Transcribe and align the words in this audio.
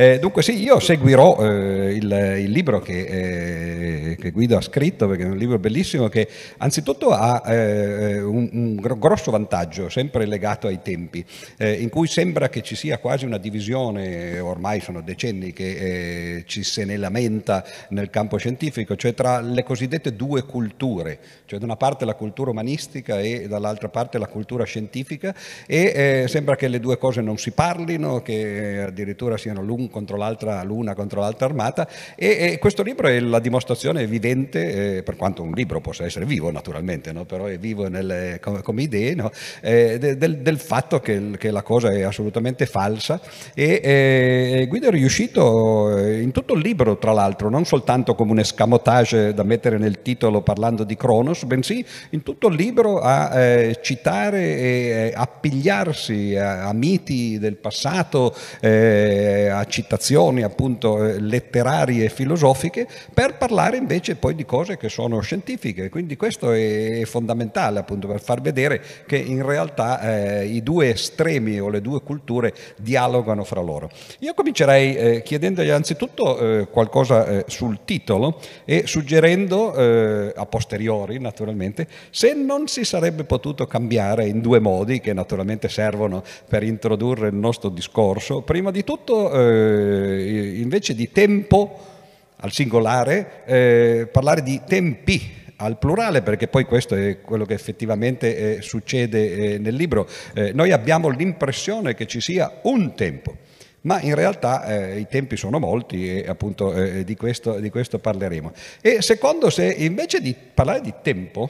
Eh, 0.00 0.20
dunque 0.20 0.44
sì, 0.44 0.62
io 0.62 0.78
seguirò 0.78 1.38
eh, 1.40 1.92
il, 1.94 2.36
il, 2.38 2.50
libro 2.52 2.78
che, 2.78 3.00
eh, 3.00 3.87
che, 4.18 4.30
Guido 4.30 4.56
ha 4.56 4.60
scritto, 4.60 5.06
perché 5.06 5.24
è 5.24 5.28
un 5.28 5.36
libro 5.36 5.58
bellissimo 5.58 6.08
che 6.08 6.28
anzitutto 6.58 7.10
ha 7.10 7.42
eh, 7.46 8.20
un, 8.20 8.48
un, 8.52 8.76
grosso 8.76 9.30
vantaggio, 9.30 9.88
sempre 9.88 10.26
legato 10.26 10.66
ai 10.66 10.80
tempi, 10.82 11.24
eh, 11.56 11.72
in 11.72 11.88
cui 11.88 12.06
sembra 12.06 12.48
che 12.48 12.62
ci 12.62 12.74
sia 12.74 12.98
quasi 12.98 13.24
una 13.24 13.38
divisione, 13.38 14.38
ormai 14.40 14.80
sono 14.80 15.00
decenni 15.00 15.52
che 15.52 16.36
eh, 16.36 16.44
ci 16.46 16.62
se 16.62 16.84
ne 16.84 16.96
lamenta 16.96 17.64
nel 17.90 18.10
campo 18.10 18.36
scientifico, 18.36 18.96
cioè 18.96 19.14
tra 19.14 19.40
le 19.40 19.62
cosiddette 19.62 20.14
due 20.14 20.42
culture, 20.42 21.18
cioè 21.46 21.58
da 21.58 21.64
una 21.64 21.76
parte 21.76 22.04
la 22.04 22.14
cultura 22.14 22.50
umanistica 22.50 23.20
e 23.20 23.46
dall'altra 23.48 23.88
parte 23.88 24.18
la 24.18 24.26
cultura 24.26 24.64
scientifica 24.64 25.34
e 25.66 26.24
sembra 26.28 26.56
che 26.56 26.68
le 26.68 26.80
due 26.80 26.98
cose 26.98 27.20
non 27.20 27.38
si 27.38 27.52
parlino, 27.52 28.22
che 28.22 28.84
addirittura 28.86 29.36
siano 29.36 29.62
l'un 29.62 29.88
contro 29.90 30.16
l'altra, 30.16 30.62
l'una 30.62 30.94
contro 30.94 31.20
l'altra 31.20 31.46
armata 31.46 31.88
e, 32.16 32.52
e, 32.52 32.58
questo 32.58 32.82
libro 32.82 33.08
è 33.08 33.20
la 33.20 33.38
dimostrazione 33.38 34.06
vivente, 34.08 34.96
eh, 34.96 35.02
per 35.02 35.16
quanto 35.16 35.42
un 35.42 35.52
libro 35.52 35.80
possa 35.80 36.04
essere 36.04 36.24
vivo 36.24 36.50
naturalmente, 36.50 37.12
no? 37.12 37.24
però 37.24 37.44
è 37.44 37.58
vivo 37.58 37.88
nelle, 37.88 38.38
come, 38.40 38.62
come, 38.62 38.82
idee, 38.82 39.14
no? 39.14 39.30
eh, 39.60 39.98
del, 39.98 40.38
del, 40.38 40.58
fatto 40.58 41.00
che, 41.00 41.30
che, 41.38 41.50
la 41.50 41.62
cosa 41.62 41.92
è 41.92 42.02
assolutamente 42.02 42.66
falsa 42.66 43.20
e 43.54 43.80
eh, 43.82 44.66
Guido 44.68 44.88
è 44.88 44.90
riuscito 44.90 45.96
eh, 45.96 46.20
in 46.20 46.32
tutto 46.32 46.54
il 46.54 46.60
libro 46.60 46.98
tra 46.98 47.12
l'altro, 47.12 47.48
non 47.48 47.64
soltanto 47.64 48.14
come 48.14 48.32
un 48.32 48.38
escamotage 48.40 49.34
da 49.34 49.42
mettere 49.42 49.78
nel 49.78 50.02
titolo 50.02 50.42
parlando 50.42 50.84
di 50.84 50.96
Cronos, 50.96 51.44
bensì 51.44 51.84
in 52.10 52.22
tutto 52.22 52.48
il 52.48 52.56
libro 52.56 53.00
a 53.00 53.38
eh, 53.38 53.78
citare 53.82 54.56
e 54.58 55.12
appigliarsi 55.14 56.36
a, 56.36 56.66
a 56.66 56.72
miti 56.72 57.38
del 57.38 57.56
passato, 57.56 58.34
a 58.60 59.64
citazioni 59.64 60.42
appunto 60.42 60.96
letterarie 61.18 62.04
e 62.04 62.08
filosofiche, 62.08 62.86
per 63.12 63.36
parlare 63.36 63.76
invece 63.88 64.16
poi 64.16 64.34
di 64.34 64.44
cose 64.44 64.76
che 64.76 64.90
sono 64.90 65.20
scientifiche. 65.20 65.88
Quindi 65.88 66.14
questo 66.14 66.52
è 66.52 67.02
fondamentale 67.06 67.78
appunto 67.78 68.06
per 68.06 68.20
far 68.20 68.42
vedere 68.42 68.82
che 69.06 69.16
in 69.16 69.44
realtà 69.44 70.00
eh, 70.40 70.44
i 70.44 70.62
due 70.62 70.90
estremi 70.90 71.58
o 71.58 71.70
le 71.70 71.80
due 71.80 72.02
culture 72.02 72.52
dialogano 72.76 73.44
fra 73.44 73.62
loro. 73.62 73.88
Io 74.18 74.34
comincerei 74.34 74.94
eh, 74.94 75.22
chiedendogli 75.22 75.70
anzitutto 75.70 76.38
eh, 76.38 76.68
qualcosa 76.68 77.26
eh, 77.26 77.44
sul 77.48 77.80
titolo 77.86 78.40
e 78.66 78.86
suggerendo 78.86 79.76
a 79.78 80.46
posteriori 80.46 81.18
naturalmente 81.18 81.86
se 82.10 82.34
non 82.34 82.66
si 82.66 82.84
sarebbe 82.84 83.24
potuto 83.24 83.66
cambiare 83.66 84.26
in 84.26 84.40
due 84.40 84.58
modi 84.58 85.00
che 85.00 85.12
naturalmente 85.12 85.68
servono 85.68 86.22
per 86.48 86.62
introdurre 86.62 87.28
il 87.28 87.34
nostro 87.34 87.70
discorso. 87.70 88.42
Prima 88.42 88.70
di 88.70 88.84
tutto, 88.84 89.32
eh, 89.32 90.58
invece 90.60 90.94
di 90.94 91.10
tempo 91.10 91.96
al 92.40 92.52
singolare, 92.52 93.42
eh, 93.46 94.08
parlare 94.10 94.42
di 94.42 94.60
tempi 94.66 95.36
al 95.56 95.78
plurale, 95.78 96.22
perché 96.22 96.48
poi 96.48 96.64
questo 96.64 96.94
è 96.94 97.20
quello 97.20 97.44
che 97.44 97.54
effettivamente 97.54 98.58
eh, 98.58 98.62
succede 98.62 99.54
eh, 99.54 99.58
nel 99.58 99.74
libro. 99.74 100.08
Eh, 100.34 100.52
noi 100.52 100.72
abbiamo 100.72 101.08
l'impressione 101.08 101.94
che 101.94 102.06
ci 102.06 102.20
sia 102.20 102.60
un 102.62 102.94
tempo 102.94 103.36
ma 103.80 104.00
in 104.00 104.16
realtà 104.16 104.64
eh, 104.64 104.98
i 104.98 105.06
tempi 105.08 105.36
sono 105.36 105.60
molti 105.60 106.20
e 106.20 106.28
appunto 106.28 106.74
eh, 106.74 107.04
di, 107.04 107.14
questo, 107.14 107.60
di, 107.60 107.70
questo, 107.70 108.00
parleremo. 108.00 108.52
E 108.82 109.00
secondo 109.02 109.50
se 109.50 109.72
invece 109.72 110.20
di 110.20 110.34
parlare 110.34 110.80
di 110.80 110.92
tempo 111.00 111.48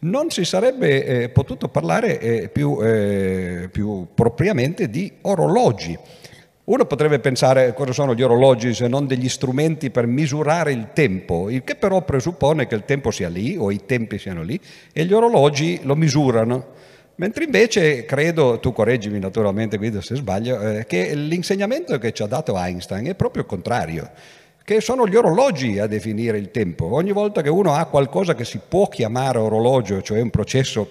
non 0.00 0.30
si 0.30 0.44
sarebbe 0.44 1.28
potuto 1.28 1.68
parlare 1.68 2.50
più, 2.52 2.78
più 3.70 4.08
propriamente 4.12 4.90
di 4.90 5.10
orologi. 5.22 5.96
Uno 6.64 6.84
potrebbe 6.84 7.18
pensare 7.18 7.72
cosa 7.72 7.92
sono 7.92 8.14
gli 8.14 8.22
orologi 8.22 8.74
se 8.74 8.86
non 8.86 9.06
degli 9.06 9.28
strumenti 9.28 9.90
per 9.90 10.06
misurare 10.06 10.72
il 10.72 10.88
tempo, 10.92 11.48
il 11.50 11.64
che 11.64 11.74
però 11.74 12.02
presuppone 12.02 12.66
che 12.66 12.74
il 12.74 12.84
tempo 12.84 13.10
sia 13.10 13.28
lì 13.28 13.56
o 13.56 13.70
i 13.70 13.86
tempi 13.86 14.18
siano 14.18 14.42
lì 14.42 14.60
e 14.92 15.04
gli 15.04 15.12
orologi 15.12 15.80
lo 15.82 15.96
misurano. 15.96 16.78
Mentre 17.16 17.44
invece 17.44 18.04
credo, 18.04 18.60
tu 18.60 18.72
correggimi 18.72 19.18
naturalmente 19.18 19.78
Guido 19.78 20.00
se 20.00 20.14
sbaglio, 20.14 20.60
eh, 20.60 20.86
che 20.86 21.14
l'insegnamento 21.14 21.98
che 21.98 22.12
ci 22.12 22.22
ha 22.22 22.26
dato 22.26 22.56
Einstein 22.56 23.06
è 23.06 23.14
proprio 23.14 23.42
il 23.42 23.48
contrario, 23.48 24.10
che 24.62 24.80
sono 24.80 25.06
gli 25.06 25.16
orologi 25.16 25.78
a 25.78 25.86
definire 25.86 26.38
il 26.38 26.50
tempo. 26.50 26.92
Ogni 26.94 27.12
volta 27.12 27.42
che 27.42 27.50
uno 27.50 27.74
ha 27.74 27.86
qualcosa 27.86 28.34
che 28.34 28.44
si 28.44 28.60
può 28.66 28.86
chiamare 28.86 29.38
orologio, 29.38 30.00
cioè 30.02 30.20
un 30.20 30.30
processo 30.30 30.88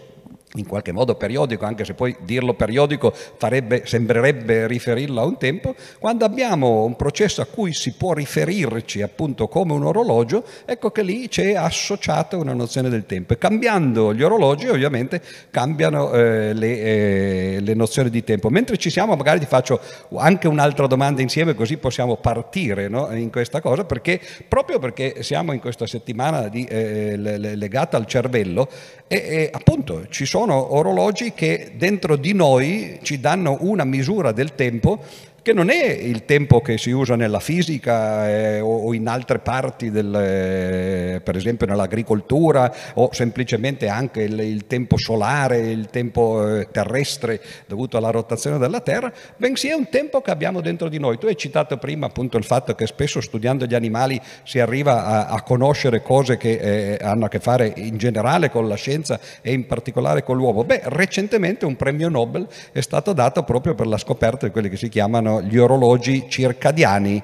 in 0.56 0.66
qualche 0.66 0.92
modo 0.92 1.14
periodico, 1.14 1.66
anche 1.66 1.86
se 1.86 1.94
poi 1.94 2.16
dirlo 2.22 2.56
periodico 2.56 3.14
farebbe, 3.14 3.84
sembrerebbe 3.86 4.66
riferirlo 4.66 5.22
a 5.22 5.26
un 5.26 5.38
tempo, 5.38 5.76
quando 6.00 6.26
abbiamo 6.26 6.86
un 6.86 6.96
processo 6.96 7.42
a 7.42 7.46
cui 7.46 7.74
si 7.74 7.94
può 7.94 8.14
riferirci 8.14 9.04
appunto 9.04 9.48
come 9.48 9.74
un 9.74 9.84
orologio, 9.84 10.44
ecco 10.66 10.90
che 10.90 11.04
lì 11.04 11.28
c'è 11.28 11.54
associata 11.54 12.36
una 12.38 12.54
nozione 12.54 12.90
del 12.90 13.06
tempo. 13.06 13.34
E 13.34 13.38
cambiando 13.38 14.14
gli 14.14 14.24
orologi 14.24 14.68
ovviamente 14.68 15.22
cambiano 15.52 16.12
eh, 16.14 16.54
le, 16.54 16.80
eh, 16.80 17.58
le, 17.62 17.74
nozioni 17.76 18.10
di 18.10 18.24
tempo. 18.24 18.50
Mentre 18.50 18.78
ci 18.78 18.90
siamo 18.90 19.16
magari 19.16 19.40
ti 19.40 19.46
faccio 19.46 19.80
anche 20.16 20.48
un'altra 20.48 20.88
domanda 20.88 21.22
insieme 21.22 21.54
così 21.54 21.78
possiamo 21.78 22.18
partire 22.18 22.88
no, 22.88 23.14
in 23.16 23.30
questa 23.30 23.62
cosa, 23.62 23.84
perché 23.84 24.20
proprio 24.48 24.80
perché 24.80 25.22
siamo 25.22 25.54
in 25.54 25.60
questa 25.60 25.86
settimana 25.86 26.48
di, 26.48 26.66
eh, 26.66 27.18
legata 27.18 27.98
al 27.98 28.08
cervello 28.08 28.68
e, 29.08 29.16
e 29.16 29.50
appunto 29.52 30.08
ci 30.10 30.26
sono 30.26 30.39
sono 30.40 30.74
orologi 30.76 31.34
che 31.34 31.72
dentro 31.76 32.16
di 32.16 32.32
noi 32.32 33.00
ci 33.02 33.20
danno 33.20 33.58
una 33.60 33.84
misura 33.84 34.32
del 34.32 34.56
tempo 34.56 35.04
che 35.50 35.56
non 35.56 35.72
è 35.72 35.84
il 35.84 36.26
tempo 36.26 36.62
che 36.62 36.78
si 36.78 36.92
usa 36.92 37.16
nella 37.16 37.40
fisica 37.40 38.30
eh, 38.30 38.60
o, 38.60 38.94
in 38.94 39.08
altre 39.08 39.40
parti, 39.40 39.90
del, 39.90 40.14
eh, 40.14 41.22
per 41.24 41.36
esempio 41.36 41.66
nell'agricoltura 41.66 42.72
o 42.94 43.10
semplicemente 43.14 43.88
anche 43.88 44.22
il, 44.22 44.40
il 44.42 44.68
tempo 44.68 44.96
solare, 45.00 45.58
il 45.58 45.88
tempo 45.90 46.58
eh, 46.58 46.68
terrestre 46.70 47.42
dovuto 47.66 47.98
alla 47.98 48.12
rotazione 48.12 48.60
della 48.60 48.82
Terra, 48.82 49.12
bensì 49.38 49.70
è 49.70 49.74
un 49.74 49.90
tempo 49.90 50.22
che 50.22 50.30
abbiamo 50.30 50.62
dentro 50.62 50.88
di 50.88 51.00
noi. 51.00 51.18
Tu 51.18 51.26
hai 51.26 51.36
citato 51.36 51.78
prima 51.78 52.06
appunto 52.06 52.38
il 52.38 52.44
fatto 52.44 52.76
che 52.76 52.86
spesso 52.86 53.20
studiando 53.20 53.66
gli 53.66 53.74
animali 53.74 54.22
si 54.44 54.60
arriva 54.60 55.04
a, 55.04 55.26
a 55.30 55.42
conoscere 55.42 56.04
cose 56.04 56.38
che 56.38 56.60
eh, 56.60 57.04
hanno 57.04 57.26
a 57.26 57.28
che 57.28 57.40
fare 57.40 57.74
in 57.76 57.98
generale 57.98 58.52
con 58.52 58.68
la 58.68 58.76
scienza 58.76 59.20
e 59.42 59.52
in 59.52 59.66
particolare 59.66 60.22
con 60.22 60.38
l'uomo. 60.38 60.64
Beh, 60.64 60.82
recentemente 60.84 61.66
un 61.66 61.76
premio 61.76 62.08
Nobel 62.08 62.48
è 62.72 62.82
stato 62.82 63.14
dato 63.14 63.42
proprio 63.42 63.74
per 63.74 63.88
la 63.88 63.98
scoperta 63.98 64.46
di 64.46 64.52
quelli 64.52 64.70
che 64.70 64.78
si 64.78 64.90
chiamano 64.90 65.38
chiamano 65.39 65.39
gli 65.42 65.58
orologi 65.58 66.26
circadiani. 66.28 67.22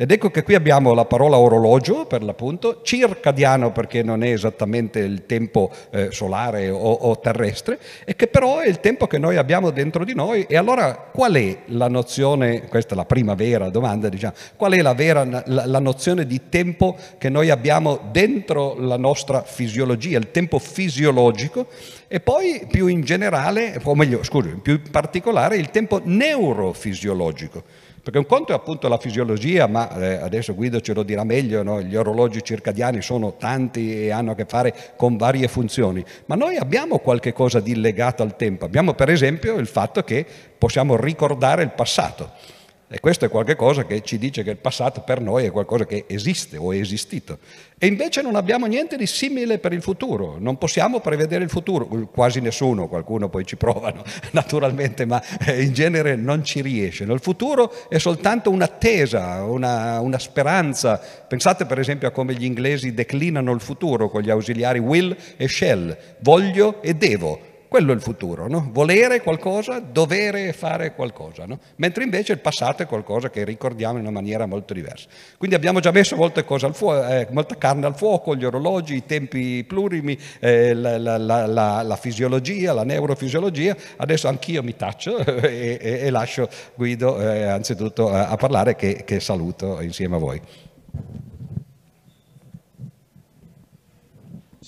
Ed 0.00 0.12
ecco 0.12 0.30
che 0.30 0.44
qui 0.44 0.54
abbiamo 0.54 0.94
la 0.94 1.06
parola 1.06 1.38
orologio 1.38 2.06
per 2.06 2.22
l'appunto, 2.22 2.82
circadiano 2.84 3.72
perché 3.72 4.04
non 4.04 4.22
è 4.22 4.30
esattamente 4.30 5.00
il 5.00 5.26
tempo 5.26 5.72
eh, 5.90 6.12
solare 6.12 6.70
o, 6.70 6.78
o, 6.78 7.18
terrestre, 7.18 7.80
e 8.04 8.14
che 8.14 8.28
però 8.28 8.60
è 8.60 8.68
il 8.68 8.78
tempo 8.78 9.08
che 9.08 9.18
noi 9.18 9.34
abbiamo 9.34 9.70
dentro 9.70 10.04
di 10.04 10.14
noi. 10.14 10.46
E 10.48 10.56
allora 10.56 10.94
qual 10.94 11.34
è 11.34 11.62
la 11.64 11.88
nozione, 11.88 12.68
questa 12.68 12.94
è 12.94 12.96
la 12.96 13.06
prima 13.06 13.34
vera 13.34 13.70
domanda, 13.70 14.08
diciamo, 14.08 14.34
qual 14.54 14.74
è 14.74 14.82
la 14.82 14.94
vera 14.94 15.24
la, 15.24 15.42
la 15.66 15.80
nozione 15.80 16.26
di 16.26 16.42
tempo 16.48 16.96
che 17.18 17.28
noi 17.28 17.50
abbiamo 17.50 17.98
dentro 18.12 18.76
la 18.78 18.96
nostra 18.96 19.42
fisiologia, 19.42 20.16
il 20.16 20.30
tempo 20.30 20.60
fisiologico, 20.60 21.66
e 22.06 22.20
poi 22.20 22.68
più 22.70 22.86
in 22.86 23.00
generale, 23.00 23.80
o 23.82 23.96
meglio, 23.96 24.22
scusi, 24.22 24.50
più 24.62 24.74
in 24.74 24.90
particolare 24.92 25.56
il 25.56 25.70
tempo 25.70 26.00
neurofisiologico. 26.04 27.86
Perché 28.02 28.18
un 28.18 28.26
conto 28.26 28.52
è 28.52 28.54
appunto 28.54 28.88
la 28.88 28.98
fisiologia, 28.98 29.66
ma 29.66 29.90
eh, 29.98 30.14
adesso 30.14 30.54
Guido 30.54 30.80
ce 30.80 30.94
lo 30.94 31.02
dirà 31.02 31.24
meglio, 31.24 31.62
no? 31.62 31.80
gli 31.82 31.96
orologi 31.96 32.42
circadiani 32.42 33.02
sono 33.02 33.36
tanti 33.36 34.04
e 34.04 34.10
hanno 34.10 34.32
a 34.32 34.34
che 34.34 34.44
fare 34.46 34.74
con 34.96 35.16
varie 35.16 35.48
funzioni, 35.48 36.04
ma 36.26 36.34
noi 36.34 36.56
abbiamo 36.56 36.98
qualche 36.98 37.32
cosa 37.32 37.60
di 37.60 37.74
legato 37.76 38.22
al 38.22 38.36
tempo. 38.36 38.64
Abbiamo 38.64 38.94
per 38.94 39.10
esempio 39.10 39.56
il 39.56 39.66
fatto 39.66 40.02
che 40.02 40.24
possiamo 40.56 40.96
ricordare 40.96 41.62
il 41.62 41.70
passato. 41.70 42.56
E 42.90 43.00
questo 43.00 43.26
è 43.26 43.28
qualcosa 43.28 43.84
che 43.84 44.00
ci 44.00 44.16
dice 44.16 44.42
che 44.42 44.48
il 44.48 44.56
passato 44.56 45.02
per 45.02 45.20
noi 45.20 45.44
è 45.44 45.50
qualcosa 45.50 45.84
che 45.84 46.06
esiste 46.08 46.56
o 46.56 46.72
è 46.72 46.78
esistito. 46.78 47.38
E 47.76 47.86
invece 47.86 48.22
non 48.22 48.34
abbiamo 48.34 48.64
niente 48.64 48.96
di 48.96 49.06
simile 49.06 49.58
per 49.58 49.74
il 49.74 49.82
futuro, 49.82 50.36
non 50.38 50.56
possiamo 50.56 51.00
prevedere 51.00 51.44
il 51.44 51.50
futuro, 51.50 51.86
quasi 52.10 52.40
nessuno, 52.40 52.88
qualcuno 52.88 53.28
poi 53.28 53.44
ci 53.44 53.56
provano 53.56 54.02
naturalmente, 54.32 55.04
ma 55.04 55.22
eh, 55.44 55.62
in 55.62 55.74
genere 55.74 56.16
non 56.16 56.42
ci 56.42 56.62
riesce. 56.62 57.04
Il 57.04 57.20
futuro 57.20 57.70
è 57.90 57.98
soltanto 57.98 58.48
un'attesa, 58.48 59.44
una, 59.44 60.00
una 60.00 60.18
speranza. 60.18 60.96
Pensate 60.96 61.66
per 61.66 61.78
esempio 61.78 62.08
a 62.08 62.10
come 62.10 62.32
gli 62.32 62.44
inglesi 62.46 62.94
declinano 62.94 63.52
il 63.52 63.60
futuro 63.60 64.08
con 64.08 64.22
gli 64.22 64.30
ausiliari 64.30 64.78
will 64.78 65.14
e 65.36 65.46
shall, 65.46 65.94
voglio 66.20 66.80
e 66.80 66.94
devo 66.94 67.47
quello 67.68 67.92
è 67.92 67.94
il 67.94 68.00
futuro, 68.00 68.48
no? 68.48 68.70
volere 68.72 69.20
qualcosa, 69.20 69.78
dovere 69.78 70.52
fare 70.54 70.94
qualcosa, 70.94 71.44
no? 71.44 71.58
mentre 71.76 72.02
invece 72.02 72.32
il 72.32 72.38
passato 72.38 72.82
è 72.82 72.86
qualcosa 72.86 73.28
che 73.28 73.44
ricordiamo 73.44 73.98
in 73.98 74.04
una 74.04 74.10
maniera 74.10 74.46
molto 74.46 74.72
diversa. 74.72 75.06
Quindi 75.36 75.54
abbiamo 75.54 75.78
già 75.78 75.90
messo 75.90 76.16
molte 76.16 76.44
cose 76.44 76.64
al 76.64 76.74
fuoco, 76.74 77.06
eh, 77.06 77.28
molta 77.30 77.56
carne 77.56 77.84
al 77.84 77.94
fuoco, 77.94 78.34
gli 78.34 78.44
orologi, 78.44 78.94
i 78.94 79.04
tempi 79.04 79.64
plurimi, 79.64 80.18
eh, 80.40 80.72
la, 80.72 80.96
la, 80.96 81.18
la, 81.18 81.82
la, 81.82 81.96
fisiologia, 81.96 82.72
la 82.72 82.84
neurofisiologia, 82.84 83.76
adesso 83.96 84.28
anch'io 84.28 84.62
mi 84.62 84.74
taccio 84.74 85.18
e, 85.44 85.78
e, 85.80 85.98
e 86.00 86.10
lascio 86.10 86.48
Guido 86.74 87.20
eh, 87.20 87.42
anzitutto 87.42 88.10
a, 88.10 88.28
a 88.28 88.36
parlare 88.36 88.76
che, 88.76 89.02
che 89.04 89.20
saluto 89.20 89.80
insieme 89.82 90.16
a 90.16 90.18
voi. 90.18 90.40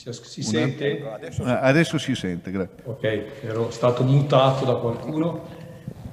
Si, 0.00 0.11
si 0.12 0.43
sente? 0.43 1.02
Adesso, 1.06 1.43
ah, 1.43 1.61
adesso, 1.61 1.99
si 1.99 2.14
sente, 2.14 2.50
grazie. 2.50 2.85
Ok, 2.85 3.02
ero 3.43 3.70
stato 3.70 4.02
mutato 4.02 4.64
da 4.64 4.76
qualcuno. 4.76 5.43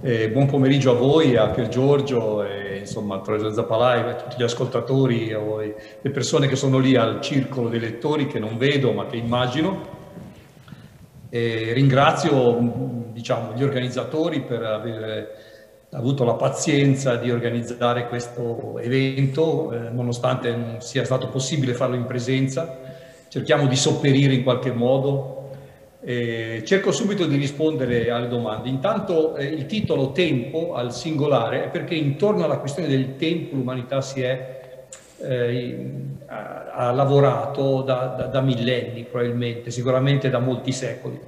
Eh, 0.02 0.30
buon 0.30 0.46
pomeriggio 0.46 0.92
a 0.92 0.96
voi, 0.96 1.38
a 1.38 1.48
Pier 1.52 1.70
Giorgio, 1.70 2.44
e, 2.44 2.80
insomma 2.80 3.16
a 3.16 3.22
Torre 3.22 3.54
Zappalai, 3.54 4.02
a 4.02 4.16
tutti 4.16 4.36
gli 4.38 4.44
ascoltatori, 4.44 5.32
a 5.32 5.40
voi, 5.40 5.74
le 6.02 6.12
persone 6.12 6.48
che 6.48 6.58
sono 6.58 6.80
lì 6.80 6.98
al 6.98 7.22
circolo 7.22 7.70
dei 7.70 7.80
lettori 7.80 8.28
che 8.28 8.40
non 8.40 8.58
vedo 8.58 8.92
ma 8.92 9.06
che 9.06 9.16
immagino. 9.16 9.96
E 11.30 11.72
ringrazio 11.72 13.10
diciamo, 13.14 13.54
gli 13.54 13.64
organizzatori 13.64 14.42
per 14.42 14.64
aver 14.64 15.30
avuto 15.92 16.26
la 16.26 16.34
pazienza 16.34 17.16
di 17.16 17.32
organizzare 17.32 18.10
questo 18.10 18.80
evento, 18.80 19.72
eh, 19.72 19.90
nonostante 19.92 20.54
non 20.54 20.82
sia 20.82 21.06
stato 21.06 21.30
possibile 21.30 21.74
farlo 21.74 21.96
in 21.96 22.06
presenza 22.06 22.96
cerchiamo 23.30 23.68
di 23.68 23.76
sopperire 23.76 24.34
in 24.34 24.44
qualche 24.44 24.72
modo. 24.72 25.34
Eh, 26.02 26.62
cerco 26.66 26.92
subito 26.92 27.26
di 27.26 27.36
rispondere 27.36 28.10
alle 28.10 28.28
domande. 28.28 28.70
Intanto 28.70 29.36
eh, 29.36 29.46
il 29.46 29.66
titolo 29.66 30.12
Tempo 30.12 30.74
al 30.74 30.94
singolare 30.94 31.66
è 31.66 31.70
perché 31.70 31.96
intorno 31.96 32.46
alla 32.46 32.60
questione 32.60 32.88
del 32.88 33.18
tempo 33.18 33.56
l'umanità 33.56 34.00
si 34.02 34.22
è, 34.22 34.86
eh, 35.22 35.90
ha, 36.28 36.92
lavorato 36.92 37.82
da, 37.82 38.16
da, 38.18 38.26
da, 38.28 38.42
millenni 38.42 39.04
probabilmente, 39.04 39.72
sicuramente 39.72 40.30
da 40.30 40.40
molti 40.40 40.72
secoli. 40.72 41.20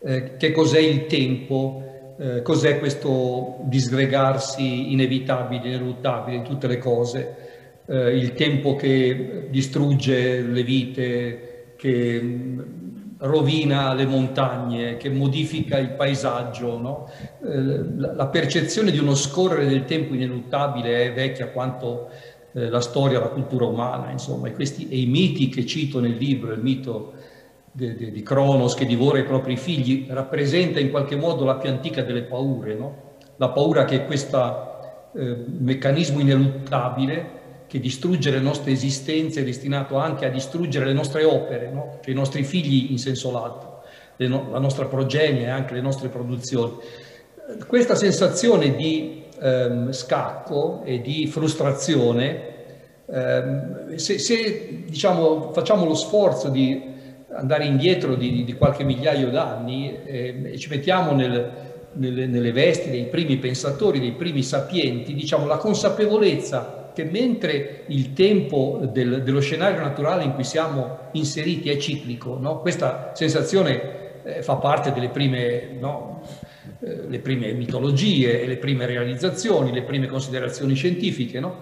Eh, 0.00 0.36
che 0.36 0.52
cos'è 0.52 0.80
il 0.80 1.06
tempo? 1.06 2.14
Eh, 2.16 2.42
cos'è 2.42 2.78
questo 2.78 3.56
disgregarsi 3.62 4.92
inevitabile, 4.92 5.68
ineluttabile 5.68 6.38
di 6.38 6.44
tutte 6.44 6.66
le 6.68 6.78
cose? 6.78 7.53
Eh, 7.86 8.16
il 8.16 8.32
tempo 8.34 8.76
che 8.76 9.48
distrugge 9.50 10.40
le 10.40 10.62
vite, 10.62 11.74
che 11.76 12.20
mm, 12.22 12.60
rovina 13.18 13.94
le 13.94 14.06
montagne, 14.06 14.96
che 14.96 15.08
modifica 15.10 15.78
il 15.78 15.90
paesaggio. 15.90 16.78
No? 16.78 17.10
Eh, 17.42 17.96
la 17.96 18.26
percezione 18.26 18.90
di 18.90 18.98
uno 18.98 19.14
scorrere 19.14 19.66
del 19.66 19.84
tempo 19.84 20.14
ineluttabile 20.14 21.04
è 21.04 21.12
vecchia 21.12 21.48
quanto 21.48 22.08
eh, 22.52 22.68
la 22.68 22.80
storia, 22.80 23.20
la 23.20 23.28
cultura 23.28 23.66
umana, 23.66 24.10
insomma, 24.10 24.48
e, 24.48 24.52
questi, 24.52 24.88
e 24.88 24.98
i 24.98 25.06
miti 25.06 25.48
che 25.48 25.66
cito 25.66 26.00
nel 26.00 26.16
libro, 26.16 26.52
il 26.52 26.60
mito 26.60 27.12
di, 27.70 28.22
Cronos 28.22 28.74
che 28.74 28.86
divora 28.86 29.18
i 29.18 29.24
propri 29.24 29.56
figli, 29.56 30.06
rappresenta 30.08 30.78
in 30.78 30.90
qualche 30.90 31.16
modo 31.16 31.44
la 31.44 31.56
più 31.56 31.68
antica 31.68 32.02
delle 32.02 32.22
paure, 32.22 32.74
no? 32.74 33.02
la 33.36 33.48
paura 33.48 33.84
che 33.84 34.04
questo 34.04 35.10
eh, 35.12 35.36
meccanismo 35.58 36.20
ineluttabile 36.20 37.42
che 37.74 37.80
distruggere 37.80 38.36
le 38.36 38.42
nostre 38.44 38.70
esistenze 38.70 39.40
è 39.40 39.44
destinato 39.44 39.96
anche 39.96 40.26
a 40.26 40.28
distruggere 40.28 40.84
le 40.84 40.92
nostre 40.92 41.24
opere, 41.24 41.72
no? 41.72 41.98
cioè 42.04 42.12
i 42.12 42.16
nostri 42.16 42.44
figli 42.44 42.92
in 42.92 42.98
senso 42.98 43.32
lato, 43.32 43.82
no 44.18 44.46
la 44.52 44.60
nostra 44.60 44.84
progenie 44.84 45.46
e 45.46 45.48
anche 45.48 45.74
le 45.74 45.80
nostre 45.80 46.06
produzioni. 46.08 46.74
Questa 47.66 47.96
sensazione 47.96 48.76
di 48.76 49.24
ehm, 49.40 49.90
scacco 49.90 50.82
e 50.84 51.00
di 51.00 51.26
frustrazione, 51.26 52.42
ehm, 53.06 53.96
se, 53.96 54.20
se 54.20 54.84
diciamo, 54.86 55.50
facciamo 55.52 55.84
lo 55.84 55.96
sforzo 55.96 56.50
di 56.50 56.80
andare 57.32 57.64
indietro 57.64 58.14
di, 58.14 58.44
di 58.44 58.52
qualche 58.52 58.84
migliaio 58.84 59.30
d'anni 59.30 59.98
eh, 60.04 60.42
e 60.44 60.58
ci 60.58 60.68
mettiamo 60.68 61.10
nel, 61.10 61.50
nelle, 61.94 62.26
nelle 62.26 62.52
vesti 62.52 62.90
dei 62.90 63.06
primi 63.06 63.36
pensatori, 63.38 63.98
dei 63.98 64.12
primi 64.12 64.44
sapienti, 64.44 65.12
diciamo 65.12 65.44
la 65.48 65.56
consapevolezza 65.56 66.82
che 66.94 67.04
mentre 67.04 67.82
il 67.88 68.12
tempo 68.12 68.80
del, 68.90 69.22
dello 69.22 69.40
scenario 69.40 69.80
naturale 69.80 70.22
in 70.22 70.32
cui 70.32 70.44
siamo 70.44 70.98
inseriti 71.12 71.68
è 71.68 71.76
ciclico, 71.76 72.38
no? 72.38 72.60
questa 72.60 73.10
sensazione 73.14 74.22
eh, 74.22 74.42
fa 74.42 74.56
parte 74.56 74.92
delle 74.92 75.08
prime, 75.08 75.76
no? 75.78 76.22
eh, 76.80 77.08
le 77.08 77.18
prime 77.18 77.52
mitologie, 77.52 78.46
le 78.46 78.56
prime 78.56 78.86
realizzazioni, 78.86 79.72
le 79.72 79.82
prime 79.82 80.06
considerazioni 80.06 80.74
scientifiche. 80.74 81.40
No? 81.40 81.58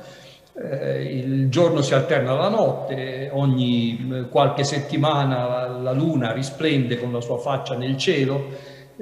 Eh, 0.54 1.02
il 1.04 1.48
giorno 1.48 1.80
si 1.80 1.94
alterna 1.94 2.32
alla 2.32 2.50
notte, 2.50 3.30
ogni 3.32 4.10
eh, 4.12 4.28
qualche 4.28 4.64
settimana 4.64 5.48
la, 5.48 5.66
la 5.66 5.92
luna 5.92 6.32
risplende 6.32 6.98
con 6.98 7.10
la 7.10 7.22
sua 7.22 7.38
faccia 7.38 7.74
nel 7.74 7.96
cielo, 7.96 8.48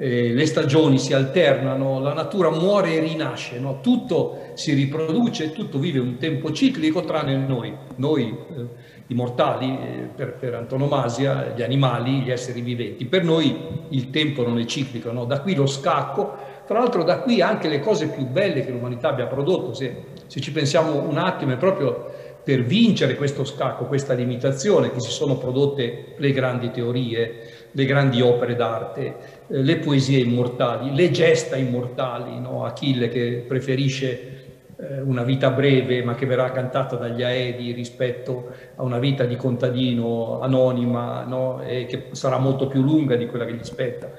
eh, 0.03 0.33
le 0.33 0.47
stagioni 0.47 0.97
si 0.97 1.13
alternano, 1.13 1.99
la 1.99 2.13
natura 2.13 2.49
muore 2.49 2.95
e 2.95 2.99
rinasce, 3.01 3.59
no? 3.59 3.81
tutto 3.81 4.49
si 4.55 4.73
riproduce, 4.73 5.51
tutto 5.51 5.77
vive 5.77 5.99
un 5.99 6.17
tempo 6.17 6.51
ciclico 6.51 7.05
tranne 7.05 7.37
noi, 7.37 7.71
noi 7.97 8.23
eh, 8.23 8.65
i 9.05 9.13
mortali, 9.13 9.67
eh, 9.67 10.09
per, 10.15 10.33
per, 10.33 10.55
antonomasia, 10.55 11.53
gli 11.55 11.61
animali, 11.61 12.21
gli 12.21 12.31
esseri 12.31 12.61
viventi. 12.61 13.05
Per 13.05 13.23
noi 13.23 13.55
il 13.89 14.09
tempo 14.09 14.41
non 14.41 14.57
è 14.57 14.65
ciclico, 14.65 15.11
no? 15.11 15.25
da 15.25 15.39
qui 15.41 15.53
lo 15.53 15.67
scacco, 15.67 16.35
tra 16.65 16.79
l'altro 16.79 17.03
da 17.03 17.19
qui 17.19 17.43
anche 17.43 17.67
le 17.67 17.79
cose 17.79 18.07
più 18.07 18.25
belle 18.25 18.65
che 18.65 18.71
l'umanità 18.71 19.09
abbia 19.09 19.27
prodotto, 19.27 19.75
se, 19.75 20.05
se 20.25 20.41
ci 20.41 20.51
pensiamo 20.51 20.99
un 20.99 21.19
attimo, 21.19 21.53
è 21.53 21.57
proprio 21.57 22.09
per 22.43 22.63
vincere 22.63 23.15
questo 23.15 23.43
scacco, 23.43 23.85
questa 23.85 24.13
limitazione, 24.13 24.91
che 24.91 24.99
si 24.99 25.11
sono 25.11 25.37
prodotte 25.37 26.15
le 26.17 26.31
grandi 26.31 26.71
teorie, 26.71 27.67
le 27.71 27.85
grandi 27.85 28.21
opere 28.21 28.55
d'arte, 28.55 29.15
le 29.53 29.77
poesie 29.77 30.19
immortali, 30.19 30.95
le 30.95 31.11
gesta 31.11 31.57
immortali, 31.57 32.39
no? 32.39 32.63
Achille 32.63 33.09
che 33.09 33.43
preferisce 33.45 34.41
eh, 34.77 35.01
una 35.01 35.23
vita 35.23 35.51
breve 35.51 36.03
ma 36.03 36.15
che 36.15 36.25
verrà 36.25 36.51
cantata 36.51 36.95
dagli 36.95 37.21
Aedi 37.21 37.71
rispetto 37.73 38.49
a 38.75 38.83
una 38.83 38.97
vita 38.97 39.25
di 39.25 39.35
contadino 39.35 40.39
anonima 40.39 41.23
no? 41.23 41.61
e 41.61 41.85
che 41.85 42.07
sarà 42.11 42.37
molto 42.37 42.67
più 42.67 42.81
lunga 42.81 43.15
di 43.15 43.27
quella 43.27 43.45
che 43.45 43.53
gli 43.53 43.63
spetta. 43.63 44.09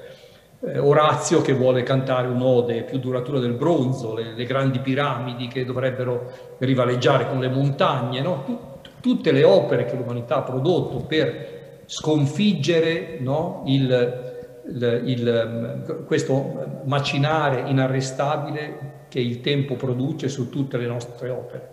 Eh, 0.61 0.77
Orazio 0.77 1.41
che 1.41 1.53
vuole 1.53 1.81
cantare 1.83 2.27
un'ode 2.27 2.83
più 2.83 2.99
duratura 2.99 3.39
del 3.39 3.53
bronzo, 3.53 4.15
le, 4.15 4.33
le, 4.35 4.45
grandi 4.45 4.79
piramidi 4.79 5.47
che 5.47 5.65
dovrebbero 5.65 6.31
rivaleggiare 6.59 7.27
con 7.27 7.39
le 7.39 7.49
montagne, 7.49 8.21
no? 8.21 8.79
tutte 9.01 9.31
le 9.31 9.43
opere 9.43 9.83
che 9.85 9.95
l'umanità 9.97 10.37
ha 10.37 10.43
prodotto 10.43 11.03
per 11.05 11.81
sconfiggere 11.87 13.17
no? 13.19 13.63
il, 13.65 14.32
il, 14.65 16.03
questo 16.05 16.81
macinare 16.85 17.69
inarrestabile 17.69 18.91
che 19.09 19.19
il 19.19 19.41
tempo 19.41 19.75
produce 19.75 20.29
su 20.29 20.49
tutte 20.49 20.77
le 20.77 20.87
nostre 20.87 21.29
opere. 21.29 21.71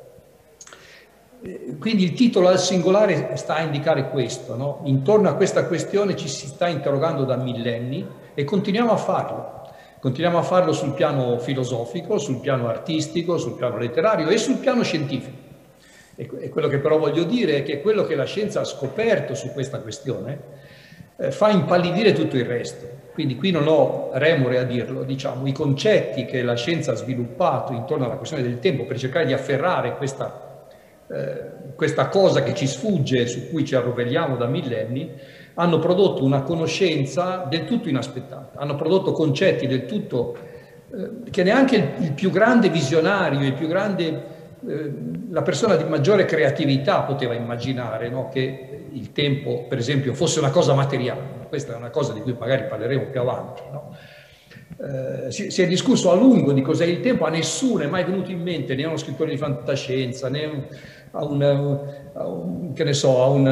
Quindi 1.79 2.05
il 2.05 2.13
titolo 2.13 2.49
al 2.49 2.59
singolare 2.59 3.37
sta 3.37 3.55
a 3.55 3.63
indicare 3.63 4.11
questo, 4.11 4.57
no? 4.57 4.81
intorno 4.85 5.29
a 5.29 5.35
questa 5.35 5.65
questione 5.65 6.15
ci 6.15 6.29
si 6.29 6.47
sta 6.47 6.69
interrogando 6.69 7.25
da 7.25 7.37
millenni 7.37 8.07
e 8.35 8.45
continuiamo 8.45 8.93
a 8.93 8.97
farlo. 8.97 9.59
Continuiamo 10.01 10.39
a 10.39 10.43
farlo 10.43 10.73
sul 10.73 10.93
piano 10.93 11.39
filosofico, 11.39 12.19
sul 12.19 12.41
piano 12.41 12.69
artistico, 12.69 13.39
sul 13.39 13.55
piano 13.55 13.79
letterario 13.79 14.29
e 14.29 14.37
sul 14.37 14.57
piano 14.57 14.83
scientifico. 14.83 15.49
E 16.17 16.51
quello 16.51 16.69
che 16.69 16.79
però 16.79 16.99
voglio 16.99 17.25
dire 17.25 17.57
è 17.57 17.63
che 17.63 17.81
quello 17.81 18.05
che 18.05 18.15
la 18.15 18.25
scienza 18.25 18.61
ha 18.61 18.65
scoperto 18.65 19.35
su 19.35 19.51
questa 19.53 19.81
questione 19.81 20.60
eh, 21.21 21.31
fa 21.31 21.51
impallidire 21.51 22.13
tutto 22.13 22.37
il 22.37 22.47
resto. 22.47 22.99
Quindi 23.13 23.37
qui 23.37 23.51
non 23.51 23.67
ho 23.67 24.11
remore 24.15 24.59
a 24.59 24.65
dirlo, 24.65 25.03
diciamo, 25.03 25.47
i 25.47 25.53
concetti 25.53 26.25
che 26.25 26.43
la 26.43 26.55
scienza 26.55 26.93
ha 26.93 26.95
sviluppato 26.95 27.73
intorno 27.73 28.07
alla 28.07 28.17
questione 28.17 28.43
del 28.43 28.61
tempo 28.61 28.87
per 28.87 28.99
cercare 28.99 29.27
di 29.27 29.35
afferrare 29.35 29.97
questa, 29.97 30.67
eh, 31.09 31.75
questa 31.75 32.09
cosa 32.09 32.43
che 32.43 32.55
ci 32.55 32.67
sfugge, 32.67 33.27
su 33.27 33.51
cui 33.51 33.65
ci 33.67 33.75
arrovelliamo 33.75 34.37
da 34.37 34.47
millenni, 34.47 35.11
hanno 35.55 35.79
prodotto 35.79 36.25
una 36.25 36.43
conoscenza 36.43 37.45
del 37.49 37.67
tutto 37.67 37.89
inaspettata, 37.89 38.59
hanno 38.59 38.77
prodotto 38.77 39.13
concetti 39.13 39.67
del 39.67 39.85
tutto 39.85 40.37
eh, 40.91 41.31
che 41.31 41.43
neanche 41.43 41.77
il, 41.77 42.05
il 42.05 42.13
più 42.13 42.31
grande 42.31 42.71
visionario, 42.71 43.41
il 43.41 43.55
più 43.55 43.69
grande 43.69 44.39
eh, 44.69 44.93
la 45.31 45.43
persona 45.43 45.77
di 45.77 45.85
maggiore 45.85 46.25
creatività 46.25 47.03
poteva 47.03 47.35
immaginare 47.35 48.09
no? 48.09 48.29
che 48.29 48.87
il 48.93 49.13
tempo, 49.13 49.67
per 49.69 49.79
esempio, 49.79 50.15
fosse 50.15 50.39
una 50.39 50.51
cosa 50.51 50.75
materiale. 50.75 51.39
Questa 51.49 51.73
è 51.73 51.77
una 51.77 51.91
cosa 51.91 52.13
di 52.13 52.21
cui 52.21 52.37
magari 52.39 52.65
parleremo 52.65 53.07
più 53.07 53.21
avanti. 53.21 53.63
No? 53.71 53.97
Eh, 54.83 55.31
si, 55.31 55.63
è 55.63 55.67
discusso 55.67 56.11
a 56.11 56.15
lungo 56.15 56.53
di 56.53 56.63
cos'è 56.63 56.87
il 56.87 57.01
tempo, 57.01 57.25
a 57.25 57.31
nessuno 57.31 57.83
è 57.83 57.87
mai 57.87 58.05
venuto 58.05 58.31
in 58.31 58.41
mente, 58.41 58.75
né 58.75 58.85
a 58.85 58.89
uno 58.89 58.97
scrittore 58.97 59.31
di 59.31 59.37
fantascienza, 59.37 60.29
né 60.29 60.69
a 61.11 61.25
un, 61.25 61.43
a 62.15 62.27
un 62.27 62.73
che 62.73 62.85
ne 62.85 62.93
so, 62.95 63.23
a 63.23 63.27
un, 63.29 63.47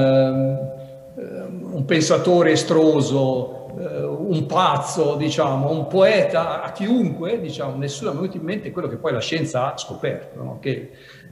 um, 1.16 1.74
un 1.74 1.84
pensatore 1.84 2.52
estroso 2.52 3.57
eh, 3.78 4.04
un 4.04 4.46
pazzo, 4.46 5.16
diciamo, 5.16 5.70
un 5.70 5.86
poeta, 5.86 6.62
a 6.62 6.72
chiunque, 6.72 7.40
diciamo, 7.40 7.76
nessuno 7.76 8.10
ha 8.10 8.14
venuto 8.14 8.36
in 8.36 8.42
mente 8.42 8.70
quello 8.70 8.88
che 8.88 8.96
poi 8.96 9.12
la 9.12 9.20
scienza 9.20 9.72
ha 9.72 9.76
scoperto, 9.76 10.42
no? 10.42 10.58
che 10.60 10.90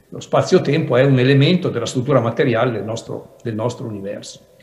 lo 0.09 0.19
spazio-tempo 0.19 0.95
è 0.95 1.03
un 1.03 1.19
elemento 1.19 1.69
della 1.69 1.85
struttura 1.85 2.19
materiale 2.19 2.71
del 2.71 2.83
nostro, 2.83 3.35
del 3.43 3.55
nostro 3.55 3.87
universo. 3.87 4.55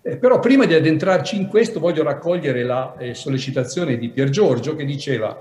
Eh, 0.00 0.16
però 0.16 0.38
prima 0.38 0.64
di 0.64 0.74
addentrarci 0.74 1.36
in 1.36 1.48
questo 1.48 1.80
voglio 1.80 2.02
raccogliere 2.02 2.62
la 2.62 2.96
eh, 2.96 3.14
sollecitazione 3.14 3.98
di 3.98 4.08
Pier 4.08 4.30
Giorgio 4.30 4.74
che 4.74 4.84
diceva 4.84 5.36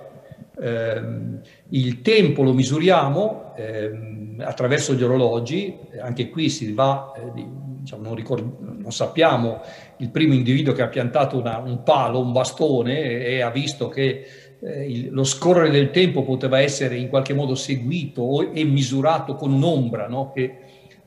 ehm, 0.60 1.40
il 1.70 2.02
tempo 2.02 2.44
lo 2.44 2.54
misuriamo 2.54 3.54
ehm, 3.56 4.42
attraverso 4.44 4.94
gli 4.94 5.04
orologi, 5.04 5.78
anche 6.02 6.30
qui 6.30 6.50
si 6.50 6.74
va, 6.74 7.14
eh, 7.16 7.32
diciamo, 7.80 8.04
non, 8.04 8.16
ricord- 8.16 8.60
non, 8.60 8.92
sappiamo 8.92 9.62
il 9.98 10.10
primo 10.10 10.34
individuo 10.34 10.74
che 10.74 10.82
ha 10.82 10.88
piantato 10.88 11.38
una, 11.38 11.58
un 11.58 11.84
palo, 11.84 12.20
un 12.20 12.32
bastone 12.32 13.26
e, 13.26 13.42
ha 13.42 13.50
visto 13.50 13.88
che 13.90 14.26
eh, 14.60 14.92
il, 14.92 15.08
lo 15.12 15.24
scorrere 15.24 15.70
del 15.70 15.92
tempo 15.92 16.24
poteva 16.24 16.60
essere 16.60 16.96
in 16.96 17.10
qualche 17.10 17.34
modo 17.34 17.56
seguito 17.56 18.22
o, 18.22 18.52
e 18.54 18.64
misurato 18.64 19.36
con 19.36 19.52
un'ombra 19.52 20.08
no? 20.08 20.32
che, 20.34 20.58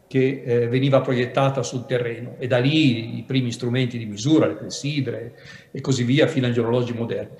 che 0.06 0.42
eh, 0.44 0.68
veniva 0.68 1.00
proiettata 1.00 1.62
sul 1.62 1.86
terreno 1.86 2.34
e 2.38 2.46
da 2.46 2.58
lì 2.58 3.18
i 3.18 3.22
primi 3.22 3.52
strumenti 3.52 3.98
di 3.98 4.06
misura, 4.06 4.46
le 4.46 4.56
clessidre 4.56 5.34
e 5.70 5.80
così 5.80 6.04
via 6.04 6.26
fino 6.26 6.46
agli 6.46 6.58
orologi 6.58 6.92
moderni. 6.92 7.36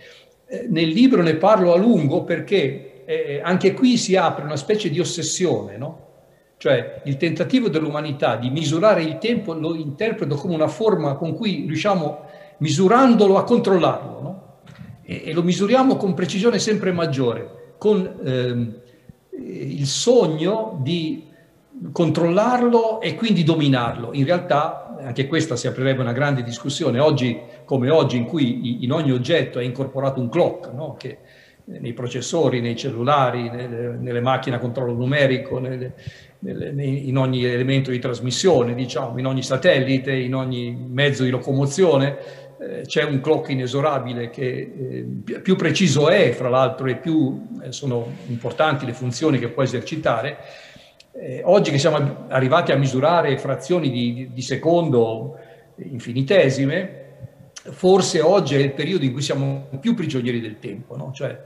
Eh, 0.47 0.67
nel 0.69 0.89
libro 0.89 1.23
ne 1.23 1.35
parlo 1.35 1.73
a 1.73 1.77
lungo 1.77 2.25
perché 2.25 3.05
eh, 3.05 3.41
anche 3.43 3.73
qui 3.73 3.97
si 3.97 4.15
apre 4.15 4.45
una 4.45 4.57
specie 4.57 4.89
di 4.89 5.01
ossessione, 5.01 5.77
no? 5.77 6.09
Cioè 6.61 7.01
il 7.05 7.17
tentativo 7.17 7.71
dell'umanità 7.71 8.37
di 8.37 8.51
misurare 8.51 9.03
il 9.03 9.17
tempo 9.17 9.55
lo 9.55 9.75
interpreto 9.75 10.35
come 10.35 10.53
una 10.53 10.69
forma 10.69 11.15
con 11.15 11.33
cui 11.33 11.65
riusciamo, 11.67 12.27
misurandolo, 12.59 13.39
a 13.39 13.45
controllarlo, 13.45 14.21
no? 14.21 14.59
e, 15.01 15.23
e, 15.25 15.33
lo 15.33 15.43
misuriamo 15.43 15.97
con 15.97 16.13
precisione 16.13 16.59
sempre 16.59 16.93
maggiore, 16.93 17.77
con 17.79 18.21
ehm, 18.23 18.75
il 19.39 19.87
sogno 19.87 20.79
di 20.83 21.25
controllarlo 21.93 23.01
e 23.01 23.15
quindi 23.15 23.43
dominarlo. 23.43 24.11
In 24.13 24.27
realtà, 24.27 24.99
anche 25.01 25.27
questa 25.29 25.57
si 25.57 25.67
aprirebbe 25.67 26.03
una 26.03 26.13
grande 26.13 26.43
discussione, 26.43 26.99
oggi 26.99 27.41
come 27.65 27.89
oggi, 27.89 28.19
in 28.19 28.27
cui 28.27 28.85
in 28.85 28.93
ogni 28.93 29.13
oggetto 29.13 29.61
è 29.61 29.65
incorporato 29.65 30.21
un 30.21 30.29
clock, 30.29 30.71
no? 30.75 30.95
che 30.99 31.21
nei 31.65 31.95
processori, 31.95 32.61
nei 32.61 32.77
cellulari, 32.77 33.49
nelle, 33.49 33.97
nelle 33.97 34.21
macchine 34.21 34.57
a 34.57 34.59
controllo 34.59 34.93
numerico, 34.93 35.59
nelle, 35.59 35.95
in 36.43 37.17
ogni 37.19 37.45
elemento 37.45 37.91
di 37.91 37.99
trasmissione, 37.99 38.75
diciamo, 38.75 39.19
in 39.19 39.27
ogni 39.27 39.43
satellite, 39.43 40.13
in 40.13 40.35
ogni 40.35 40.75
mezzo 40.89 41.23
di 41.23 41.31
locomozione, 41.31 42.17
eh, 42.59 42.83
c'è 42.83 43.05
un 43.05 43.21
clock 43.21 43.51
inesorabile 43.51 44.31
che 44.31 44.45
eh, 44.45 45.39
più 45.41 45.57
preciso 45.57 46.09
è, 46.09 46.31
fra 46.33 46.49
l'altro, 46.49 46.87
e 46.87 46.97
più 46.97 47.47
eh, 47.63 47.73
sono 47.73 48.07
importanti 48.29 48.87
le 48.87 48.93
funzioni 48.93 49.39
che 49.39 49.49
può 49.49 49.63
esercitare. 49.63 50.39
Eh, 51.13 51.43
oggi 51.45 51.71
che 51.71 51.79
siamo 51.79 52.27
arrivati 52.29 52.73
a 52.73 52.77
misurare 52.77 53.37
frazioni 53.37 53.91
di, 53.91 54.31
di 54.33 54.43
secondo 54.43 55.39
infinitesime, 55.77 56.99
forse 57.53 58.21
oggi 58.21 58.55
è 58.55 58.59
il 58.59 58.73
periodo 58.73 59.05
in 59.05 59.13
cui 59.13 59.23
siamo 59.23 59.69
più 59.81 59.95
prigionieri 59.95 60.41
del 60.41 60.59
tempo, 60.59 60.97
no? 60.97 61.13
cioè 61.13 61.39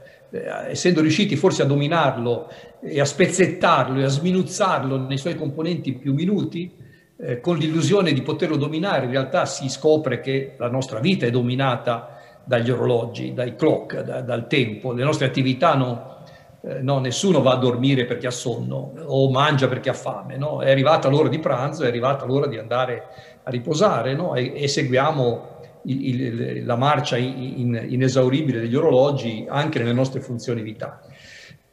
essendo 0.69 1.01
riusciti 1.01 1.35
forse 1.35 1.61
a 1.61 1.65
dominarlo 1.65 2.49
e 2.81 2.99
a 2.99 3.05
spezzettarlo 3.05 3.99
e 3.99 4.03
a 4.03 4.09
sminuzzarlo 4.09 4.97
nei 4.97 5.17
suoi 5.17 5.35
componenti 5.35 5.93
più 5.93 6.13
minuti, 6.13 6.71
eh, 7.17 7.39
con 7.39 7.57
l'illusione 7.57 8.13
di 8.13 8.21
poterlo 8.21 8.57
dominare, 8.57 9.05
in 9.05 9.11
realtà 9.11 9.45
si 9.45 9.69
scopre 9.69 10.19
che 10.19 10.55
la 10.57 10.69
nostra 10.69 10.99
vita 10.99 11.25
è 11.25 11.31
dominata 11.31 12.19
dagli 12.43 12.69
orologi, 12.69 13.33
dai 13.33 13.55
clock, 13.55 14.01
da, 14.01 14.21
dal 14.21 14.47
tempo, 14.47 14.91
le 14.91 15.03
nostre 15.03 15.25
attività 15.25 15.75
no, 15.75 16.15
eh, 16.61 16.81
no, 16.81 16.99
nessuno 16.99 17.41
va 17.41 17.53
a 17.53 17.57
dormire 17.57 18.05
perché 18.05 18.27
ha 18.27 18.31
sonno 18.31 18.93
o 19.05 19.29
mangia 19.31 19.67
perché 19.67 19.89
ha 19.89 19.93
fame, 19.93 20.37
no? 20.37 20.61
è 20.61 20.69
arrivata 20.69 21.07
l'ora 21.07 21.29
di 21.29 21.39
pranzo, 21.39 21.83
è 21.83 21.87
arrivata 21.87 22.25
l'ora 22.25 22.47
di 22.47 22.57
andare 22.57 23.03
a 23.43 23.49
riposare 23.49 24.17
e, 24.35 24.63
e 24.63 24.67
seguiamo 24.67 25.53
il, 25.85 26.21
il, 26.21 26.65
la 26.65 26.75
marcia 26.75 27.17
in, 27.17 27.85
inesauribile 27.87 28.59
degli 28.59 28.75
orologi 28.75 29.45
anche 29.47 29.79
nelle 29.79 29.93
nostre 29.93 30.19
funzioni 30.19 30.61
vitali. 30.61 31.13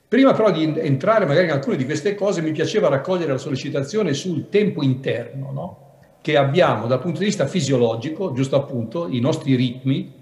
Prima 0.08 0.34
però 0.34 0.50
di 0.50 0.62
entrare 0.76 1.24
magari 1.24 1.46
in 1.46 1.52
alcune 1.52 1.76
di 1.76 1.86
queste 1.86 2.14
cose 2.14 2.42
mi 2.42 2.52
piaceva 2.52 2.88
raccogliere 2.88 3.32
la 3.32 3.38
sollecitazione 3.38 4.12
sul 4.12 4.50
tempo 4.50 4.82
interno 4.82 5.50
no? 5.52 5.90
che 6.20 6.36
abbiamo 6.36 6.86
dal 6.86 7.00
punto 7.00 7.18
di 7.20 7.24
vista 7.24 7.46
fisiologico, 7.46 8.32
giusto 8.32 8.56
appunto, 8.56 9.08
i 9.08 9.20
nostri 9.20 9.54
ritmi. 9.54 10.20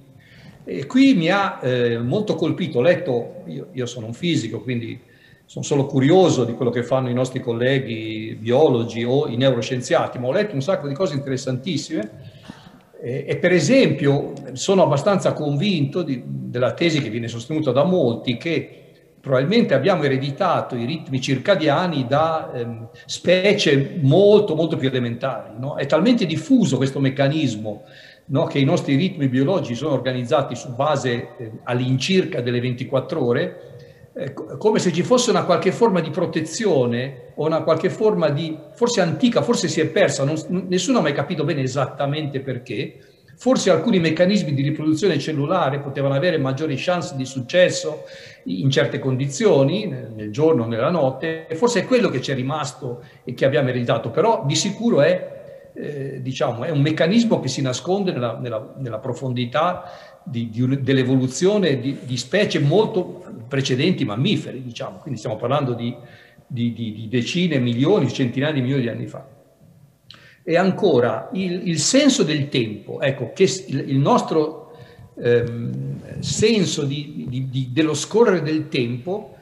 E 0.65 0.87
qui 0.87 1.15
mi 1.15 1.29
ha 1.29 1.59
eh, 1.61 1.99
molto 1.99 2.37
colpito, 2.37 2.79
ho 2.79 2.83
letto, 2.83 3.43
io, 3.47 3.67
io 3.73 3.87
sono 3.87 4.07
un 4.07 4.15
fisico, 4.15 4.61
quindi 4.61 4.99
sono 5.45 5.65
solo 5.65 5.87
curioso 5.87 6.45
di 6.45 6.55
quello 6.55 6.71
che 6.71 6.85
fanno 6.85 7.11
i 7.11 7.13
nostri 7.13 7.41
colleghi 7.41 8.37
biologi 8.39 9.03
o 9.03 9.27
i 9.27 9.37
neuroscienziati, 9.37 10.19
ma 10.21 10.29
ho 10.29 10.33
letto 10.33 10.55
un 10.55 10.63
sacco 10.63 10.87
di 10.87 10.95
cose 10.95 11.15
interessantissime 11.15 12.30
e, 13.01 13.37
per 13.39 13.53
esempio 13.53 14.33
sono 14.53 14.83
abbastanza 14.83 15.33
convinto 15.33 16.03
di, 16.03 16.23
della 16.25 16.75
tesi 16.75 17.01
che 17.01 17.09
viene 17.09 17.29
sostenuta 17.29 17.73
da 17.73 17.85
molti 17.85 18.37
che 18.37 18.75
probabilmente 19.21 19.75
abbiamo 19.75 20.03
ereditato 20.03 20.77
i 20.77 20.85
ritmi 20.85 21.21
circadiani 21.21 22.07
da 22.07 22.51
ehm, 22.55 22.89
specie 23.07 23.99
molto 24.01 24.55
molto 24.55 24.77
più 24.77 24.89
elementari. 24.89 25.55
No? 25.59 25.77
È 25.77 25.87
talmente 25.87 26.27
diffuso 26.27 26.77
questo 26.77 27.01
meccanismo 27.01 27.85
no? 28.27 28.45
che 28.45 28.59
i 28.59 28.65
nostri 28.65 28.97
ritmi 28.97 29.29
biologici 29.29 29.75
sono 29.75 29.93
organizzati 29.93 30.55
su 30.55 30.75
base 30.75 31.37
eh, 31.37 31.51
all'incirca 31.65 32.41
delle 32.41 32.61
24 32.61 33.25
ore 33.25 33.70
eh, 34.13 34.33
come 34.33 34.81
se 34.81 34.93
ci 34.93 35.03
fosse 35.03 35.31
una 35.31 35.45
qualche 35.45 35.71
forma 35.71 36.01
di 36.01 36.11
protezione 36.11 37.33
o 37.37 37.47
una 37.47 37.63
qualche 37.63 37.91
forma 37.91 38.29
di, 38.31 38.57
forse 38.73 39.01
antica, 39.01 39.43
forse 39.43 39.69
si 39.69 39.81
è 39.81 39.87
persa, 39.87 40.25
non, 40.25 40.37
nessuno 40.69 40.99
ha 40.99 41.03
mai 41.03 41.13
capito 41.13 41.45
bene 41.45 41.63
esattamente 41.63 42.41
perché, 42.41 42.99
forse 43.37 43.71
alcuni 43.71 44.01
meccanismi 44.01 44.53
di 44.53 44.63
riproduzione 44.63 45.19
cellulare 45.19 45.79
potevano 45.79 46.15
avere 46.15 46.37
maggiori 46.39 46.75
chance 46.77 47.15
di 47.17 47.25
successo 47.25 48.05
in 48.45 48.69
certe 48.71 48.99
condizioni, 48.99 49.87
nel 49.87 50.31
giorno 50.31 50.67
nella 50.67 50.91
notte, 50.91 51.47
e 51.47 51.55
forse 51.55 51.81
è 51.81 51.85
quello 51.87 52.09
che 52.09 52.21
ci 52.21 52.33
è 52.33 52.35
rimasto 52.35 53.03
e 53.25 53.33
che 53.33 53.45
abbiamo 53.45 53.69
ereditato, 53.69 54.11
però 54.11 54.45
di 54.45 54.57
sicuro 54.57 55.01
è, 55.03 55.39
eh, 55.81 56.23
diciamo, 56.23 56.65
è 56.65 56.71
un 56.71 56.81
meccanismo 56.81 57.41
che 57.41 57.49
si 57.49 57.63
nasconde 57.63 58.13
nella, 58.13 58.39
nella, 58.39 58.75
nella 58.79 58.99
profondità 58.99 59.85
di, 60.23 60.51
di, 60.51 60.83
dell'evoluzione 60.83 61.81
di, 61.81 61.99
di, 62.05 62.17
specie 62.17 62.59
molto 62.59 63.25
precedenti 63.49 64.05
mammiferi, 64.05 64.63
diciamo, 64.63 64.99
quindi 64.99 65.19
stiamo 65.19 65.37
parlando 65.37 65.75
di, 65.75 65.95
di 66.47 67.07
decine, 67.09 67.59
milioni, 67.59 68.13
centinaia 68.13 68.53
di 68.53 68.61
milioni 68.61 68.83
di 68.83 68.89
anni 68.89 69.07
fa. 69.07 69.27
E 70.43 70.57
ancora 70.57 71.31
il, 71.33 71.69
il 71.69 71.79
senso 71.79 72.23
del 72.23 72.49
tempo, 72.49 73.01
ecco, 73.01 73.33
che 73.33 73.45
il, 73.45 73.91
il 73.91 73.99
nostro 73.99 74.73
ehm, 75.19 76.21
senso 76.21 76.87
dello 76.87 77.95
scorrere 77.95 78.43
del 78.43 78.69
tempo 78.69 79.37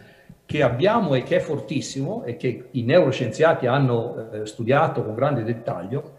che 0.45 0.63
abbiamo 0.63 1.15
e 1.15 1.23
che 1.23 1.37
è 1.37 1.41
fortissimo 1.41 2.25
e 2.25 2.37
che 2.37 2.69
i 2.71 2.83
neuroscienziati 2.83 3.67
hanno 3.67 4.31
eh, 4.31 4.47
studiato 4.47 5.05
con 5.05 5.15
grande 5.15 5.45
dettaglio, 5.45 6.17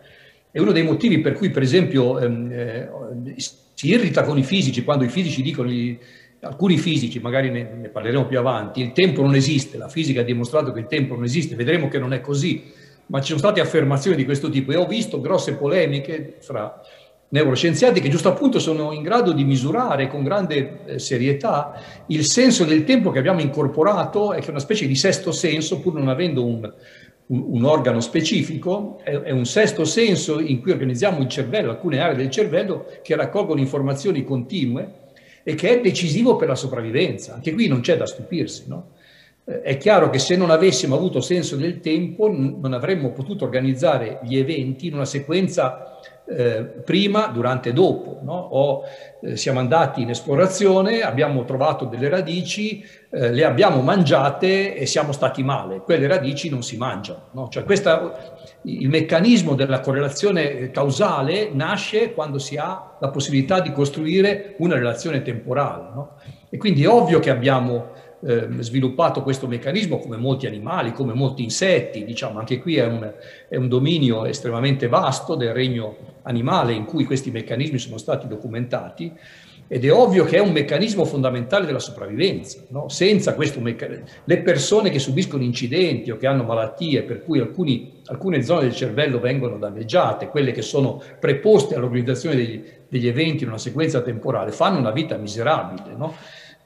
è 0.51 0.59
uno 0.59 0.71
dei 0.71 0.83
motivi 0.83 1.19
per 1.19 1.33
cui, 1.33 1.49
per 1.49 1.61
esempio, 1.61 2.19
ehm, 2.19 2.51
eh, 2.51 2.89
si 3.37 3.87
irrita 3.87 4.23
con 4.23 4.37
i 4.37 4.43
fisici 4.43 4.83
quando 4.83 5.03
i 5.03 5.09
fisici 5.09 5.41
dicono, 5.41 5.71
alcuni 6.41 6.77
fisici, 6.77 7.19
magari 7.19 7.49
ne, 7.49 7.69
ne, 7.79 7.87
parleremo 7.89 8.25
più 8.25 8.39
avanti, 8.39 8.81
il 8.81 8.91
tempo 8.91 9.21
non 9.21 9.35
esiste, 9.35 9.77
la 9.77 9.89
fisica 9.89 10.21
ha 10.21 10.23
dimostrato 10.23 10.71
che 10.71 10.79
il 10.79 10.87
tempo 10.87 11.15
non 11.15 11.23
esiste, 11.23 11.55
vedremo 11.55 11.87
che 11.87 11.99
non 11.99 12.13
è 12.13 12.21
così, 12.21 12.63
ma 13.07 13.19
ci 13.19 13.27
sono 13.27 13.39
state 13.39 13.59
affermazioni 13.59 14.15
di 14.15 14.25
questo 14.25 14.49
tipo. 14.49 14.71
E 14.71 14.75
ho 14.75 14.85
visto 14.85 15.19
grosse 15.19 15.55
polemiche 15.55 16.35
fra 16.39 16.81
neuroscienziati 17.29 18.01
che 18.01 18.09
giusto 18.09 18.29
appunto 18.29 18.59
sono 18.59 18.91
in 18.91 19.03
grado 19.03 19.33
di 19.33 19.43
misurare 19.43 20.07
con 20.07 20.23
grande 20.23 20.79
eh, 20.85 20.99
serietà 20.99 21.79
il 22.07 22.25
senso 22.25 22.65
del 22.65 22.83
tempo 22.83 23.11
che 23.11 23.19
abbiamo 23.19 23.39
incorporato 23.39 24.33
e 24.33 24.39
che 24.39 24.47
è 24.47 24.49
una 24.49 24.59
specie 24.59 24.87
di 24.87 24.95
sesto 24.95 25.31
senso, 25.31 25.79
pur 25.79 25.93
non 25.93 26.07
avendo 26.07 26.43
un, 26.43 26.71
un, 27.29 27.43
un 27.47 27.63
organo 27.63 27.99
specifico, 27.99 28.99
è, 29.03 29.11
è, 29.11 29.31
un 29.31 29.45
sesto 29.45 29.85
senso 29.85 30.39
in 30.39 30.61
cui 30.61 30.71
organizziamo 30.71 31.19
il 31.19 31.27
cervello, 31.27 31.71
alcune 31.71 31.99
aree 31.99 32.15
del 32.15 32.29
cervello 32.29 32.85
che 33.01 33.15
raccolgono 33.15 33.59
informazioni 33.59 34.23
continue 34.23 35.07
e 35.43 35.55
che 35.55 35.69
è 35.69 35.81
decisivo 35.81 36.35
per 36.35 36.47
la 36.47 36.55
sopravvivenza. 36.55 37.33
Anche 37.33 37.53
qui 37.53 37.67
non 37.67 37.81
c'è 37.81 37.97
da 37.97 38.05
stupirsi, 38.05 38.63
no? 38.67 38.91
Eh, 39.45 39.61
è 39.61 39.77
chiaro 39.77 40.09
che 40.09 40.19
se 40.19 40.35
non 40.35 40.49
avessimo 40.49 40.95
avuto 40.95 41.21
senso 41.21 41.55
del 41.55 41.79
tempo 41.79 42.29
non 42.31 42.73
avremmo 42.73 43.11
potuto 43.11 43.45
organizzare 43.45 44.19
gli 44.23 44.37
eventi 44.37 44.87
in 44.87 44.93
una 44.93 45.05
sequenza 45.05 45.99
eh, 46.29 46.63
prima, 46.63 47.27
durante 47.27 47.69
e 47.69 47.73
dopo. 47.73 48.19
No? 48.21 48.33
O, 48.33 48.83
eh, 49.21 49.35
siamo 49.35 49.59
andati 49.59 50.01
in 50.01 50.09
esplorazione, 50.09 51.01
abbiamo 51.01 51.43
trovato 51.43 51.85
delle 51.85 52.09
radici, 52.09 52.83
eh, 53.09 53.31
le 53.31 53.43
abbiamo 53.43 53.81
mangiate 53.81 54.75
e 54.75 54.85
siamo 54.85 55.11
stati 55.11 55.43
male. 55.43 55.79
Quelle 55.79 56.07
radici 56.07 56.49
non 56.49 56.61
si 56.61 56.77
mangiano. 56.77 57.29
No? 57.31 57.49
Cioè 57.49 57.63
questa, 57.63 58.35
il 58.63 58.89
meccanismo 58.89 59.55
della 59.55 59.79
correlazione 59.79 60.69
causale 60.71 61.49
nasce 61.51 62.13
quando 62.13 62.37
si 62.37 62.57
ha 62.57 62.97
la 62.99 63.09
possibilità 63.09 63.59
di 63.59 63.71
costruire 63.71 64.55
una 64.59 64.75
relazione 64.75 65.21
temporale. 65.21 65.89
No? 65.93 66.11
E 66.49 66.57
quindi 66.57 66.83
è 66.83 66.87
ovvio 66.87 67.19
che 67.19 67.29
abbiamo 67.29 68.07
eh, 68.21 68.47
sviluppato 68.59 69.23
questo 69.23 69.47
meccanismo 69.47 69.97
come 69.99 70.17
molti 70.17 70.45
animali, 70.45 70.91
come 70.91 71.13
molti 71.13 71.43
insetti, 71.43 72.03
diciamo 72.03 72.39
anche 72.39 72.59
qui 72.59 72.75
è 72.75 72.85
un, 72.85 73.13
è 73.47 73.55
un, 73.55 73.67
dominio 73.67 74.25
estremamente 74.25 74.87
vasto 74.87 75.35
del 75.35 75.53
regno 75.53 75.95
animale 76.23 76.73
in 76.73 76.85
cui 76.85 77.05
questi 77.05 77.31
meccanismi 77.31 77.77
sono 77.77 77.97
stati 77.97 78.27
documentati 78.27 79.13
ed 79.71 79.85
è 79.85 79.93
ovvio 79.93 80.25
che 80.25 80.37
è 80.37 80.39
un 80.39 80.51
meccanismo 80.51 81.05
fondamentale 81.05 81.67
della 81.67 81.79
sopravvivenza. 81.79 82.63
No? 82.69 82.89
Senza 82.89 83.35
questo 83.35 83.59
meccanismo, 83.59 84.05
le 84.23 84.39
persone 84.39 84.89
che 84.89 84.97
subiscono 84.97 85.43
incidenti 85.43 86.09
o 86.09 86.17
che 86.17 86.25
hanno 86.25 86.43
malattie 86.43 87.03
per 87.03 87.23
cui 87.23 87.39
alcuni, 87.39 88.01
alcune 88.07 88.41
zone 88.41 88.61
del 88.61 88.73
cervello 88.73 89.19
vengono 89.19 89.57
danneggiate, 89.59 90.27
quelle 90.27 90.51
che 90.51 90.63
sono 90.63 91.01
preposte 91.19 91.75
all'organizzazione 91.75 92.35
degli, 92.35 92.63
degli 92.89 93.07
eventi 93.07 93.43
in 93.43 93.49
una 93.49 93.59
sequenza 93.59 94.01
temporale, 94.01 94.51
fanno 94.51 94.79
una 94.79 94.91
vita 94.91 95.15
miserabile. 95.17 95.95
No? 95.95 96.15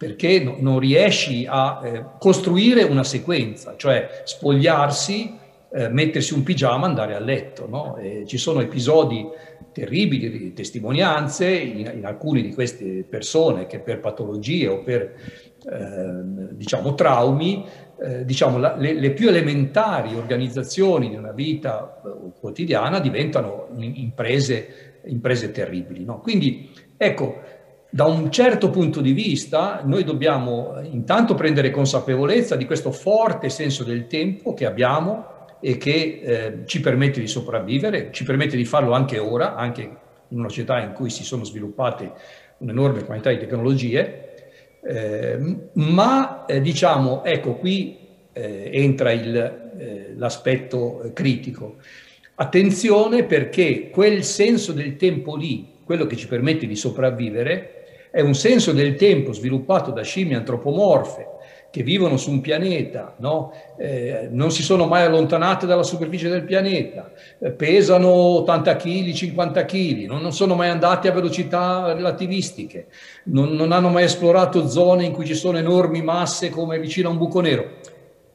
Perché 0.03 0.43
no, 0.43 0.57
non 0.59 0.79
riesci 0.79 1.45
a 1.47 1.79
eh, 1.81 2.03
costruire 2.19 2.83
una 2.83 3.05
sequenza, 3.05 3.75
cioè 3.77 4.23
spogliarsi, 4.25 5.37
eh, 5.71 5.87
mettersi 5.87 6.33
un 6.33 6.43
pigiama, 6.43 6.85
andare 6.85 7.15
a 7.15 7.19
letto. 7.19 7.67
No? 7.69 7.97
ci 8.25 8.37
sono 8.37 8.59
episodi 8.59 9.25
terribili 9.71 10.53
testimonianze 10.53 11.49
in, 11.49 11.91
in, 11.95 12.05
alcune 12.05 12.41
di 12.41 12.53
queste 12.53 13.05
persone 13.09 13.65
che 13.65 13.79
per 13.79 14.01
patologie 14.01 14.67
o 14.67 14.83
per 14.83 15.01
eh, 15.71 16.51
diciamo, 16.51 16.93
traumi, 16.95 17.65
eh, 18.01 18.25
diciamo, 18.25 18.57
la, 18.57 18.75
le, 18.75 18.93
le, 18.93 19.11
più 19.11 19.29
elementari 19.29 20.15
organizzazioni 20.15 21.09
di 21.09 21.15
una 21.15 21.31
vita 21.31 22.01
eh, 22.05 22.31
quotidiana 22.39 22.99
diventano 22.99 23.69
imprese, 23.77 25.01
imprese 25.05 25.51
terribili. 25.51 26.03
No? 26.03 26.19
Quindi 26.19 26.69
ecco, 26.97 27.41
da 27.93 28.05
un 28.05 28.31
certo 28.31 28.71
punto 28.71 29.01
di 29.01 29.11
vista 29.11 29.81
noi 29.85 30.03
dobbiamo 30.03 30.79
intanto 30.81 31.35
prendere 31.35 31.69
consapevolezza 31.69 32.55
di 32.55 32.65
questo 32.65 32.91
forte 32.91 33.49
senso 33.49 33.83
del 33.83 34.07
tempo 34.07 34.55
che 34.55 34.65
abbiamo 34.65 35.45
e 35.59 35.77
che 35.77 36.21
eh, 36.23 36.53
ci 36.65 36.79
permette 36.79 37.19
di 37.19 37.27
sopravvivere, 37.27 38.09
ci 38.11 38.23
permette 38.23 38.57
di 38.57 38.65
farlo 38.65 38.93
anche 38.93 39.19
ora, 39.19 39.53
anche 39.53 39.83
in 39.83 40.39
una 40.39 40.49
società 40.49 40.81
in 40.81 40.93
cui 40.93 41.11
si 41.11 41.23
sono 41.23 41.43
sviluppate 41.43 42.11
un'enorme 42.57 43.03
quantità 43.03 43.29
di 43.29 43.37
tecnologie, 43.37 44.79
eh, 44.81 45.57
ma 45.73 46.45
eh, 46.47 46.61
diciamo, 46.61 47.23
ecco 47.23 47.57
qui 47.57 47.99
eh, 48.33 48.71
entra 48.73 49.11
eh, 49.11 50.13
l'aspetto 50.15 51.11
critico. 51.13 51.75
Attenzione 52.33 53.23
perché 53.25 53.91
quel 53.91 54.23
senso 54.23 54.71
del 54.71 54.95
tempo 54.95 55.35
lì, 55.35 55.73
quello 55.83 56.07
che 56.07 56.15
ci 56.15 56.25
permette 56.25 56.65
di 56.65 56.75
sopravvivere, 56.75 57.81
è 58.13 58.21
un 58.21 58.35
senso 58.35 58.73
del 58.73 58.93
tempo 58.93 59.33
sviluppato 59.33 59.89
da 59.89 60.03
scimmie 60.03 60.35
antropomorfe 60.35 61.29
che 61.71 61.81
vivono 61.81 62.15
su 62.17 62.29
un 62.29 62.41
pianeta, 62.41 63.15
no? 63.17 63.51
eh, 63.75 64.27
non 64.29 64.51
si 64.51 64.61
sono 64.61 64.85
mai 64.85 65.01
allontanate 65.01 65.65
dalla 65.65 65.81
superficie 65.81 66.29
del 66.29 66.43
pianeta, 66.43 67.11
eh, 67.39 67.49
pesano 67.49 68.11
80 68.11 68.75
kg, 68.75 69.11
50 69.11 69.65
kg, 69.65 70.05
non, 70.05 70.21
non, 70.21 70.31
sono 70.31 70.53
mai 70.53 70.69
andati 70.69 71.07
a 71.07 71.11
velocità 71.11 71.91
relativistiche, 71.93 72.85
non, 73.23 73.53
non 73.53 73.71
hanno 73.71 73.89
mai 73.89 74.03
esplorato 74.03 74.67
zone 74.67 75.05
in 75.05 75.11
cui 75.11 75.25
ci 75.25 75.33
sono 75.33 75.57
enormi 75.57 76.03
masse 76.03 76.51
come 76.51 76.77
vicino 76.77 77.09
a 77.09 77.13
un 77.13 77.17
buco 77.17 77.41
nero. 77.41 77.67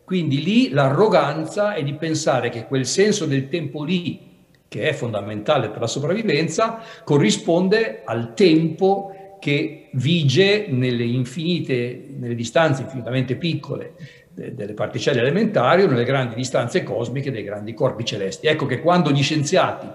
Quindi 0.02 0.42
lì 0.42 0.70
l'arroganza 0.70 1.74
è 1.74 1.84
di 1.84 1.94
pensare 1.94 2.48
che 2.48 2.66
quel 2.66 2.84
senso 2.84 3.26
del 3.26 3.48
tempo 3.48 3.84
lì, 3.84 4.26
che 4.66 4.88
è 4.88 4.92
fondamentale 4.92 5.68
per 5.68 5.82
la 5.82 5.86
sopravvivenza, 5.86 6.82
corrisponde 7.04 8.02
al 8.04 8.34
tempo 8.34 9.12
che 9.38 9.88
vige 9.92 10.66
nelle 10.68 11.04
infinite, 11.04 12.06
nelle 12.16 12.34
distanze 12.34 12.82
infinitamente 12.82 13.36
piccole 13.36 13.94
delle 14.32 14.74
particelle 14.74 15.20
elementari 15.20 15.82
o 15.82 15.88
nelle 15.88 16.04
grandi 16.04 16.36
distanze 16.36 16.84
cosmiche 16.84 17.32
dei 17.32 17.42
grandi 17.42 17.74
corpi 17.74 18.04
celesti. 18.04 18.46
Ecco 18.46 18.66
che 18.66 18.80
quando 18.80 19.10
gli 19.10 19.22
scienziati 19.22 19.86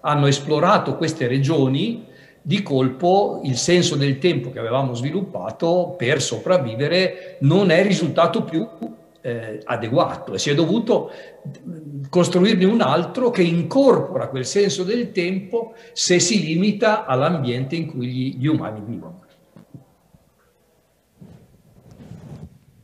hanno 0.00 0.26
esplorato 0.26 0.96
queste 0.96 1.28
regioni, 1.28 2.10
di 2.44 2.62
colpo 2.62 3.40
il 3.44 3.56
senso 3.56 3.94
del 3.94 4.18
tempo 4.18 4.50
che 4.50 4.58
avevamo 4.58 4.94
sviluppato 4.94 5.94
per 5.96 6.20
sopravvivere 6.20 7.36
non 7.40 7.70
è 7.70 7.84
risultato 7.84 8.42
più 8.42 8.68
eh, 9.22 9.60
adeguato 9.64 10.34
e 10.34 10.38
si 10.38 10.50
è 10.50 10.54
dovuto 10.54 11.10
costruirne 12.10 12.64
un 12.64 12.80
altro 12.80 13.30
che 13.30 13.42
incorpora 13.42 14.28
quel 14.28 14.44
senso 14.44 14.84
del 14.84 15.12
tempo 15.12 15.74
se 15.92 16.18
si 16.18 16.44
limita 16.44 17.06
all'ambiente 17.06 17.76
in 17.76 17.86
cui 17.86 18.06
gli, 18.08 18.36
gli 18.38 18.46
umani 18.46 18.82
vivono. 18.84 19.21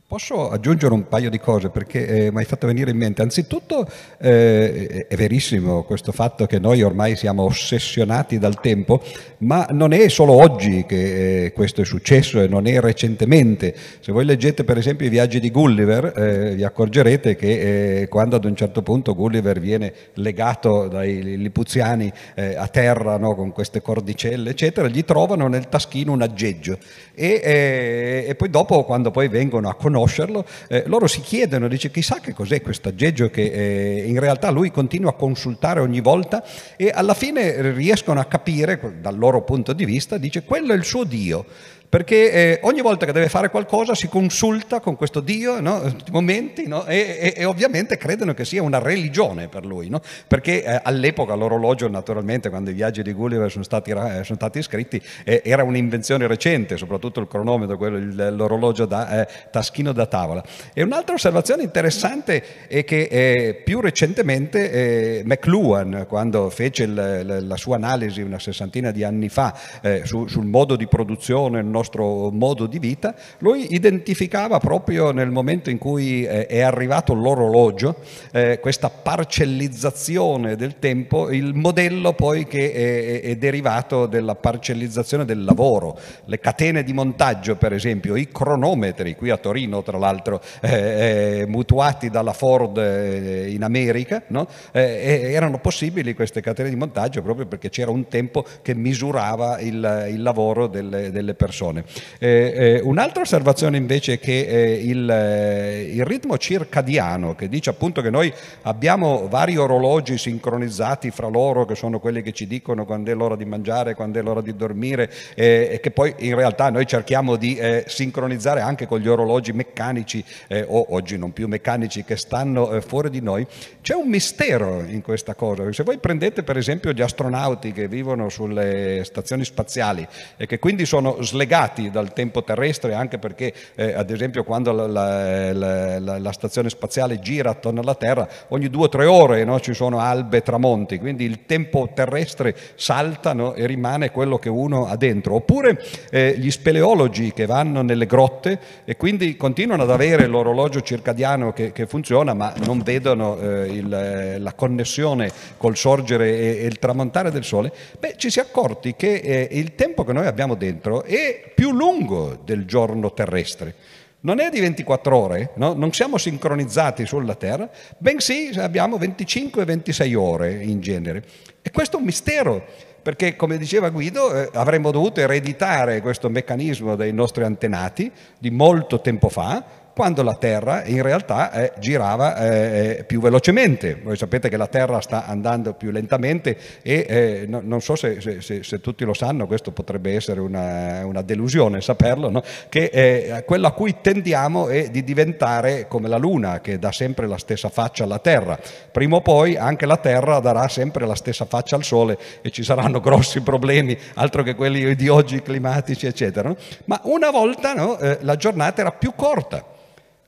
Posso 0.09 0.49
aggiungere 0.49 0.91
un 0.91 1.07
paio 1.07 1.29
di 1.29 1.37
cose 1.37 1.69
perché 1.69 2.07
eh, 2.07 2.31
mi 2.31 2.39
hai 2.39 2.45
fatto 2.45 2.65
venire 2.65 2.89
in 2.89 2.97
mente. 2.97 3.21
Anzitutto 3.21 3.87
eh, 4.17 5.05
è 5.07 5.15
verissimo 5.15 5.83
questo 5.83 6.11
fatto 6.11 6.47
che 6.47 6.57
noi 6.57 6.81
ormai 6.81 7.15
siamo 7.15 7.43
ossessionati 7.43 8.39
dal 8.39 8.59
tempo, 8.59 9.03
ma 9.41 9.67
non 9.69 9.91
è 9.91 10.09
solo 10.09 10.33
oggi 10.33 10.83
che 10.87 11.45
eh, 11.45 11.53
questo 11.53 11.81
è 11.81 11.85
successo 11.85 12.41
e 12.41 12.47
non 12.47 12.65
è 12.65 12.79
recentemente. 12.79 13.75
Se 13.99 14.11
voi 14.11 14.25
leggete 14.25 14.63
per 14.63 14.79
esempio 14.79 15.05
i 15.05 15.09
viaggi 15.09 15.39
di 15.39 15.51
Gulliver, 15.51 16.13
eh, 16.17 16.55
vi 16.55 16.63
accorgerete 16.63 17.35
che 17.35 18.01
eh, 18.01 18.07
quando 18.07 18.35
ad 18.35 18.45
un 18.45 18.55
certo 18.55 18.81
punto 18.81 19.13
Gulliver 19.13 19.59
viene 19.59 19.93
legato 20.15 20.87
dai 20.87 21.37
lipuziani 21.37 22.11
eh, 22.33 22.55
a 22.55 22.67
terra 22.67 23.17
no, 23.17 23.35
con 23.35 23.51
queste 23.51 23.83
cordicelle, 23.83 24.49
eccetera, 24.49 24.87
gli 24.87 25.05
trovano 25.05 25.47
nel 25.47 25.69
taschino 25.69 26.13
un 26.13 26.23
aggeggio 26.23 26.79
e, 27.13 28.25
e 28.27 28.33
poi 28.33 28.49
dopo 28.49 28.83
quando 28.85 29.11
poi 29.11 29.27
vengono 29.27 29.69
a 29.69 29.75
conoscere 29.75 29.97
conoscerlo, 29.99 30.45
eh, 30.69 30.83
loro 30.87 31.07
si 31.07 31.21
chiedono, 31.21 31.67
dice 31.67 31.91
chissà 31.91 32.19
che 32.19 32.33
cos'è 32.33 32.61
questo 32.61 32.89
aggeggio 32.89 33.29
che 33.29 33.43
eh, 33.43 34.07
in 34.07 34.19
realtà 34.19 34.49
lui 34.49 34.71
continua 34.71 35.11
a 35.11 35.13
consultare 35.13 35.81
ogni 35.81 35.99
volta 35.99 36.43
e 36.77 36.89
alla 36.93 37.13
fine 37.13 37.73
riescono 37.73 38.19
a 38.19 38.25
capire 38.25 38.99
dal 39.01 39.17
loro 39.17 39.43
punto 39.43 39.73
di 39.73 39.85
vista, 39.85 40.17
dice 40.17 40.43
quello 40.43 40.73
è 40.73 40.75
il 40.75 40.85
suo 40.85 41.03
Dio 41.03 41.45
perché 41.89 42.31
eh, 42.31 42.59
ogni 42.63 42.81
volta 42.81 43.07
che 43.07 43.11
deve 43.11 43.29
fare 43.29 43.49
qualcosa 43.49 43.95
si 43.95 44.07
consulta 44.07 44.79
con 44.79 44.95
questo 44.95 45.21
Dio, 45.21 45.59
no? 45.59 45.91
momenti, 46.11 46.67
no? 46.67 46.85
e, 46.85 47.17
e, 47.19 47.33
e, 47.35 47.45
ovviamente 47.45 47.97
credono 47.97 48.35
che 48.35 48.45
sia 48.45 48.61
una 48.61 48.77
religione 48.77 49.47
per 49.47 49.65
lui, 49.65 49.89
no? 49.89 49.99
perché 50.27 50.63
eh, 50.63 50.79
all'epoca 50.83 51.33
l'orologio 51.33 51.89
naturalmente 51.89 52.49
quando 52.49 52.69
i 52.69 52.73
viaggi 52.73 53.01
di 53.01 53.11
Gulliver 53.11 53.49
sono 53.49 53.63
stati, 53.63 53.89
eh, 53.89 54.23
sono 54.23 54.35
stati 54.35 54.61
scritti 54.61 55.01
eh, 55.23 55.41
era 55.43 55.63
un'invenzione 55.63 56.27
recente, 56.27 56.77
soprattutto 56.77 57.21
il 57.21 57.27
cronometro, 57.27 57.75
quello, 57.75 57.97
il, 57.97 58.35
l'orologio 58.35 58.85
da, 58.85 59.21
eh, 59.21 59.27
taschino 59.49 59.91
da 59.91 60.05
tavola. 60.05 60.43
E 60.73 60.83
un'altra 60.83 61.15
osservazione 61.15 61.63
interessante 61.63 62.67
è 62.67 62.83
che 62.83 63.07
eh, 63.09 63.61
più 63.65 63.81
recentemente 63.81 65.23
McLuhan, 65.25 66.05
quando 66.07 66.51
fece 66.51 66.83
il, 66.83 67.45
la 67.47 67.57
sua 67.57 67.77
analisi 67.77 68.21
una 68.21 68.37
sessantina 68.37 68.91
di 68.91 69.03
anni 69.03 69.29
fa 69.29 69.57
su, 70.03 70.27
sul 70.27 70.45
modo 70.45 70.75
di 70.75 70.87
produzione, 70.87 71.61
nostro 71.79 72.29
modo 72.31 72.67
di 72.67 72.79
vita, 72.79 73.15
lui 73.39 73.73
identificava 73.73 74.59
proprio 74.59 75.11
nel 75.11 75.29
momento 75.29 75.69
in 75.69 75.77
cui 75.77 76.23
eh, 76.25 76.45
è 76.45 76.61
arrivato 76.61 77.13
l'orologio, 77.13 77.95
eh, 78.31 78.59
questa 78.59 78.89
parcellizzazione 78.89 80.55
del 80.55 80.77
tempo, 80.79 81.31
il 81.31 81.53
modello 81.53 82.13
poi 82.13 82.45
che 82.45 83.21
è, 83.21 83.35
derivato 83.37 84.05
dalla 84.05 84.35
parcellizzazione 84.35 85.23
del 85.23 85.43
lavoro, 85.43 85.97
le 86.25 86.39
catene 86.39 86.83
di 86.83 86.93
montaggio 86.93 87.55
per 87.55 87.73
esempio, 87.73 88.15
i 88.15 88.27
cronometri, 88.29 89.15
qui 89.15 89.29
a 89.29 89.37
Torino 89.37 89.81
tra 89.81 89.97
l'altro 89.97 90.41
eh, 90.61 91.41
eh 91.41 91.45
mutuati 91.47 92.09
dalla 92.09 92.33
Ford 92.33 92.77
eh, 92.77 93.49
in 93.49 93.63
America, 93.63 94.23
no? 94.27 94.47
Eh, 94.71 95.31
erano 95.31 95.59
possibili 95.59 96.13
queste 96.13 96.41
catene 96.41 96.69
di 96.69 96.75
montaggio 96.75 97.21
proprio 97.21 97.45
perché 97.45 97.69
c'era 97.69 97.91
un 97.91 98.07
tempo 98.07 98.45
che 98.61 98.75
misurava 98.75 99.59
il, 99.59 100.07
il 100.11 100.21
lavoro 100.21 100.67
delle, 100.67 101.11
delle 101.11 101.33
persone 101.33 101.68
persone. 101.69 101.83
Eh, 102.17 102.53
eh, 102.55 102.81
un'altra 102.83 103.21
osservazione 103.21 103.77
invece 103.77 104.13
è 104.13 104.19
che 104.19 104.45
eh, 104.45 104.73
il, 104.73 105.09
eh, 105.09 105.81
il, 105.93 106.05
ritmo 106.05 106.37
circadiano, 106.37 107.35
che 107.35 107.47
dice 107.47 107.69
appunto 107.69 108.01
che 108.01 108.09
noi 108.09 108.33
abbiamo 108.63 109.27
vari 109.27 109.57
orologi 109.57 110.17
sincronizzati 110.17 111.11
fra 111.11 111.27
loro, 111.27 111.65
che 111.65 111.75
sono 111.75 111.99
quelli 111.99 112.21
che 112.21 112.31
ci 112.31 112.47
dicono 112.47 112.85
quando 112.85 113.11
è 113.11 113.13
l'ora 113.13 113.35
di 113.35 113.45
mangiare, 113.45 113.95
quando 113.95 114.19
è 114.19 114.21
l'ora 114.21 114.41
di 114.41 114.55
dormire, 114.55 115.11
eh, 115.35 115.69
e 115.71 115.79
che 115.79 115.91
poi 115.91 116.13
in 116.19 116.35
realtà 116.35 116.69
noi 116.69 116.85
cerchiamo 116.85 117.35
di 117.35 117.55
eh, 117.55 117.83
sincronizzare 117.87 118.61
anche 118.61 118.87
con 118.87 118.99
gli 118.99 119.07
orologi 119.07 119.51
meccanici 119.51 120.23
o 120.67 120.93
oggi 120.93 121.17
non 121.17 121.31
più 121.33 121.47
meccanici 121.47 122.03
che 122.03 122.15
stanno 122.15 122.81
fuori 122.81 123.09
di 123.09 123.21
noi, 123.21 123.45
c'è 123.81 123.93
un 123.93 124.07
mistero 124.07 124.83
in 124.87 125.01
questa 125.01 125.35
cosa. 125.35 125.71
Se 125.71 125.83
voi 125.83 125.97
prendete 125.97 126.43
per 126.43 126.57
esempio 126.57 126.91
gli 126.91 127.01
astronauti 127.01 127.71
che 127.71 127.87
vivono 127.87 128.29
sulle 128.29 129.01
stazioni 129.03 129.43
spaziali 129.43 130.07
e 130.37 130.45
che 130.45 130.59
quindi 130.59 130.85
sono 130.85 131.21
slegati 131.21 131.58
dal 131.91 132.13
tempo 132.13 132.43
terrestre, 132.43 132.93
anche 132.93 133.17
perché 133.17 133.53
eh, 133.75 133.93
ad 133.93 134.09
esempio 134.09 134.43
quando 134.43 134.71
la, 134.71 134.87
la, 134.87 135.99
la, 135.99 136.17
la, 136.17 136.31
stazione 136.31 136.69
spaziale 136.69 137.19
gira 137.19 137.49
attorno 137.49 137.81
alla 137.81 137.95
Terra, 137.95 138.27
ogni 138.49 138.69
due 138.69 138.85
o 138.85 138.89
tre 138.89 139.05
ore 139.05 139.43
no, 139.43 139.59
ci 139.59 139.73
sono 139.73 139.99
albe 139.99 140.37
e 140.37 140.41
tramonti, 140.41 140.99
quindi 140.99 141.25
il 141.25 141.45
tempo 141.45 141.89
terrestre 141.93 142.55
salta 142.75 143.33
no, 143.33 143.53
e 143.53 143.65
rimane 143.65 144.11
quello 144.11 144.37
che 144.37 144.47
uno 144.49 144.87
ha 144.87 144.95
dentro. 144.95 145.35
Oppure 145.35 145.81
eh, 146.11 146.35
gli 146.37 146.49
speleologi 146.49 147.33
che 147.33 147.45
vanno 147.45 147.81
nelle 147.81 148.05
grotte 148.05 148.59
e 148.85 148.95
quindi 148.95 149.35
continuano 149.35 149.83
ad 149.83 149.91
avere 149.91 150.27
l'orologio 150.27 150.81
circadiano 150.81 151.51
che, 151.51 151.73
che 151.73 151.87
funziona, 151.87 152.33
ma 152.33 152.53
non 152.63 152.79
vedono 152.79 153.37
eh, 153.37 153.67
il, 153.67 154.35
la 154.39 154.53
connessione 154.53 155.29
col 155.57 155.75
sorgere 155.75 156.29
e, 156.29 156.63
e, 156.63 156.65
il 156.65 156.79
tramontare 156.79 157.31
del 157.31 157.43
sole, 157.43 157.71
beh, 157.99 158.13
ci 158.15 158.29
si 158.29 158.39
è 158.39 158.43
accorti 158.43 158.95
che 158.95 159.15
eh, 159.15 159.47
il 159.51 159.75
tempo 159.75 160.03
che 160.03 160.13
noi 160.13 160.25
abbiamo 160.25 160.55
dentro 160.55 161.03
è 161.03 161.48
più 161.59 161.73
lungo 161.73 162.39
del 162.45 162.63
giorno 162.63 163.11
terrestre. 163.11 163.75
Non 164.21 164.39
è 164.39 164.49
di 164.49 164.61
24 164.61 165.17
ore, 165.17 165.51
no? 165.55 165.73
non 165.73 165.91
siamo 165.91 166.17
sincronizzati 166.17 167.05
sulla 167.05 167.35
Terra, 167.35 167.69
bensì 167.97 168.51
abbiamo 168.55 168.97
25 168.97 169.65
26 169.65 170.15
ore 170.15 170.63
in 170.63 170.79
genere. 170.79 171.21
E 171.61 171.69
questo 171.71 171.97
è 171.97 171.99
un 171.99 172.05
mistero, 172.05 172.65
perché 173.01 173.35
come 173.35 173.57
diceva 173.57 173.89
Guido 173.89 174.33
eh, 174.33 174.49
avremmo 174.53 174.91
dovuto 174.91 175.19
ereditare 175.19 175.99
questo 175.99 176.29
meccanismo 176.29 176.95
dai 176.95 177.11
nostri 177.11 177.43
antenati 177.43 178.09
di 178.39 178.51
molto 178.51 179.01
tempo 179.01 179.27
fa, 179.27 179.61
quando 179.99 180.23
la 180.23 180.35
Terra 180.35 180.85
in 180.85 181.01
realtà 181.01 181.51
eh, 181.51 181.73
girava 181.77 182.37
eh, 182.37 182.99
eh, 182.99 183.03
più 183.03 183.19
velocemente. 183.19 183.99
Voi 184.01 184.15
sapete 184.15 184.47
che 184.47 184.55
la 184.55 184.67
Terra 184.67 185.01
sta 185.01 185.25
andando 185.25 185.73
più 185.73 185.91
lentamente 185.91 186.57
e 186.81 187.05
eh, 187.05 187.45
no, 187.45 187.59
non 187.61 187.81
so 187.81 187.97
se, 187.97 188.21
se, 188.21 188.63
se, 188.63 188.79
tutti 188.79 189.03
lo 189.03 189.13
sanno, 189.13 189.45
questo 189.45 189.71
potrebbe 189.71 190.15
essere 190.15 190.39
una, 190.39 191.05
una 191.05 191.21
delusione 191.21 191.81
saperlo, 191.81 192.29
no? 192.29 192.41
che 192.69 192.85
eh, 192.85 193.43
quello 193.43 193.67
a 193.67 193.73
cui 193.73 193.97
tendiamo 193.99 194.69
è 194.69 194.89
di 194.89 195.03
diventare 195.03 195.85
come 195.89 196.07
la 196.07 196.15
Luna, 196.15 196.61
che 196.61 196.79
dà 196.79 196.93
sempre 196.93 197.27
la 197.27 197.37
stessa 197.37 197.67
faccia 197.67 198.05
alla 198.05 198.19
Terra. 198.19 198.57
Prima 198.93 199.17
o 199.17 199.21
poi 199.21 199.57
anche 199.57 199.85
la 199.85 199.97
Terra 199.97 200.39
darà 200.39 200.69
sempre 200.69 201.05
la 201.05 201.15
stessa 201.15 201.43
faccia 201.43 201.75
al 201.75 201.83
Sole 201.83 202.17
e 202.41 202.51
ci 202.51 202.63
saranno 202.63 203.01
grossi 203.01 203.41
problemi, 203.41 203.99
altro 204.13 204.43
che 204.43 204.55
quelli 204.55 204.95
di 204.95 205.09
oggi 205.09 205.41
climatici, 205.41 206.05
eccetera. 206.05 206.47
No? 206.47 206.55
Ma 206.85 207.01
una 207.03 207.31
volta 207.31 207.97
eh, 207.99 208.19
la 208.21 208.37
giornata 208.37 208.79
era 208.79 208.93
più 208.93 209.11
corta. 209.13 209.75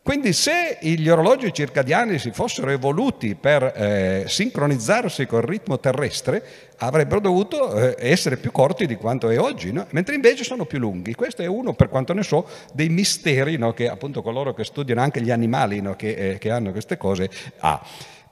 Quindi 0.04 0.34
se 0.34 0.80
gli 0.82 1.08
orologi 1.10 1.54
circadiani 1.54 2.18
si 2.18 2.32
fossero 2.32 2.72
evoluti 2.72 3.36
per 3.36 3.64
eh, 3.64 4.24
sincronizzarsi 4.26 5.28
col 5.28 5.44
ritmo 5.44 5.80
terrestre, 5.80 6.44
avrebbero 6.78 7.20
dovuto 7.20 7.72
eh, 7.76 7.96
essere 8.00 8.38
più 8.38 8.52
corti 8.52 8.88
di 8.88 8.96
quanto 8.96 9.30
è 9.30 9.40
oggi, 9.40 9.72
no? 9.72 9.86
mentre 9.92 10.16
invece 10.16 10.44
sono 10.44 10.66
più 10.66 10.80
lunghi. 10.80 11.14
Questo 11.14 11.44
è 11.44 11.46
uno, 11.46 11.74
per 11.74 11.90
quanto 11.90 12.14
ne 12.14 12.24
so, 12.24 12.48
dei 12.74 12.90
misteri 12.90 13.58
no? 13.58 13.74
che 13.74 13.88
appunto 13.88 14.24
coloro 14.24 14.56
che 14.56 14.64
studiano 14.64 15.02
anche 15.02 15.22
gli 15.22 15.30
animali 15.30 15.82
no? 15.82 15.96
che, 15.96 16.32
eh, 16.32 16.38
che, 16.40 16.50
hanno 16.50 16.72
queste 16.72 16.98
cose 16.98 17.30
ha. 17.60 17.80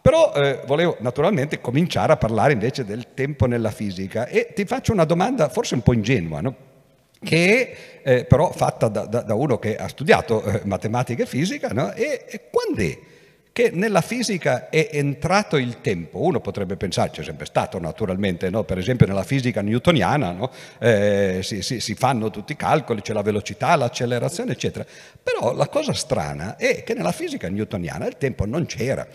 Però 0.01 0.33
eh, 0.33 0.61
volevo 0.65 0.97
naturalmente 1.01 1.61
cominciare 1.61 2.13
a 2.13 2.17
parlare 2.17 2.53
invece 2.53 2.83
del 2.83 3.13
tempo 3.13 3.45
nella 3.45 3.69
fisica 3.69 4.25
e 4.25 4.53
ti 4.55 4.65
faccio 4.65 4.91
una 4.91 5.05
domanda 5.05 5.49
forse 5.49 5.75
un 5.75 5.81
po' 5.81 5.93
ingenua, 5.93 6.41
no? 6.41 6.55
Che 7.21 7.71
è 8.01 8.17
eh, 8.17 8.25
però 8.25 8.51
fatta 8.51 8.87
da, 8.87 9.05
da, 9.05 9.21
da, 9.21 9.33
uno 9.33 9.59
che 9.59 9.75
ha 9.75 9.87
studiato 9.87 10.41
eh, 10.43 10.61
matematica 10.63 11.23
e 11.23 11.25
fisica, 11.25 11.69
no? 11.69 11.93
e, 11.93 12.25
e 12.27 12.49
quando 12.49 12.81
è 12.81 12.97
che 13.51 13.71
nella 13.73 13.99
fisica 13.99 14.69
è 14.69 14.89
entrato 14.93 15.57
il 15.57 15.81
tempo. 15.81 16.21
Uno 16.21 16.39
potrebbe 16.39 16.77
pensare, 16.77 17.09
c'è 17.09 17.23
sempre 17.23 17.45
stato 17.45 17.77
naturalmente, 17.77 18.49
no? 18.49 18.63
per 18.63 18.77
esempio 18.77 19.05
nella 19.05 19.23
fisica 19.23 19.61
newtoniana 19.61 20.31
no? 20.31 20.49
eh, 20.79 21.39
si, 21.43 21.61
si, 21.61 21.81
si, 21.81 21.93
fanno 21.93 22.29
tutti 22.29 22.53
i 22.53 22.55
calcoli, 22.55 23.01
c'è 23.01 23.11
la 23.11 23.21
velocità, 23.21 23.75
l'accelerazione, 23.75 24.53
eccetera. 24.53 24.85
Però 25.21 25.53
la 25.53 25.67
cosa 25.67 25.93
strana 25.93 26.55
è 26.55 26.83
che 26.83 26.93
nella 26.93 27.11
fisica 27.11 27.49
newtoniana 27.49 28.07
il 28.07 28.17
tempo 28.17 28.45
non 28.45 28.65
c'era 28.65 29.05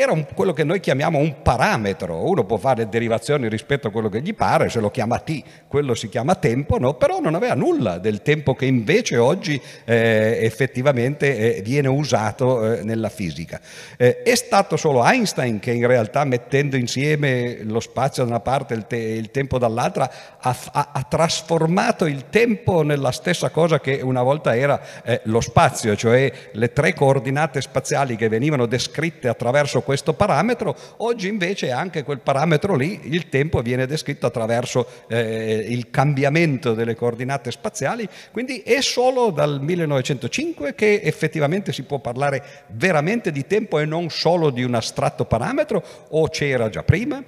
era 0.00 0.12
un, 0.12 0.26
quello 0.32 0.52
che 0.52 0.62
noi 0.62 0.78
chiamiamo 0.78 1.18
un 1.18 1.42
parametro, 1.42 2.30
uno 2.30 2.44
può 2.44 2.56
fare 2.56 2.88
derivazioni 2.88 3.48
rispetto 3.48 3.88
a 3.88 3.90
quello 3.90 4.08
che 4.08 4.20
gli 4.20 4.32
pare, 4.32 4.68
se 4.68 4.78
lo 4.78 4.92
chiama 4.92 5.18
t, 5.18 5.42
quello 5.66 5.96
si 5.96 6.08
chiama 6.08 6.36
tempo, 6.36 6.78
no? 6.78 6.94
però 6.94 7.18
non 7.18 7.34
aveva 7.34 7.54
nulla 7.54 7.98
del 7.98 8.22
tempo 8.22 8.54
che 8.54 8.66
invece 8.66 9.16
oggi 9.16 9.60
eh, 9.84 10.38
effettivamente 10.42 11.56
eh, 11.56 11.62
viene 11.62 11.88
usato 11.88 12.74
eh, 12.74 12.84
nella 12.84 13.08
fisica. 13.08 13.60
Eh, 13.96 14.22
è 14.22 14.36
stato 14.36 14.76
solo 14.76 15.04
Einstein 15.04 15.58
che 15.58 15.72
in 15.72 15.88
realtà 15.88 16.22
mettendo 16.22 16.76
insieme 16.76 17.64
lo 17.64 17.80
spazio 17.80 18.22
da 18.22 18.28
una 18.28 18.40
parte 18.40 18.74
e 18.74 18.76
il, 18.76 18.86
te- 18.86 18.96
il, 18.96 19.32
tempo 19.32 19.58
dall'altra 19.58 20.08
ha, 20.38 20.56
ha, 20.74 20.90
ha, 20.92 21.02
trasformato 21.08 22.06
il 22.06 22.26
tempo 22.30 22.82
nella 22.82 23.10
stessa 23.10 23.50
cosa 23.50 23.80
che 23.80 23.98
una 24.00 24.22
volta 24.22 24.56
era 24.56 24.80
eh, 25.02 25.22
lo 25.24 25.40
spazio, 25.40 25.96
cioè 25.96 26.32
le 26.52 26.72
tre 26.72 26.94
coordinate 26.94 27.60
spaziali 27.60 28.14
che 28.14 28.28
venivano 28.28 28.66
descritte 28.66 29.26
attraverso 29.26 29.86
questo 29.88 30.12
parametro, 30.12 30.76
oggi 30.98 31.28
invece 31.28 31.70
anche 31.70 32.02
quel 32.02 32.20
parametro 32.20 32.76
lì, 32.76 33.00
il 33.04 33.30
tempo 33.30 33.62
viene 33.62 33.86
descritto 33.86 34.26
attraverso 34.26 34.86
eh, 35.08 35.64
il 35.66 35.88
cambiamento 35.88 36.74
delle 36.74 36.94
coordinate 36.94 37.50
spaziali, 37.50 38.06
quindi 38.30 38.58
è 38.58 38.82
solo 38.82 39.30
dal 39.30 39.62
1905 39.62 40.74
che 40.74 41.00
effettivamente 41.02 41.72
si 41.72 41.84
può 41.84 42.00
parlare 42.00 42.66
veramente 42.72 43.32
di 43.32 43.46
tempo 43.46 43.78
e 43.78 43.86
non 43.86 44.10
solo 44.10 44.50
di 44.50 44.62
un 44.62 44.74
astratto 44.74 45.24
parametro 45.24 45.82
o 46.10 46.28
c'era 46.28 46.68
già 46.68 46.82
prima? 46.82 47.24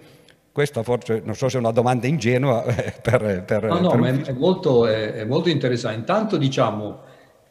Questa 0.52 0.82
forse 0.82 1.22
non 1.24 1.36
so 1.36 1.48
se 1.48 1.56
è 1.56 1.60
una 1.60 1.70
domanda 1.70 2.08
ingenua 2.08 2.60
per, 3.00 3.42
per 3.46 3.64
No, 3.64 3.78
no, 3.78 3.88
per 3.88 4.00
ma 4.00 4.08
è, 4.08 4.20
è, 4.20 4.32
molto, 4.32 4.86
è, 4.86 5.12
è, 5.14 5.24
molto, 5.24 5.48
interessante. 5.48 5.98
Intanto 5.98 6.36
diciamo, 6.36 7.00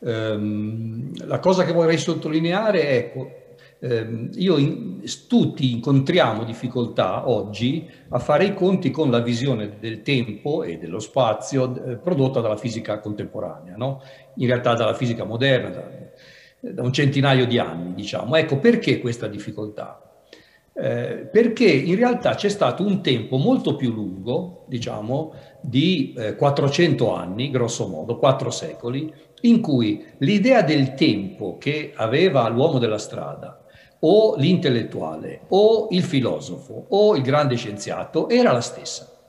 ehm, 0.05 1.25
la 1.25 1.39
cosa 1.39 1.65
che 1.65 1.71
vorrei 1.71 1.97
sottolineare 1.97 2.87
è 2.87 3.11
eh, 3.81 4.29
io 4.33 4.57
in, 4.57 5.01
tutti 5.27 5.71
incontriamo 5.71 6.43
difficoltà 6.43 7.29
oggi 7.29 7.89
a 8.09 8.19
fare 8.19 8.45
i 8.45 8.53
conti 8.53 8.91
con 8.91 9.09
la 9.09 9.19
visione 9.19 9.77
del 9.79 10.01
tempo 10.01 10.63
e 10.63 10.77
dello 10.77 10.99
spazio 10.99 11.83
eh, 11.85 11.95
prodotta 11.95 12.41
dalla 12.41 12.57
fisica 12.57 12.99
contemporanea, 12.99 13.75
no? 13.77 14.01
in 14.35 14.47
realtà 14.47 14.73
dalla 14.73 14.93
fisica 14.93 15.23
moderna, 15.23 15.69
da, 15.69 15.89
da, 16.59 16.81
un 16.83 16.91
centinaio 16.91 17.47
di 17.47 17.57
anni, 17.57 17.93
diciamo. 17.93 18.35
Ecco 18.35 18.57
perché 18.57 18.99
questa 18.99 19.27
difficoltà? 19.27 20.03
Eh, 20.73 21.29
perché 21.31 21.69
in 21.69 21.95
realtà 21.95 22.35
c'è 22.35 22.49
stato 22.49 22.85
un 22.85 23.01
tempo 23.01 23.37
molto 23.37 23.75
più 23.75 23.93
lungo, 23.93 24.65
diciamo, 24.67 25.33
di 25.61 26.13
400 26.37 27.05
eh, 27.05 27.17
anni, 27.17 27.49
grosso 27.49 27.87
modo, 27.87 28.17
4 28.17 28.49
secoli, 28.49 29.13
in 29.41 29.61
cui 29.61 30.05
l'idea 30.17 30.63
del 30.63 30.95
tempo 30.95 31.57
che 31.57 31.93
aveva 31.95 32.47
l'uomo 32.49 32.77
della 32.77 32.97
strada 32.97 33.59
o 34.01 34.35
l'intellettuale 34.38 35.41
o 35.49 35.88
il 35.91 36.03
filosofo 36.03 36.85
o 36.89 37.15
il 37.15 37.21
grande 37.21 37.55
scienziato 37.55 38.29
era 38.29 38.51
la 38.51 38.62
stessa. 38.62 39.19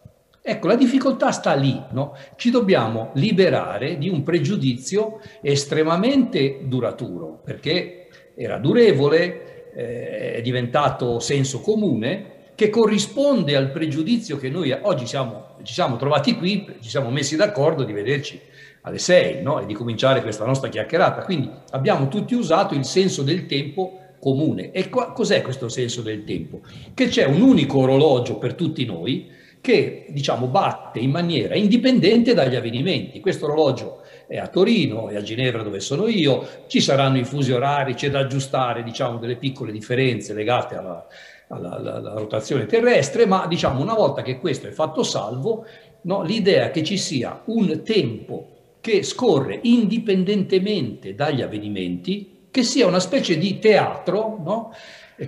Ecco, 0.42 0.68
la 0.68 0.74
difficoltà 0.74 1.32
sta 1.32 1.52
lì, 1.54 1.80
no? 1.90 2.16
Ci 2.36 2.50
dobbiamo 2.50 3.10
liberare 3.14 3.98
di 3.98 4.08
un 4.08 4.22
pregiudizio 4.22 5.20
estremamente 5.42 6.60
duraturo, 6.62 7.40
perché 7.44 8.08
era 8.34 8.56
durevole, 8.56 9.72
eh, 9.74 10.32
è 10.34 10.42
diventato 10.42 11.18
senso 11.18 11.60
comune, 11.60 12.38
che 12.54 12.70
corrisponde 12.70 13.54
al 13.54 13.70
pregiudizio 13.70 14.38
che 14.38 14.48
noi 14.48 14.70
oggi 14.82 15.06
siamo, 15.06 15.56
ci 15.62 15.74
siamo 15.74 15.96
trovati 15.96 16.36
qui, 16.36 16.76
ci 16.80 16.88
siamo 16.88 17.10
messi 17.10 17.36
d'accordo 17.36 17.84
di 17.84 17.92
vederci 17.92 18.40
alle 18.82 18.98
sei 18.98 19.42
no? 19.42 19.60
e 19.60 19.66
di 19.66 19.74
cominciare 19.74 20.22
questa 20.22 20.44
nostra 20.44 20.68
chiacchierata. 20.68 21.22
Quindi 21.22 21.50
abbiamo 21.70 22.08
tutti 22.08 22.34
usato 22.34 22.74
il 22.74 22.84
senso 22.84 23.22
del 23.22 23.46
tempo 23.46 23.99
comune. 24.20 24.70
E 24.70 24.88
qua, 24.88 25.12
cos'è 25.12 25.42
questo 25.42 25.68
senso 25.68 26.02
del 26.02 26.24
tempo? 26.24 26.60
Che 26.94 27.08
c'è 27.08 27.24
un 27.24 27.40
unico 27.40 27.78
orologio 27.78 28.38
per 28.38 28.54
tutti 28.54 28.84
noi 28.84 29.38
che 29.60 30.06
diciamo 30.08 30.46
batte 30.46 31.00
in 31.00 31.10
maniera 31.10 31.54
indipendente 31.54 32.34
dagli 32.34 32.54
avvenimenti. 32.54 33.20
Questo 33.20 33.46
orologio 33.46 34.02
è 34.26 34.38
a 34.38 34.46
Torino, 34.46 35.08
è 35.08 35.16
a 35.16 35.22
Ginevra 35.22 35.62
dove 35.62 35.80
sono 35.80 36.06
io, 36.06 36.46
ci 36.66 36.80
saranno 36.80 37.18
i 37.18 37.24
fusi 37.24 37.52
orari, 37.52 37.94
c'è 37.94 38.10
da 38.10 38.20
aggiustare 38.20 38.82
diciamo 38.82 39.18
delle 39.18 39.36
piccole 39.36 39.72
differenze 39.72 40.32
legate 40.32 40.76
alla, 40.76 41.06
alla, 41.48 41.76
alla, 41.76 41.94
alla 41.96 42.12
rotazione 42.14 42.66
terrestre, 42.66 43.26
ma 43.26 43.46
diciamo 43.46 43.82
una 43.82 43.94
volta 43.94 44.22
che 44.22 44.38
questo 44.38 44.66
è 44.66 44.70
fatto 44.70 45.02
salvo, 45.02 45.66
no, 46.02 46.22
l'idea 46.22 46.70
che 46.70 46.82
ci 46.82 46.96
sia 46.96 47.42
un 47.46 47.82
tempo 47.82 48.76
che 48.80 49.02
scorre 49.02 49.58
indipendentemente 49.62 51.14
dagli 51.14 51.42
avvenimenti, 51.42 52.38
che 52.50 52.62
sia 52.62 52.86
una 52.86 53.00
specie 53.00 53.38
di 53.38 53.58
teatro 53.58 54.38
no? 54.42 54.74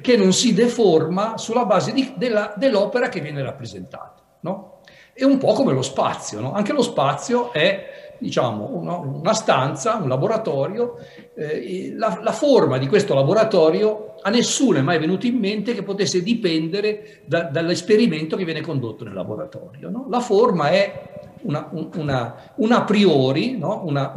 che 0.00 0.16
non 0.16 0.32
si 0.32 0.54
deforma 0.54 1.36
sulla 1.36 1.64
base 1.64 1.92
di, 1.92 2.14
della, 2.16 2.54
dell'opera 2.56 3.08
che 3.08 3.20
viene 3.20 3.42
rappresentata. 3.42 4.22
No? 4.40 4.80
È 5.12 5.24
un 5.24 5.38
po' 5.38 5.52
come 5.52 5.72
lo 5.72 5.82
spazio, 5.82 6.40
no? 6.40 6.52
anche 6.52 6.72
lo 6.72 6.82
spazio 6.82 7.52
è 7.52 8.16
diciamo, 8.18 8.70
una, 8.72 8.96
una 8.96 9.34
stanza, 9.34 9.96
un 9.96 10.08
laboratorio. 10.08 10.96
Eh, 11.34 11.92
la, 11.94 12.18
la, 12.22 12.32
forma 12.32 12.78
di 12.78 12.86
questo 12.86 13.14
laboratorio 13.14 14.14
a 14.22 14.30
nessuno 14.30 14.78
è 14.78 14.82
mai 14.82 14.98
venuto 14.98 15.26
in 15.26 15.36
mente 15.36 15.74
che 15.74 15.82
potesse 15.82 16.22
dipendere 16.22 17.22
da, 17.26 17.42
dall'esperimento 17.42 18.36
che 18.36 18.44
viene 18.44 18.60
condotto 18.60 19.04
nel 19.04 19.12
laboratorio. 19.12 20.06
La 20.08 20.20
forma 20.20 20.70
è 20.70 21.11
una, 21.42 21.70
una, 21.94 22.34
una 22.56 22.82
priori, 22.84 23.56
no? 23.56 23.82
una, 23.84 24.12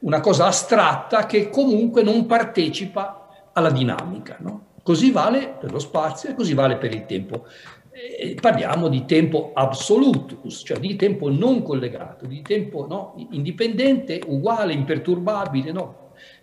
una, 0.00 0.20
cosa 0.20 0.46
astratta 0.46 1.26
che 1.26 1.50
comunque 1.50 2.02
non 2.02 2.26
partecipa 2.26 3.28
alla 3.52 3.70
dinamica. 3.70 4.36
No? 4.40 4.66
Così 4.82 5.10
vale 5.10 5.56
per 5.58 5.72
lo 5.72 5.78
spazio 5.78 6.30
e 6.30 6.34
così 6.34 6.54
vale 6.54 6.76
per 6.76 6.94
il 6.94 7.06
tempo. 7.06 7.46
E 7.92 8.36
parliamo 8.40 8.88
di 8.88 9.04
tempo 9.04 9.50
absolutus, 9.52 10.62
cioè 10.64 10.78
di 10.78 10.96
tempo 10.96 11.28
non 11.30 11.62
collegato, 11.62 12.26
di 12.26 12.40
tempo 12.40 12.86
no, 12.86 13.14
indipendente, 13.30 14.22
uguale, 14.26 14.72
imperturbabile. 14.72 15.72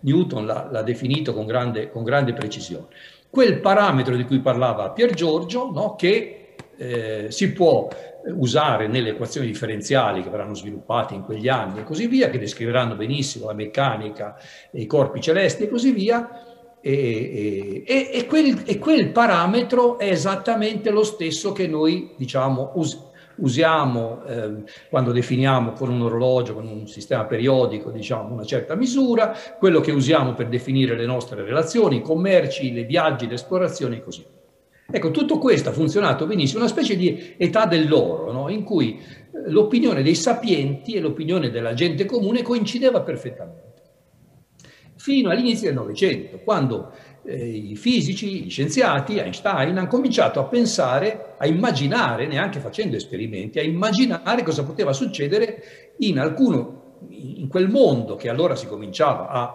Newton 0.00 0.46
l'ha, 0.46 0.68
l'ha 0.70 0.82
definito 0.82 1.34
con 1.34 1.46
grande, 1.46 1.90
con 1.90 2.04
grande, 2.04 2.32
precisione. 2.32 2.86
Quel 3.30 3.60
parametro 3.60 4.16
di 4.16 4.24
cui 4.24 4.40
parlava 4.40 4.90
Pier 4.90 5.12
Giorgio, 5.14 5.70
che 5.96 6.38
eh, 6.76 7.26
si 7.30 7.52
può 7.52 7.88
usare 8.34 8.88
nelle 8.88 9.10
equazioni 9.10 9.46
differenziali 9.46 10.22
che 10.22 10.30
verranno 10.30 10.54
sviluppate 10.54 11.14
in 11.14 11.22
quegli 11.22 11.48
anni 11.48 11.80
e 11.80 11.84
così 11.84 12.06
via, 12.06 12.30
che 12.30 12.38
descriveranno 12.38 12.94
benissimo 12.94 13.46
la 13.46 13.54
meccanica 13.54 14.36
i 14.72 14.86
corpi 14.86 15.20
celesti 15.20 15.64
e 15.64 15.68
così 15.68 15.92
via, 15.92 16.28
e, 16.80 17.82
e, 17.86 18.10
e, 18.12 18.26
quel, 18.26 18.62
e, 18.64 18.78
quel, 18.78 19.10
parametro 19.10 19.98
è 19.98 20.08
esattamente 20.08 20.90
lo 20.90 21.02
stesso 21.02 21.52
che 21.52 21.66
noi 21.66 22.14
diciamo, 22.16 22.72
us, 22.74 23.06
usiamo 23.36 24.22
eh, 24.24 24.62
quando 24.88 25.12
definiamo 25.12 25.72
con 25.72 25.90
un 25.90 26.02
orologio, 26.02 26.54
con 26.54 26.66
un 26.66 26.86
sistema 26.86 27.24
periodico, 27.24 27.90
diciamo, 27.90 28.32
una 28.32 28.44
certa 28.44 28.74
misura, 28.74 29.34
quello 29.58 29.80
che 29.80 29.90
usiamo 29.92 30.34
per 30.34 30.48
definire 30.48 30.96
le 30.96 31.06
nostre 31.06 31.42
relazioni, 31.42 31.96
i 31.96 32.02
commerci, 32.02 32.72
i 32.72 32.84
viaggi, 32.84 33.26
le 33.26 33.34
esplorazioni 33.34 33.96
e 33.96 34.00
così. 34.00 34.24
Ecco, 34.90 35.10
tutto 35.10 35.38
questo 35.38 35.68
ha 35.68 35.72
funzionato 35.72 36.26
benissimo, 36.26 36.60
una 36.60 36.68
specie 36.68 36.96
di 36.96 37.34
età 37.36 37.66
dell'oro, 37.66 38.32
no? 38.32 38.48
in 38.48 38.64
cui 38.64 38.98
eh, 38.98 39.50
l'opinione 39.50 40.02
dei 40.02 40.14
sapienti 40.14 40.94
e 40.94 41.00
l'opinione 41.00 41.50
della 41.50 41.74
gente 41.74 42.06
comune 42.06 42.40
coincideva 42.42 43.02
perfettamente 43.02 43.68
fino 44.98 45.30
all'inizio 45.30 45.68
del 45.68 45.76
Novecento, 45.76 46.38
quando 46.38 46.92
eh, 47.24 47.48
i 47.48 47.76
fisici, 47.76 48.44
gli 48.44 48.50
scienziati, 48.50 49.18
Einstein, 49.18 49.76
hanno 49.76 49.86
cominciato 49.86 50.40
a 50.40 50.44
pensare, 50.44 51.34
a 51.38 51.46
immaginare, 51.46 52.26
neanche 52.26 52.58
facendo 52.58 52.96
esperimenti, 52.96 53.58
a 53.58 53.62
immaginare 53.62 54.42
cosa 54.42 54.64
poteva 54.64 54.92
succedere 54.92 55.94
in 55.98 56.18
alcuno, 56.18 56.96
in 57.10 57.46
quel 57.48 57.68
mondo 57.68 58.16
che 58.16 58.28
allora 58.28 58.56
si 58.56 58.66
cominciava 58.66 59.28
a 59.28 59.54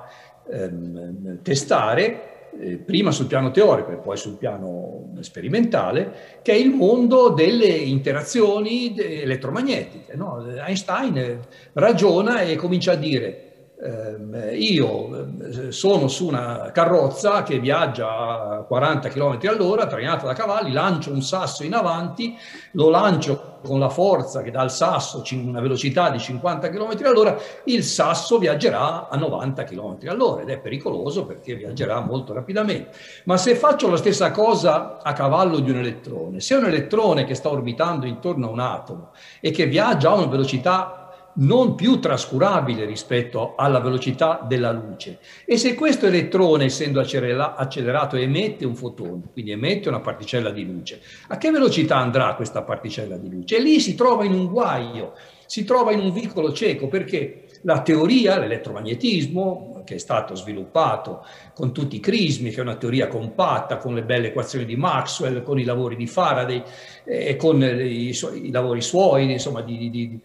ehm, 0.49 1.41
testare, 1.41 2.32
eh, 2.59 2.77
prima 2.77 3.11
sul 3.11 3.27
piano 3.27 3.51
teorico 3.51 3.91
e 3.91 3.97
poi 3.97 4.17
sul 4.17 4.37
piano 4.37 5.13
sperimentale, 5.21 6.39
che 6.41 6.53
è 6.53 6.55
il 6.55 6.71
mondo 6.71 7.29
delle 7.29 7.67
interazioni 7.67 8.95
elettromagnetiche. 8.97 10.15
No? 10.15 10.45
Einstein 10.65 11.39
ragiona 11.73 12.41
e 12.41 12.55
comincia 12.55 12.93
a 12.93 12.95
dire 12.95 13.53
eh, 13.83 14.55
io 14.55 15.27
eh, 15.41 15.71
sono 15.71 16.07
su 16.07 16.27
una 16.27 16.71
carrozza 16.73 17.43
che 17.43 17.59
viaggia 17.59 18.59
a 18.59 18.63
40 18.63 19.09
km 19.09 19.39
all'ora, 19.47 19.87
trainata 19.87 20.25
da 20.25 20.33
cavalli, 20.33 20.71
lancio 20.71 21.11
un 21.11 21.21
sasso 21.21 21.63
in 21.63 21.73
avanti, 21.73 22.35
lo 22.71 22.89
lancio 22.89 23.52
con 23.63 23.79
la 23.79 23.89
forza 23.89 24.41
che 24.41 24.51
dà 24.51 24.61
al 24.61 24.71
sasso 24.71 25.23
una 25.33 25.61
velocità 25.61 26.09
di 26.09 26.19
50 26.19 26.69
km 26.69 26.97
all'ora, 27.05 27.37
il 27.65 27.83
sasso 27.83 28.37
viaggerà 28.37 29.09
a 29.09 29.17
90 29.17 29.63
km 29.63 29.97
all'ora 30.07 30.41
ed 30.41 30.49
è 30.49 30.59
pericoloso 30.59 31.25
perché 31.25 31.55
viaggerà 31.55 31.99
molto 32.01 32.33
rapidamente. 32.33 32.91
Ma 33.25 33.37
se 33.37 33.55
faccio 33.55 33.89
la 33.89 33.97
stessa 33.97 34.31
cosa 34.31 35.01
a 35.01 35.13
cavallo 35.13 35.59
di 35.59 35.71
un 35.71 35.77
elettrone, 35.77 36.39
se 36.39 36.55
un 36.55 36.65
elettrone 36.65 37.25
che 37.25 37.35
sta 37.35 37.49
orbitando 37.49 38.05
intorno 38.05 38.47
a 38.47 38.51
un 38.51 38.59
atomo 38.59 39.11
e 39.39 39.51
che 39.51 39.65
viaggia 39.65 40.11
a 40.11 40.15
una 40.15 40.27
velocità 40.27 41.02
non 41.35 41.75
più 41.75 41.99
trascurabile 41.99 42.85
rispetto 42.85 43.55
alla 43.55 43.79
velocità 43.79 44.45
della 44.47 44.71
luce. 44.71 45.19
E 45.45 45.57
se 45.57 45.73
questo 45.75 46.05
elettrone, 46.05 46.65
essendo 46.65 46.99
accelerato, 46.99 48.15
emette 48.15 48.65
un 48.65 48.75
fotone, 48.75 49.23
quindi 49.31 49.51
emette 49.51 49.89
una 49.89 49.99
particella 49.99 50.51
di 50.51 50.65
luce, 50.65 51.01
a 51.27 51.37
che 51.37 51.51
velocità 51.51 51.97
andrà 51.97 52.35
questa 52.35 52.61
particella 52.61 53.17
di 53.17 53.29
luce? 53.29 53.57
E 53.57 53.61
lì 53.61 53.79
si 53.79 53.95
trova 53.95 54.25
in 54.25 54.33
un 54.33 54.47
guaio, 54.47 55.13
si 55.45 55.63
trova 55.63 55.91
in 55.91 55.99
un 55.99 56.11
vicolo 56.11 56.53
cieco, 56.53 56.87
perché 56.87 57.45
la 57.63 57.81
teoria, 57.81 58.39
l'elettromagnetismo, 58.39 59.83
che 59.85 59.95
è 59.95 59.97
stato 59.97 60.35
sviluppato 60.35 61.25
con 61.53 61.73
tutti 61.73 61.97
i 61.97 61.99
crismi, 61.99 62.49
che 62.49 62.57
è 62.57 62.61
una 62.61 62.75
teoria 62.75 63.07
compatta, 63.07 63.77
con 63.77 63.93
le 63.93 64.03
belle 64.03 64.27
equazioni 64.27 64.65
di 64.65 64.75
Maxwell, 64.75 65.43
con 65.43 65.59
i 65.59 65.63
lavori 65.63 65.95
di 65.95 66.07
Faraday 66.07 66.63
e 67.05 67.29
eh, 67.29 67.35
con 67.35 67.61
i, 67.61 68.09
i, 68.09 68.51
lavori 68.51 68.81
suoi, 68.81 69.31
insomma, 69.31 69.61
di, 69.61 69.89
di, 69.89 70.19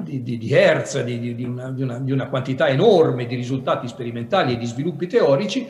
di, 0.00 0.22
di, 0.22 0.38
di 0.38 0.52
Hertz, 0.52 1.02
di, 1.02 1.34
di, 1.34 1.44
una, 1.44 1.74
una, 1.76 1.98
di, 1.98 2.12
una, 2.12 2.28
quantità 2.28 2.68
enorme 2.68 3.26
di 3.26 3.34
risultati 3.34 3.86
sperimentali 3.88 4.54
e 4.54 4.56
di 4.56 4.64
sviluppi 4.64 5.06
teorici, 5.06 5.66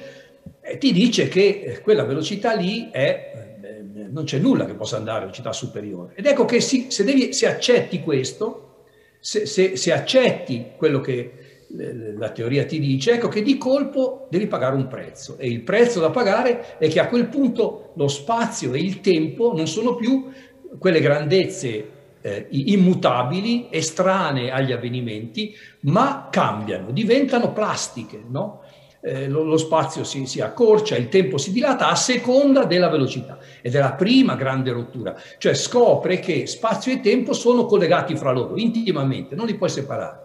eh, 0.60 0.78
ti 0.78 0.92
dice 0.92 1.28
che 1.28 1.62
eh, 1.64 1.80
quella 1.80 2.04
velocità 2.04 2.54
lì 2.54 2.88
è, 2.90 3.56
eh, 3.60 3.82
non 4.10 4.24
c'è 4.24 4.38
nulla 4.38 4.64
che 4.64 4.74
possa 4.74 4.96
andare 4.96 5.18
a 5.18 5.20
velocità 5.22 5.52
superiore. 5.52 6.12
Ed 6.14 6.26
ecco 6.26 6.44
che 6.44 6.60
si, 6.60 6.86
se, 6.90 7.02
devi, 7.02 7.32
se, 7.32 7.48
accetti 7.48 8.00
questo, 8.00 8.84
se, 9.18 9.46
se, 9.46 9.76
se 9.76 9.92
accetti 9.92 10.70
quello 10.76 11.00
che 11.00 11.32
la 11.74 12.28
teoria 12.28 12.66
ti 12.66 12.78
dice, 12.78 13.12
ecco 13.12 13.28
che 13.28 13.40
di 13.40 13.56
colpo 13.56 14.26
devi 14.28 14.46
pagare 14.46 14.76
un 14.76 14.88
prezzo 14.88 15.38
e 15.38 15.48
il 15.48 15.62
prezzo 15.62 16.00
da 16.00 16.10
pagare 16.10 16.76
è 16.76 16.86
che 16.86 17.00
a 17.00 17.08
quel 17.08 17.28
punto 17.28 17.92
lo 17.96 18.08
spazio 18.08 18.74
e 18.74 18.78
il 18.78 19.00
tempo 19.00 19.54
non 19.56 19.66
sono 19.66 19.94
più 19.94 20.30
quelle 20.78 21.00
grandezze 21.00 22.01
eh, 22.22 22.46
immutabili, 22.50 23.66
estranee 23.70 24.50
agli 24.50 24.72
avvenimenti, 24.72 25.54
ma 25.80 26.28
cambiano, 26.30 26.90
diventano 26.90 27.52
plastiche, 27.52 28.22
no? 28.26 28.62
eh, 29.04 29.28
lo, 29.28 29.42
lo, 29.42 29.56
spazio 29.56 30.04
si, 30.04 30.26
si, 30.26 30.40
accorcia, 30.40 30.96
il 30.96 31.08
tempo 31.08 31.36
si 31.36 31.52
dilata 31.52 31.88
a 31.88 31.96
seconda 31.96 32.64
della 32.64 32.88
velocità. 32.88 33.38
Ed 33.60 33.74
è 33.74 33.78
la 33.80 33.92
prima 33.92 34.36
grande 34.36 34.70
rottura, 34.70 35.14
cioè 35.38 35.54
scopre 35.54 36.20
che 36.20 36.46
spazio 36.46 36.92
e 36.92 37.00
tempo 37.00 37.32
sono 37.32 37.66
collegati 37.66 38.16
fra 38.16 38.30
loro 38.30 38.56
intimamente, 38.56 39.34
non 39.34 39.46
li 39.46 39.56
puoi 39.56 39.70
separare. 39.70 40.20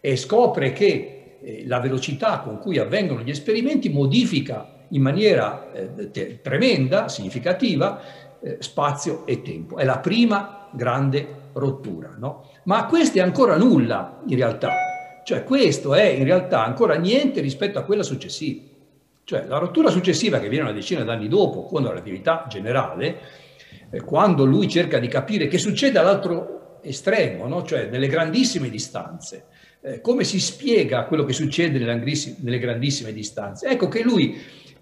E 0.00 0.16
scopre 0.16 0.72
che 0.72 1.38
eh, 1.42 1.64
la 1.66 1.80
velocità 1.80 2.40
con 2.40 2.58
cui 2.58 2.78
avvengono 2.78 3.22
gli 3.22 3.30
esperimenti 3.30 3.88
modifica 3.88 4.76
in 4.88 5.00
maniera 5.00 5.72
eh, 5.72 6.40
tremenda, 6.42 7.08
significativa, 7.08 8.00
eh, 8.42 8.56
spazio 8.60 9.26
e 9.26 9.42
tempo. 9.42 9.76
È 9.76 9.84
la 9.84 9.98
prima 9.98 10.68
grande 10.72 11.38
rottura, 11.52 12.14
no? 12.16 12.48
Ma 12.64 12.86
questo 12.86 13.18
è 13.18 13.20
ancora 13.20 13.56
nulla 13.56 14.22
in 14.26 14.36
realtà, 14.36 14.72
cioè 15.24 15.44
questo 15.44 15.94
è 15.94 16.04
in 16.04 16.24
realtà 16.24 16.64
ancora 16.64 16.94
niente 16.94 17.40
rispetto 17.40 17.78
a 17.78 17.82
quella 17.82 18.02
successiva. 18.02 18.62
Cioè 19.24 19.46
la 19.46 19.58
rottura 19.58 19.90
successiva 19.90 20.40
che 20.40 20.48
viene 20.48 20.64
una 20.64 20.72
decina 20.72 21.04
d'anni 21.04 21.28
dopo 21.28 21.64
con 21.64 21.82
la 21.82 21.90
relatività 21.90 22.46
generale, 22.48 23.18
eh, 23.90 24.00
quando 24.00 24.44
lui 24.44 24.68
cerca 24.68 24.98
di 24.98 25.08
capire 25.08 25.46
che 25.46 25.58
succede 25.58 25.98
all'altro 25.98 26.78
estremo, 26.82 27.46
no? 27.46 27.62
cioè 27.62 27.86
nelle 27.86 28.08
grandissime 28.08 28.70
distanze, 28.70 29.44
eh, 29.82 30.00
come 30.00 30.24
si 30.24 30.40
spiega 30.40 31.04
quello 31.04 31.24
che 31.24 31.32
succede 31.32 31.78
nelle 31.78 32.58
grandissime 32.58 33.12
distanze? 33.12 33.68
Ecco 33.68 33.88
che 33.88 34.02
lui 34.02 34.38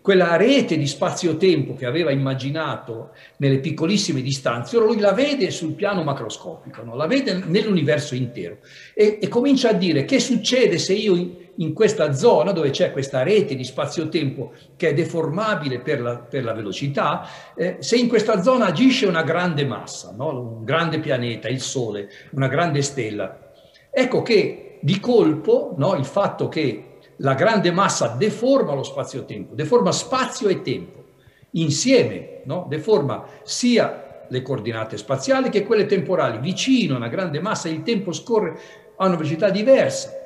quella 0.09 0.37
rete 0.37 0.79
di 0.79 0.87
spazio-tempo 0.87 1.75
che 1.75 1.85
aveva 1.85 2.11
immaginato 2.11 3.11
nelle 3.37 3.59
piccolissime 3.59 4.23
distanze, 4.23 4.79
ora 4.79 4.87
lui 4.87 4.99
la 4.99 5.13
vede 5.13 5.51
sul 5.51 5.75
piano 5.75 6.03
macroscopico, 6.03 6.83
no? 6.83 6.97
la 6.97 7.07
vede 7.07 7.43
nell'universo 7.45 8.15
intero 8.15 8.57
e, 8.95 9.19
e, 9.21 9.29
comincia 9.29 9.69
a 9.69 9.73
dire 9.75 10.07
che 10.07 10.19
succede 10.19 10.79
se 10.79 10.95
io 10.95 11.15
in, 11.15 11.35
in 11.57 11.75
questa 11.75 12.15
zona 12.15 12.53
dove 12.53 12.71
c'è 12.71 12.91
questa 12.91 13.23
rete 13.23 13.55
di 13.55 13.65
spazio-tempo 13.65 14.53
che 14.77 14.89
è 14.89 14.95
deformabile 14.95 15.81
per 15.81 16.01
la, 16.01 16.17
per 16.17 16.43
la 16.43 16.55
velocità, 16.55 17.29
eh, 17.55 17.77
se 17.81 17.97
in 17.97 18.09
questa 18.09 18.41
zona 18.41 18.65
agisce 18.65 19.05
una 19.05 19.23
grande 19.23 19.67
massa, 19.67 20.15
no? 20.17 20.31
un 20.31 20.65
grande 20.65 21.01
pianeta, 21.01 21.49
il 21.49 21.61
Sole, 21.61 22.09
una 22.31 22.49
grande 22.49 22.81
stella, 22.81 23.53
ecco 23.91 24.23
che 24.23 24.79
di 24.81 25.01
colpo 25.01 25.75
no? 25.77 25.97
il 25.97 26.07
fatto 26.07 26.49
che 26.49 26.88
la 27.19 27.35
grande 27.35 27.71
massa 27.71 28.09
deforma 28.09 28.75
lo 28.75 28.83
spazio-tempo, 28.83 29.55
deforma 29.55 29.93
spazio 29.93 30.49
e 30.49 30.63
tempo 30.63 31.05
insieme, 31.53 32.43
no? 32.45 32.67
deforma 32.69 33.25
sia 33.43 34.27
le 34.29 34.43
coordinate 34.43 34.97
spaziali 34.97 35.49
che 35.49 35.65
quelle 35.65 35.87
temporali. 35.87 36.39
Vicino 36.39 36.95
a 36.95 36.99
una 36.99 37.09
grande 37.09 37.41
massa 37.41 37.69
il 37.69 37.83
tempo 37.83 38.13
scorre 38.13 38.59
hanno 38.97 39.17
velocità 39.17 39.49
diverse. 39.51 40.17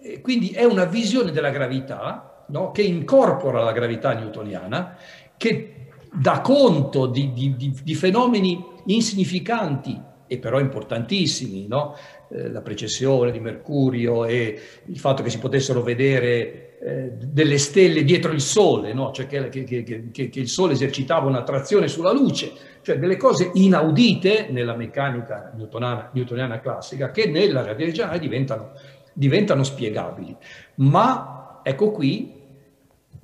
E 0.00 0.20
quindi 0.20 0.50
è 0.50 0.64
una 0.64 0.84
visione 0.84 1.30
della 1.30 1.50
gravità 1.50 2.44
no? 2.48 2.70
che 2.70 2.82
incorpora 2.82 3.62
la 3.62 3.72
gravità 3.72 4.14
newtoniana, 4.14 4.96
che 5.36 5.74
dà 6.12 6.40
conto 6.40 7.06
di, 7.06 7.32
di, 7.32 7.56
di, 7.56 7.78
di 7.82 7.94
fenomeni 7.94 8.64
insignificanti 8.86 10.10
e 10.32 10.38
però 10.38 10.58
importantissimi, 10.58 11.66
no? 11.68 11.94
eh, 12.30 12.50
la 12.50 12.62
precessione 12.62 13.30
di 13.30 13.38
Mercurio 13.38 14.24
e 14.24 14.58
il 14.86 14.98
fatto 14.98 15.22
che 15.22 15.28
si 15.28 15.38
potessero 15.38 15.82
vedere 15.82 16.78
eh, 16.80 17.12
delle 17.18 17.58
stelle 17.58 18.02
dietro 18.02 18.32
il 18.32 18.40
Sole, 18.40 18.94
no? 18.94 19.12
cioè 19.12 19.26
che, 19.26 19.50
che, 19.50 19.64
che, 19.64 20.10
che, 20.10 20.30
il 20.32 20.48
Sole 20.48 20.72
esercitava 20.72 21.28
un'attrazione 21.28 21.86
sulla 21.86 22.12
luce, 22.12 22.50
cioè 22.80 22.98
delle 22.98 23.18
cose 23.18 23.50
inaudite 23.52 24.48
nella 24.50 24.74
meccanica 24.74 25.52
newtoniana, 25.54 26.08
newtoniana 26.14 26.60
classica 26.60 27.10
che 27.10 27.26
nella 27.26 27.74
generale 27.74 28.18
diventano, 28.18 28.72
diventano 29.12 29.62
spiegabili. 29.64 30.34
Ma 30.76 31.60
ecco 31.62 31.90
qui 31.90 32.40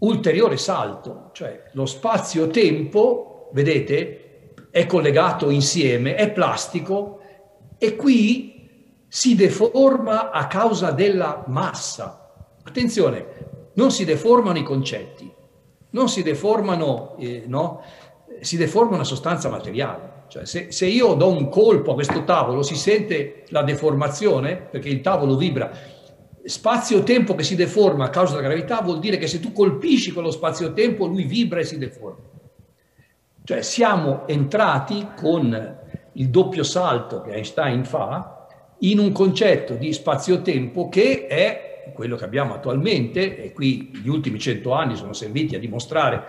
ulteriore 0.00 0.58
salto, 0.58 1.30
cioè 1.32 1.70
lo 1.72 1.86
spazio-tempo, 1.86 3.48
vedete, 3.54 4.27
è 4.70 4.86
collegato 4.86 5.50
insieme, 5.50 6.14
è 6.14 6.30
plastico 6.30 7.20
e 7.78 7.96
qui 7.96 8.96
si 9.08 9.34
deforma 9.34 10.30
a 10.30 10.46
causa 10.46 10.90
della 10.90 11.44
massa. 11.46 12.32
Attenzione, 12.62 13.26
non 13.74 13.90
si 13.90 14.04
deformano 14.04 14.58
i 14.58 14.62
concetti, 14.62 15.32
non 15.90 16.08
si 16.08 16.22
deformano, 16.22 17.16
eh, 17.18 17.44
no? 17.46 17.82
si 18.40 18.56
deforma 18.56 18.94
una 18.94 19.04
sostanza 19.04 19.48
materiale. 19.48 20.16
Cioè, 20.28 20.44
se, 20.44 20.70
se 20.70 20.86
io 20.86 21.14
do 21.14 21.28
un 21.28 21.48
colpo 21.48 21.92
a 21.92 21.94
questo 21.94 22.24
tavolo, 22.24 22.62
si 22.62 22.76
sente 22.76 23.44
la 23.48 23.62
deformazione 23.62 24.56
perché 24.56 24.90
il 24.90 25.00
tavolo 25.00 25.36
vibra 25.36 25.96
spazio-tempo 26.48 27.34
che 27.34 27.42
si 27.42 27.54
deforma 27.54 28.06
a 28.06 28.10
causa 28.10 28.36
della 28.36 28.48
gravità 28.48 28.80
vuol 28.80 29.00
dire 29.00 29.18
che 29.18 29.26
se 29.26 29.38
tu 29.38 29.52
colpisci 29.52 30.12
quello 30.12 30.30
spazio-tempo 30.30 31.06
lui 31.06 31.24
vibra 31.24 31.60
e 31.60 31.64
si 31.64 31.78
deforma. 31.78 32.27
Cioè 33.48 33.62
siamo 33.62 34.28
entrati 34.28 35.08
con 35.16 35.78
il 36.12 36.28
doppio 36.28 36.62
salto 36.62 37.22
che 37.22 37.30
Einstein 37.30 37.82
fa 37.86 38.46
in 38.80 38.98
un 38.98 39.10
concetto 39.10 39.72
di 39.72 39.90
spazio-tempo 39.90 40.90
che 40.90 41.26
è 41.26 41.90
quello 41.94 42.16
che 42.16 42.24
abbiamo 42.24 42.52
attualmente 42.52 43.42
e 43.42 43.54
qui 43.54 43.90
gli 44.02 44.08
ultimi 44.08 44.38
cento 44.38 44.72
anni 44.74 44.96
sono 44.96 45.14
serviti 45.14 45.54
a 45.54 45.58
dimostrare 45.58 46.24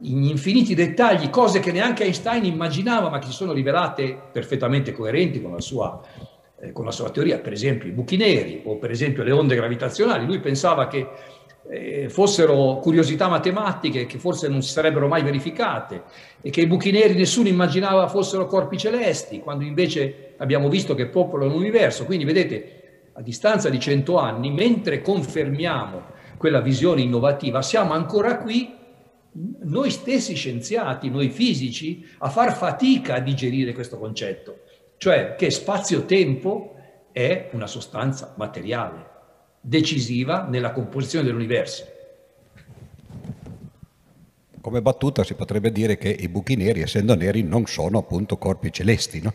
in 0.00 0.24
infiniti 0.24 0.74
dettagli 0.74 1.30
cose 1.30 1.60
che 1.60 1.70
neanche 1.70 2.02
Einstein 2.02 2.44
immaginava 2.44 3.10
ma 3.10 3.20
che 3.20 3.26
si 3.26 3.32
sono 3.32 3.52
rivelate 3.52 4.20
perfettamente 4.32 4.90
coerenti 4.90 5.40
con 5.40 5.52
la 5.52 5.60
sua 5.60 6.00
eh, 6.60 6.72
con 6.72 6.84
la 6.84 6.90
sua 6.90 7.10
teoria, 7.10 7.38
per 7.38 7.52
esempio 7.52 7.88
i 7.88 7.92
buchi 7.92 8.16
neri 8.16 8.60
o 8.64 8.76
per 8.76 8.90
esempio 8.90 9.22
le 9.22 9.30
onde 9.30 9.54
gravitazionali. 9.54 10.26
Lui 10.26 10.40
pensava 10.40 10.88
che 10.88 11.08
eh, 11.70 12.08
fossero 12.08 12.78
curiosità 12.78 13.28
matematiche 13.28 14.06
che 14.06 14.18
forse 14.18 14.48
non 14.48 14.62
si 14.62 14.70
sarebbero 14.70 15.06
mai 15.06 15.22
verificate 15.22 16.02
e 16.40 16.50
che 16.50 16.62
i 16.62 16.66
buchi 16.66 16.90
neri 16.90 17.14
nessuno 17.14 17.48
immaginava 17.48 18.08
fossero 18.08 18.46
corpi 18.46 18.76
celesti, 18.76 19.40
quando 19.40 19.64
invece 19.64 20.34
abbiamo 20.38 20.68
visto 20.68 20.94
che 20.94 21.06
popolano 21.06 21.52
l'universo. 21.52 22.04
Quindi 22.04 22.24
vedete, 22.24 23.10
a 23.12 23.22
distanza 23.22 23.68
di 23.68 23.78
cento 23.78 24.18
anni, 24.18 24.50
mentre 24.50 25.00
confermiamo 25.02 26.18
quella 26.36 26.60
visione 26.60 27.02
innovativa, 27.02 27.62
siamo 27.62 27.92
ancora 27.92 28.38
qui 28.38 28.76
noi 29.62 29.90
stessi 29.90 30.34
scienziati, 30.34 31.08
noi 31.08 31.28
fisici, 31.28 32.04
a 32.18 32.28
far 32.28 32.52
fatica 32.52 33.14
a 33.14 33.20
digerire 33.20 33.72
questo 33.72 33.96
concetto 33.96 34.60
cioè 35.00 35.34
che 35.34 35.50
spazio-tempo 35.50 36.74
è 37.10 37.48
una 37.52 37.66
sostanza 37.66 38.34
materiale, 38.36 39.08
decisiva 39.60 40.46
nella 40.48 40.72
composizione 40.72 41.26
dell'universo. 41.26 41.84
Come 44.60 44.82
battuta 44.82 45.24
si 45.24 45.34
potrebbe 45.34 45.72
dire 45.72 45.96
che 45.96 46.08
i 46.08 46.28
buchi 46.28 46.54
neri, 46.54 46.82
essendo 46.82 47.14
neri, 47.14 47.42
non 47.42 47.66
sono 47.66 47.98
appunto 47.98 48.36
corpi 48.36 48.72
celesti, 48.72 49.20
no? 49.22 49.34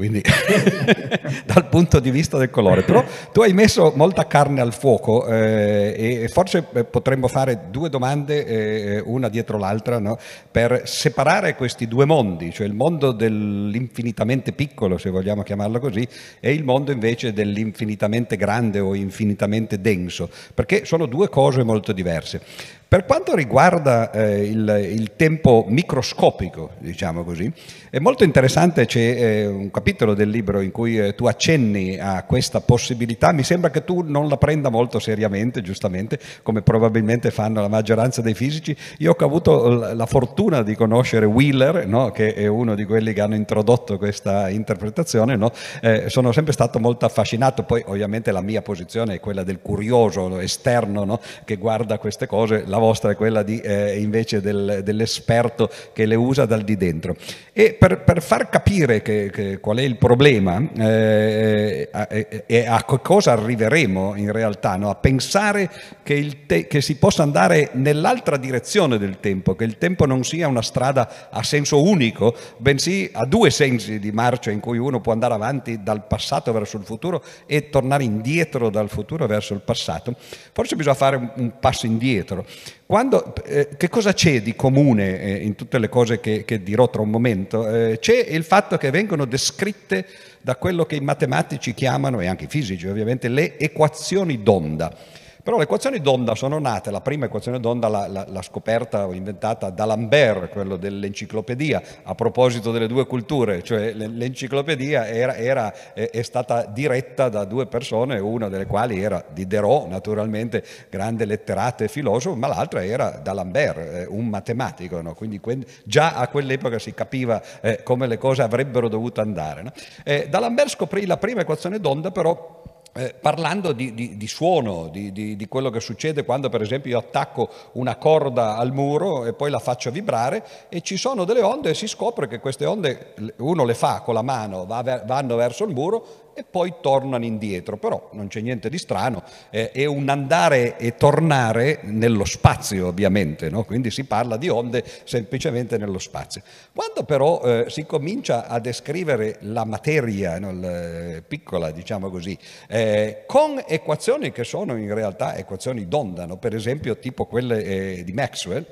Quindi 0.00 0.22
dal 1.44 1.68
punto 1.68 2.00
di 2.00 2.10
vista 2.10 2.38
del 2.38 2.48
colore. 2.48 2.84
Però 2.84 3.04
tu 3.32 3.42
hai 3.42 3.52
messo 3.52 3.92
molta 3.94 4.26
carne 4.26 4.62
al 4.62 4.72
fuoco 4.72 5.26
eh, 5.26 6.22
e 6.22 6.28
forse 6.28 6.64
eh, 6.72 6.84
potremmo 6.84 7.28
fare 7.28 7.66
due 7.70 7.90
domande, 7.90 8.46
eh, 8.46 9.02
una 9.04 9.28
dietro 9.28 9.58
l'altra, 9.58 9.98
no? 9.98 10.18
per 10.50 10.82
separare 10.86 11.54
questi 11.54 11.86
due 11.86 12.06
mondi, 12.06 12.50
cioè 12.50 12.66
il 12.66 12.72
mondo 12.72 13.12
dell'infinitamente 13.12 14.52
piccolo, 14.52 14.96
se 14.96 15.10
vogliamo 15.10 15.42
chiamarlo 15.42 15.78
così, 15.78 16.08
e 16.40 16.54
il 16.54 16.64
mondo 16.64 16.92
invece 16.92 17.34
dell'infinitamente 17.34 18.36
grande 18.36 18.80
o 18.80 18.94
infinitamente 18.94 19.82
denso, 19.82 20.30
perché 20.54 20.86
sono 20.86 21.04
due 21.04 21.28
cose 21.28 21.62
molto 21.62 21.92
diverse. 21.92 22.78
Per 22.90 23.04
quanto 23.04 23.36
riguarda 23.36 24.10
eh, 24.10 24.46
il, 24.46 24.88
il, 24.90 25.12
tempo 25.14 25.64
microscopico, 25.68 26.70
diciamo 26.78 27.22
così, 27.22 27.48
è 27.88 28.00
molto 28.00 28.24
interessante, 28.24 28.84
c'è 28.84 28.98
eh, 28.98 29.46
un 29.46 29.70
capitolo 29.70 30.12
del 30.12 30.28
libro 30.28 30.60
in 30.60 30.72
cui 30.72 30.98
eh, 30.98 31.14
tu 31.14 31.26
accenni 31.26 32.00
a 32.00 32.24
questa 32.24 32.60
possibilità, 32.60 33.30
mi 33.30 33.44
sembra 33.44 33.70
che 33.70 33.84
tu 33.84 34.02
non 34.04 34.26
la 34.26 34.36
prenda 34.38 34.70
molto 34.70 34.98
seriamente, 34.98 35.62
giustamente, 35.62 36.18
come 36.42 36.62
probabilmente 36.62 37.30
fanno 37.30 37.60
la 37.60 37.68
maggioranza 37.68 38.22
dei 38.22 38.34
fisici. 38.34 38.76
Io 38.98 39.14
ho 39.16 39.24
avuto 39.24 39.94
la 39.94 40.06
fortuna 40.06 40.64
di 40.64 40.74
conoscere 40.74 41.26
Wheeler, 41.26 41.86
no? 41.86 42.10
che 42.10 42.34
è 42.34 42.48
uno 42.48 42.74
di 42.74 42.84
quelli 42.86 43.12
che 43.12 43.20
hanno 43.20 43.36
introdotto 43.36 43.98
questa 43.98 44.48
interpretazione, 44.48 45.36
no? 45.36 45.52
Eh, 45.80 46.08
sono 46.08 46.32
sempre 46.32 46.52
stato 46.52 46.80
molto 46.80 47.06
affascinato, 47.06 47.62
poi 47.62 47.84
ovviamente 47.86 48.32
la 48.32 48.42
mia 48.42 48.62
posizione 48.62 49.14
è 49.14 49.20
quella 49.20 49.44
del 49.44 49.60
curioso 49.62 50.40
esterno 50.40 51.04
no? 51.04 51.20
che 51.44 51.54
guarda 51.54 51.96
queste 51.98 52.26
cose. 52.26 52.64
La 52.66 52.78
vostra 52.80 53.12
è 53.12 53.14
quella 53.14 53.44
di, 53.44 53.60
eh, 53.60 54.00
invece 54.00 54.40
del, 54.40 54.80
dell'esperto 54.82 55.70
che 55.92 56.06
le 56.06 56.16
usa 56.16 56.46
dal 56.46 56.62
di 56.62 56.76
dentro. 56.76 57.14
E 57.52 57.74
per, 57.74 58.02
per 58.02 58.22
far 58.22 58.48
capire 58.48 59.02
che, 59.02 59.30
che 59.30 59.60
qual 59.60 59.76
è 59.78 59.82
il 59.82 59.96
problema 59.96 60.60
eh, 60.76 61.88
eh, 62.08 62.44
e 62.46 62.66
a 62.66 62.82
cosa 62.84 63.32
arriveremo 63.32 64.16
in 64.16 64.32
realtà, 64.32 64.76
no? 64.76 64.90
a 64.90 64.94
pensare 64.94 65.70
che, 66.02 66.44
te- 66.46 66.66
che 66.66 66.80
si 66.80 66.96
possa 66.96 67.22
andare 67.22 67.70
nell'altra 67.74 68.36
direzione 68.36 68.98
del 68.98 69.20
tempo, 69.20 69.54
che 69.54 69.64
il 69.64 69.78
tempo 69.78 70.06
non 70.06 70.24
sia 70.24 70.48
una 70.48 70.62
strada 70.62 71.28
a 71.30 71.42
senso 71.42 71.82
unico, 71.82 72.34
bensì 72.56 73.10
a 73.12 73.26
due 73.26 73.50
sensi 73.50 73.98
di 73.98 74.10
marcia 74.10 74.50
in 74.50 74.60
cui 74.60 74.78
uno 74.78 75.00
può 75.00 75.12
andare 75.12 75.34
avanti 75.34 75.82
dal 75.82 76.06
passato 76.06 76.52
verso 76.52 76.76
il 76.76 76.84
futuro 76.84 77.22
e 77.46 77.68
tornare 77.68 78.04
indietro 78.04 78.70
dal 78.70 78.88
futuro 78.88 79.26
verso 79.26 79.54
il 79.54 79.60
passato, 79.60 80.14
forse 80.52 80.76
bisogna 80.76 80.96
fare 80.96 81.32
un 81.34 81.52
passo 81.60 81.86
indietro. 81.86 82.46
Quando, 82.86 83.34
eh, 83.44 83.68
che 83.76 83.88
cosa 83.88 84.12
c'è 84.12 84.42
di 84.42 84.56
comune 84.56 85.20
eh, 85.20 85.34
in 85.36 85.54
tutte 85.54 85.78
le 85.78 85.88
cose 85.88 86.20
che, 86.20 86.44
che 86.44 86.62
dirò 86.62 86.90
tra 86.90 87.02
un 87.02 87.10
momento? 87.10 87.68
Eh, 87.68 87.98
c'è 88.00 88.26
il 88.28 88.42
fatto 88.42 88.76
che 88.76 88.90
vengono 88.90 89.24
descritte 89.24 90.06
da 90.40 90.56
quello 90.56 90.86
che 90.86 90.96
i 90.96 91.00
matematici 91.00 91.74
chiamano, 91.74 92.20
e 92.20 92.26
anche 92.26 92.44
i 92.44 92.48
fisici 92.48 92.86
ovviamente, 92.88 93.28
le 93.28 93.58
equazioni 93.58 94.42
d'onda. 94.42 95.18
Però 95.42 95.56
le 95.56 95.64
equazioni 95.64 96.00
d'onda 96.00 96.34
sono 96.34 96.58
nate, 96.58 96.90
la 96.90 97.00
prima 97.00 97.26
equazione 97.26 97.60
d'onda 97.60 97.88
l'ha, 97.88 98.42
scoperta 98.42 99.06
o 99.06 99.12
inventata 99.12 99.70
da 99.70 99.84
Lambert, 99.84 100.48
quello 100.50 100.76
dell'enciclopedia, 100.76 101.82
a 102.02 102.14
proposito 102.14 102.70
delle 102.72 102.86
due 102.86 103.06
culture, 103.06 103.62
cioè 103.62 103.92
l'enciclopedia 103.92 105.08
era, 105.08 105.36
era, 105.36 105.72
è 105.94 106.22
stata 106.22 106.64
diretta 106.66 107.28
da 107.28 107.44
due 107.44 107.66
persone, 107.66 108.18
una 108.18 108.48
delle 108.48 108.66
quali 108.66 109.02
era 109.02 109.24
Diderot, 109.28 109.88
naturalmente 109.88 110.64
grande 110.90 111.24
letterato 111.24 111.84
e 111.84 111.88
filosofo, 111.88 112.36
ma 112.36 112.46
l'altra 112.46 112.84
era 112.84 113.20
da 113.22 113.32
Lambert, 113.32 113.78
eh, 113.78 114.06
un 114.08 114.26
matematico, 114.26 115.00
no? 115.00 115.14
quindi 115.14 115.40
già 115.84 116.14
a 116.14 116.28
quell'epoca 116.28 116.78
si 116.78 116.92
capiva 116.92 117.42
eh, 117.60 117.82
come 117.82 118.06
le 118.06 118.18
cose 118.18 118.42
avrebbero 118.42 118.88
dovuto 118.88 119.20
andare. 119.20 119.62
No? 119.62 119.72
Eh, 120.04 120.28
da 120.28 120.38
Lambert 120.38 120.68
scoprì 120.68 121.06
la 121.06 121.16
prima 121.16 121.40
equazione 121.40 121.80
d'onda, 121.80 122.10
però 122.10 122.58
eh, 122.92 123.14
parlando 123.20 123.72
di, 123.72 123.94
di, 123.94 124.16
di 124.16 124.26
suono, 124.26 124.88
di, 124.88 125.12
di, 125.12 125.48
quello 125.48 125.70
che 125.70 125.80
succede 125.80 126.24
quando 126.24 126.48
per 126.48 126.60
esempio 126.60 126.90
io 126.90 126.98
attacco 126.98 127.48
una 127.72 127.96
corda 127.96 128.56
al 128.56 128.72
muro 128.72 129.26
e 129.26 129.32
poi 129.32 129.50
la 129.50 129.60
faccio 129.60 129.90
vibrare 129.90 130.44
e 130.68 130.80
ci 130.80 130.96
sono 130.96 131.24
delle 131.24 131.42
onde 131.42 131.70
e 131.70 131.74
si 131.74 131.86
scopre 131.86 132.26
che 132.26 132.40
queste 132.40 132.66
onde 132.66 133.14
uno 133.36 133.64
le 133.64 133.74
fa 133.74 134.00
con 134.00 134.14
la 134.14 134.22
mano, 134.22 134.66
va, 134.66 135.02
vanno 135.04 135.36
verso 135.36 135.64
il 135.64 135.72
muro 135.72 136.29
e 136.40 136.44
poi 136.50 136.74
tornano 136.80 137.24
indietro, 137.26 137.76
però 137.76 138.08
non 138.12 138.28
c'è 138.28 138.40
niente 138.40 138.70
di 138.70 138.78
strano, 138.78 139.22
eh, 139.50 139.70
è 139.72 139.84
un 139.84 140.08
andare 140.08 140.78
e 140.78 140.96
tornare 140.96 141.80
nello 141.82 142.24
spazio 142.24 142.86
ovviamente, 142.86 143.50
no? 143.50 143.64
quindi 143.64 143.90
si 143.90 144.04
parla 144.04 144.38
di 144.38 144.48
onde 144.48 144.82
semplicemente 145.04 145.76
nello 145.76 145.98
spazio. 145.98 146.40
Quando 146.74 147.04
però 147.04 147.42
eh, 147.42 147.66
si 147.68 147.84
comincia 147.84 148.46
a 148.46 148.58
descrivere 148.58 149.36
la 149.40 149.64
materia 149.64 150.38
no? 150.38 150.50
l, 150.52 151.22
piccola, 151.28 151.70
diciamo 151.70 152.08
così, 152.08 152.36
eh, 152.68 153.24
con 153.26 153.62
equazioni 153.66 154.32
che 154.32 154.44
sono 154.44 154.76
in 154.76 154.94
realtà 154.94 155.36
equazioni 155.36 155.86
d'onda, 155.88 156.24
no? 156.24 156.38
per 156.38 156.54
esempio 156.54 156.96
tipo 156.98 157.26
quelle 157.26 157.62
eh, 157.62 158.02
di 158.02 158.12
Maxwell, 158.14 158.64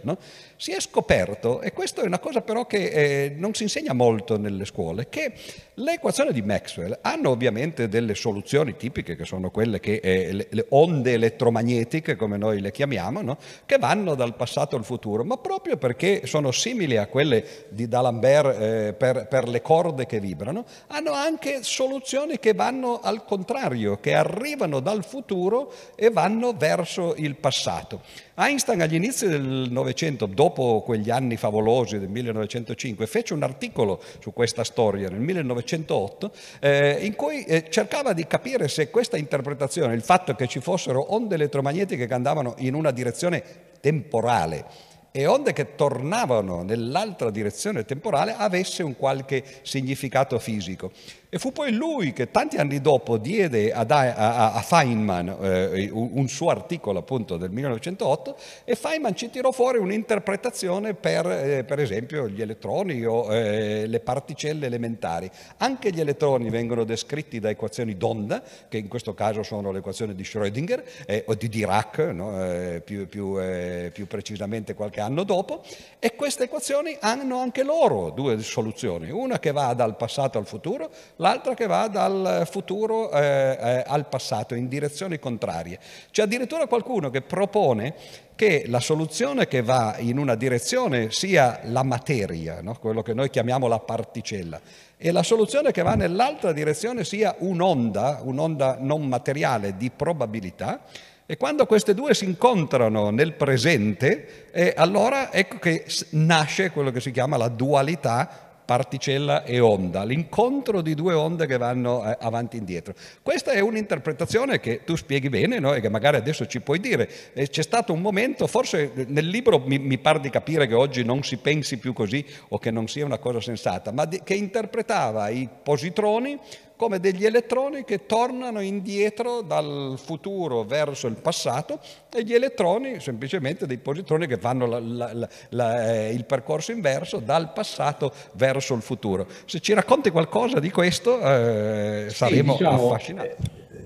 si 0.59 0.73
è 0.73 0.81
scoperto, 0.81 1.61
e 1.61 1.73
questa 1.73 2.03
è 2.03 2.05
una 2.05 2.18
cosa 2.18 2.40
però 2.40 2.66
che 2.66 2.88
eh, 2.88 3.35
non 3.37 3.55
si 3.55 3.62
insegna 3.62 3.92
molto 3.92 4.37
nelle 4.37 4.64
scuole, 4.64 5.09
che 5.09 5.33
le 5.75 5.92
equazioni 5.92 6.33
di 6.33 6.42
Maxwell 6.42 6.99
hanno 7.01 7.31
ovviamente 7.31 7.88
delle 7.88 8.16
soluzioni 8.16 8.77
tipiche 8.77 9.14
che 9.14 9.25
sono 9.25 9.53
quelle 9.53 9.79
che 9.79 10.01
eh, 10.03 10.49
le, 10.51 10.66
onde 10.71 11.12
elettromagnetiche, 11.12 12.16
come 12.16 12.38
noi 12.38 12.61
le 12.61 12.73
chiamiamo, 12.73 13.23
no? 13.23 13.38
che 13.66 13.79
vanno 13.79 14.16
dal 14.16 14.35
passato 14.35 14.75
al 14.75 14.85
futuro, 14.85 15.23
ma 15.23 15.37
proprio 15.37 15.77
perché 15.77 16.23
sono 16.27 16.51
simili 16.51 16.97
a 16.97 17.07
quelle 17.07 17.66
di 17.68 17.87
D'Alembert 17.87 18.61
eh, 18.61 18.92
per, 18.94 19.29
per 19.29 19.47
le 19.47 19.62
corde 19.62 20.07
che 20.07 20.18
vibrano, 20.18 20.64
hanno 20.88 21.12
anche 21.12 21.62
soluzioni 21.62 22.40
che 22.40 22.53
vanno 22.53 22.99
al 23.01 23.25
contrario, 23.25 24.01
che 24.01 24.12
arrivano 24.12 24.81
dal 24.81 25.05
futuro 25.05 25.72
e 25.95 26.11
vanno 26.11 26.53
verso 26.53 27.14
il 27.16 27.37
passato. 27.37 28.26
Einstein 28.41 28.80
agli 28.80 28.95
inizi 28.95 29.26
del 29.26 29.66
Novecento, 29.68 30.26
dopo 30.26 30.80
quegli 30.82 31.11
anni 31.11 31.36
favolosi 31.36 31.99
del 31.99 32.09
1905, 32.09 33.05
fece 33.09 33.34
un 33.34 33.43
articolo 33.43 34.01
su 34.20 34.32
questa 34.32 34.62
storia 34.62 35.09
nel 35.09 35.18
1908 35.18 36.30
eh, 36.61 36.99
in 37.01 37.16
cui 37.16 37.43
eh, 37.43 37.64
cercava 37.68 38.12
di 38.12 38.28
capire 38.28 38.68
se 38.68 38.91
questa 38.91 39.16
interpretazione, 39.16 39.93
il 39.95 40.03
fatto 40.03 40.36
che 40.36 40.47
ci 40.47 40.61
fossero 40.61 41.14
onde 41.14 41.34
elettromagnetiche 41.34 42.07
che 42.07 42.14
andavano 42.14 42.55
in 42.59 42.74
una 42.74 42.93
direzione 42.93 43.43
temporale 43.80 44.64
e 45.11 45.26
onde 45.26 45.53
che 45.53 45.74
tornavano 45.74 46.62
nell'altra 46.62 47.30
direzione 47.30 47.84
temporale 47.84 48.36
avesse 48.36 48.84
un 48.84 48.95
qualche 48.97 49.43
significato 49.62 50.39
fisico. 50.39 50.93
E 51.31 51.39
fu 51.39 51.53
poi 51.53 51.72
lui 51.72 52.14
che 52.14 52.31
tanti 52.31 52.57
anni 52.57 52.81
dopo 52.81 53.18
diede 53.18 53.70
a, 53.70 53.85
a, 53.87 54.53
a 54.55 54.61
Feynman 54.62 55.37
eh, 55.43 55.91
un, 55.93 56.26
suo 56.26 56.49
articolo 56.49 57.01
appunto 57.01 57.37
del 57.37 57.51
1908 57.51 58.37
e 58.64 58.74
Feynman 58.74 59.14
ci 59.14 59.29
tirò 59.29 59.53
fuori 59.53 59.76
un'interpretazione 59.76 60.95
per 60.95 61.26
eh, 61.26 61.64
per 61.64 61.81
esempio 61.81 62.29
gli 62.29 62.41
elettroni 62.41 63.05
o 63.05 63.31
eh, 63.31 63.87
le 63.87 64.01
particelle 64.01 64.64
elementari. 64.64 65.31
Anche 65.59 65.91
gli 65.91 66.01
elettroni 66.01 66.49
vengono 66.49 66.85
descritti 66.85 67.39
da 67.39 67.51
equazioni 67.51 67.99
d'onda, 67.99 68.43
che 68.66 68.79
in 68.79 68.89
questo 68.89 69.12
caso 69.12 69.43
sono 69.43 69.70
le 69.70 69.81
equazioni 69.81 70.14
di 70.14 70.22
Schrödinger 70.22 70.83
eh, 71.07 71.24
o 71.26 71.35
di 71.35 71.49
Dirac, 71.51 71.99
no? 71.99 72.43
Eh, 72.43 72.81
più, 72.83 73.07
più, 73.07 73.39
eh, 73.39 73.91
più 73.93 74.07
precisamente 74.07 74.72
qualche 74.72 75.01
anno 75.01 75.24
dopo, 75.24 75.62
e 75.99 76.14
queste 76.14 76.45
equazioni 76.45 76.97
hanno 77.01 77.39
anche 77.39 77.62
loro 77.62 78.09
due 78.11 78.41
soluzioni, 78.41 79.11
una 79.11 79.39
che 79.39 79.53
va 79.53 79.74
dal 79.74 79.97
passato 79.97 80.39
al 80.39 80.47
futuro, 80.47 80.91
l'altra 81.19 81.55
che 81.55 81.66
va 81.66 81.89
dal 81.89 82.47
futuro 82.51 83.11
eh, 83.11 83.21
eh, 83.21 83.85
al 83.87 84.09
passato, 84.09 84.55
in 84.55 84.69
direzioni 84.69 85.19
contrarie. 85.19 85.79
C'è 86.11 86.23
addirittura 86.23 86.66
qualcuno 86.66 87.11
che 87.11 87.23
propone 87.23 87.95
che 88.35 88.64
la 88.69 88.81
soluzione 88.81 89.49
che 89.49 89.62
va 89.62 89.97
in 89.99 90.19
una 90.19 90.37
direzione 90.37 91.11
sia 91.11 91.61
la 91.64 91.83
materia, 91.83 92.61
no? 92.62 92.77
quello 92.79 93.03
che 93.03 93.14
noi 93.14 93.31
chiamiamo 93.31 93.66
la 93.66 93.81
particella, 93.81 94.61
e 94.97 95.11
la 95.11 95.25
soluzione 95.25 95.73
che 95.73 95.83
va 95.83 95.95
nell'altra 95.95 96.53
direzione 96.53 97.05
sia 97.05 97.35
un'onda, 97.39 98.21
un'onda 98.23 98.77
non 98.81 99.07
materiale 99.07 99.77
di 99.77 99.91
probabilità, 99.91 100.83
e 101.27 101.37
quando 101.37 101.66
queste 101.66 101.95
due 101.95 102.14
si 102.14 102.25
incontrano 102.25 103.11
nel 103.11 103.35
presente, 103.35 104.47
eh, 104.53 104.73
allora 104.77 105.33
ecco 105.33 105.59
che 105.59 105.85
nasce 106.11 106.71
quello 106.71 106.91
che 106.91 107.01
si 107.01 107.11
chiama 107.11 107.37
la 107.37 107.49
dualità 107.49 108.47
particella 108.69 109.45
e 109.45 109.61
onda, 109.61 110.05
l'incontro 110.05 110.83
di 110.83 110.93
due 110.93 111.14
onde 111.14 111.47
che 111.47 111.57
vanno 111.57 112.05
eh, 112.05 112.19
avanti 112.21 112.57
e 112.57 112.59
indietro. 112.59 112.93
Questa 113.23 113.53
è 113.53 113.61
un'interpretazione 113.61 114.61
che 114.61 114.85
tu 114.85 114.95
spieghi 114.95 115.31
bene 115.31 115.59
no? 115.59 115.73
e 115.73 115.81
che 115.81 115.89
magari 115.89 116.19
adesso 116.19 116.47
ci 116.47 116.61
puoi 116.61 116.79
dire. 116.79 117.09
Eh, 117.33 117.49
c'è 117.49 117.62
stato 117.62 117.95
un 117.95 118.03
momento, 118.03 118.47
forse 118.47 118.93
nel 119.07 119.27
libro 119.27 119.59
mi, 119.59 119.79
mi 119.79 119.97
pare 119.97 120.21
di 120.21 120.29
capire 120.29 120.66
che 120.66 120.75
oggi 120.75 121.03
non 121.03 121.23
si 121.23 121.39
pensi 121.39 121.79
più 121.79 121.95
così 121.95 122.23
o 122.49 122.59
che 122.59 122.71
non 122.71 122.89
sia 122.89 123.07
una 123.07 123.16
cosa 123.16 123.41
sensata, 123.41 123.91
ma 123.91 124.05
di, 124.05 124.21
che 124.23 124.35
interpretava 124.35 125.31
i 125.31 125.49
positroni 125.62 126.39
come 126.79 127.01
degli 127.01 127.26
elettroni 127.26 127.83
che 127.85 128.07
tornano 128.07 128.61
indietro 128.61 129.43
dal 129.43 129.99
futuro 130.01 130.62
verso 130.62 131.09
il 131.09 131.16
passato 131.16 131.81
e 132.14 132.22
gli 132.22 132.33
elettroni 132.33 133.01
semplicemente 133.01 133.66
dei 133.66 133.79
positroni 133.79 134.29
che 134.29 134.37
fanno 134.37 134.64
la, 134.66 134.79
la, 134.79 135.29
la, 135.51 135.93
eh, 135.93 136.12
il 136.12 136.24
percorso 136.24 136.70
inverso 136.70 137.18
dal 137.18 137.53
passato 137.53 138.12
verso 138.35 138.74
il 138.74 138.83
futuro. 138.83 139.26
Se 139.45 139.59
ci 139.59 139.74
racconti 139.74 140.11
qualcosa 140.11 140.61
di 140.61 140.70
questo 140.70 141.20
eh, 141.20 142.07
saremo 142.11 142.53
sì, 142.53 142.59
diciamo, 142.59 142.87
affascinati. 142.87 143.29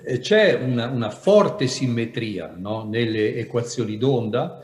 Eh, 0.04 0.18
c'è 0.18 0.52
una, 0.52 0.88
una, 0.88 1.10
forte 1.10 1.68
simmetria 1.68 2.52
no, 2.54 2.84
nelle 2.84 3.36
equazioni 3.36 3.96
d'onda 3.96 4.62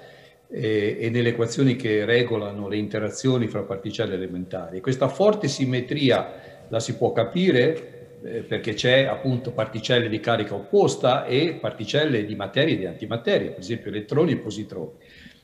eh, 0.51 0.99
e 1.01 1.09
nelle 1.09 1.31
equazioni 1.31 1.77
che 1.77 2.05
regolano 2.05 2.69
le 2.69 2.77
interazioni 2.77 3.47
fra 3.47 3.63
particelle 3.63 4.15
elementari. 4.15 4.83
Questa 4.83 5.09
forte 5.09 5.49
simmetria 5.49 6.67
la 6.69 6.79
si 6.79 6.95
può 6.95 7.13
capire 7.13 7.98
eh, 8.25 8.43
perché 8.43 8.75
c'è 8.75 9.05
appunto 9.05 9.53
particelle 9.53 10.09
di 10.09 10.21
carica 10.21 10.55
opposta 10.55 11.25
e 11.25 11.59
particelle 11.61 12.25
di 12.25 12.35
materia 12.35 12.75
e 12.75 12.79
di 12.79 12.87
antimateria, 12.87 13.51
per 13.51 13.61
esempio 13.61 13.91
elettroni 13.91 14.33
e 14.33 14.39
positroni. 14.39 14.93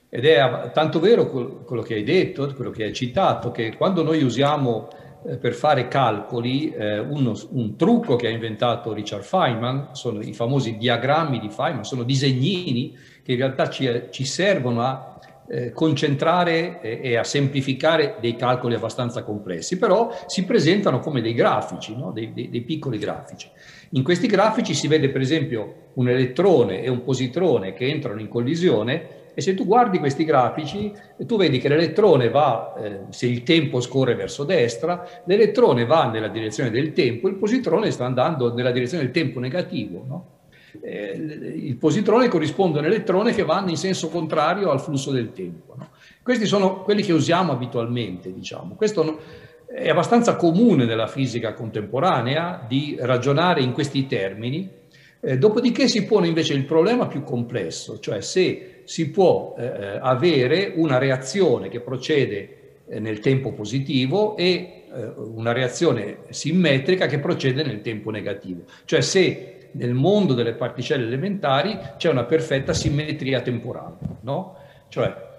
Ed 0.09 0.27
è 0.27 0.71
tanto 0.73 1.01
vero 1.01 1.29
quello 1.29 1.83
che 1.83 1.95
hai 1.95 2.05
detto, 2.05 2.53
quello 2.55 2.71
che 2.71 2.85
hai 2.85 2.93
citato, 2.93 3.51
che 3.51 3.75
quando 3.77 4.03
noi 4.05 4.23
usiamo 4.23 4.89
eh, 5.27 5.39
per 5.39 5.55
fare 5.55 5.89
calcoli 5.89 6.71
eh, 6.71 6.99
uno, 6.99 7.35
un 7.51 7.77
trucco 7.77 8.15
che 8.15 8.27
ha 8.27 8.31
inventato 8.31 8.93
Richard 8.93 9.23
Feynman, 9.23 9.89
sono 9.93 10.21
i 10.21 10.35
famosi 10.35 10.77
diagrammi 10.77 11.41
di 11.41 11.49
Feynman, 11.49 11.85
sono 11.85 12.03
disegnini 12.03 12.97
che 13.23 13.33
in 13.33 13.39
realtà 13.39 13.71
ci, 13.71 13.91
ci 14.11 14.25
servono 14.25 14.83
a 14.83 15.14
eh, 15.47 15.73
concentrare 15.73 16.81
e, 16.81 17.01
e, 17.03 17.17
a 17.17 17.25
semplificare 17.25 18.17
dei 18.21 18.37
calcoli 18.37 18.75
abbastanza 18.75 19.23
complessi, 19.23 19.79
però 19.79 20.11
si 20.27 20.45
presentano 20.45 21.01
come 21.01 21.21
dei 21.21 21.35
grafici, 21.35 21.97
no? 21.97 22.13
dei, 22.13 22.33
dei, 22.33 22.49
dei, 22.51 22.63
piccoli 22.63 22.99
grafici. 22.99 23.49
In 23.91 24.03
questi 24.03 24.27
grafici 24.27 24.75
si 24.75 24.89
vede 24.89 25.11
per 25.11 25.21
esempio 25.21 25.91
un 25.95 26.09
elettrone 26.09 26.83
e 26.83 26.89
un 26.89 27.03
positrone 27.03 27.75
che 27.75 27.87
entrano 27.87 28.21
in 28.21 28.29
collisione 28.29 29.23
e 29.35 29.41
se 29.41 29.55
tu 29.55 29.67
guardi 29.67 29.99
questi 29.99 30.25
grafici 30.25 30.93
tu 31.27 31.37
vedi 31.37 31.59
che 31.59 31.69
l'elettrone 31.69 32.31
va, 32.31 32.75
eh, 32.79 33.01
se 33.11 33.27
il 33.27 33.43
tempo 33.43 33.81
scorre 33.81 34.15
verso 34.15 34.45
destra, 34.45 35.07
l'elettrone 35.27 35.85
va 35.85 36.09
nella 36.09 36.29
direzione 36.29 36.71
del 36.71 36.93
tempo, 36.93 37.29
il 37.29 37.35
positrone 37.35 37.91
sta 37.91 38.05
andando 38.05 38.55
nella 38.55 38.71
direzione 38.71 39.03
del 39.03 39.13
tempo 39.13 39.41
negativo. 39.41 40.05
No? 40.07 40.34
Eh, 40.81 41.13
il 41.17 41.77
positrone 41.77 42.29
corrisponde 42.29 42.79
a 42.79 42.81
un 42.81 42.87
elettrone 42.87 43.33
che 43.33 43.45
vanno 43.45 43.71
in 43.71 43.77
senso 43.77 44.09
contrario 44.09 44.71
al 44.71 44.81
flusso 44.81 45.11
del 45.11 45.33
tempo. 45.33 45.75
No? 45.77 45.91
Questi 46.23 46.47
sono 46.47 46.83
quelli 46.83 47.03
che 47.03 47.13
usiamo 47.13 47.53
abitualmente, 47.53 48.33
diciamo. 48.33 48.75
Questo 48.75 49.21
è 49.67 49.89
abbastanza 49.89 50.37
comune 50.37 50.85
nella 50.85 51.07
fisica 51.07 51.53
contemporanea 51.53 52.65
di 52.67 52.97
ragionare 53.01 53.61
in 53.61 53.73
questi 53.73 54.07
termini. 54.07 54.83
Eh, 55.21 55.39
dopodiché 55.39 55.89
si 55.89 56.05
pone 56.05 56.29
invece 56.29 56.53
il 56.53 56.65
problema 56.65 57.07
più 57.07 57.23
complesso, 57.25 57.99
cioè 57.99 58.21
se 58.21 58.83
si 58.85 59.11
può 59.11 59.55
eh, 59.59 59.65
eh 59.65 59.99
avere 60.01 60.73
una 60.77 60.99
reazione 60.99 61.69
che 61.69 61.81
procede 61.81 62.65
eh, 62.87 63.01
nel 63.01 63.21
tempo 63.21 63.53
positivo 63.53 64.37
e 64.37 64.85
eh, 64.95 65.13
una 65.17 65.53
reazione 65.53 66.19
simmetrica 66.29 67.07
che 67.07 67.19
procede 67.19 67.65
nel 67.65 67.81
tempo 67.81 68.11
negativo. 68.11 68.65
Cioè 68.85 69.01
se 69.01 69.54
nel 69.75 69.95
mondo 69.95 70.35
delle 70.35 70.55
particelle 70.55 71.07
elementari 71.07 71.79
c'è 71.97 72.11
una 72.11 72.25
perfetta 72.25 72.73
simmetria 72.73 73.41
temporale, 73.41 73.97
no? 74.23 74.57
Cioè 74.89 75.33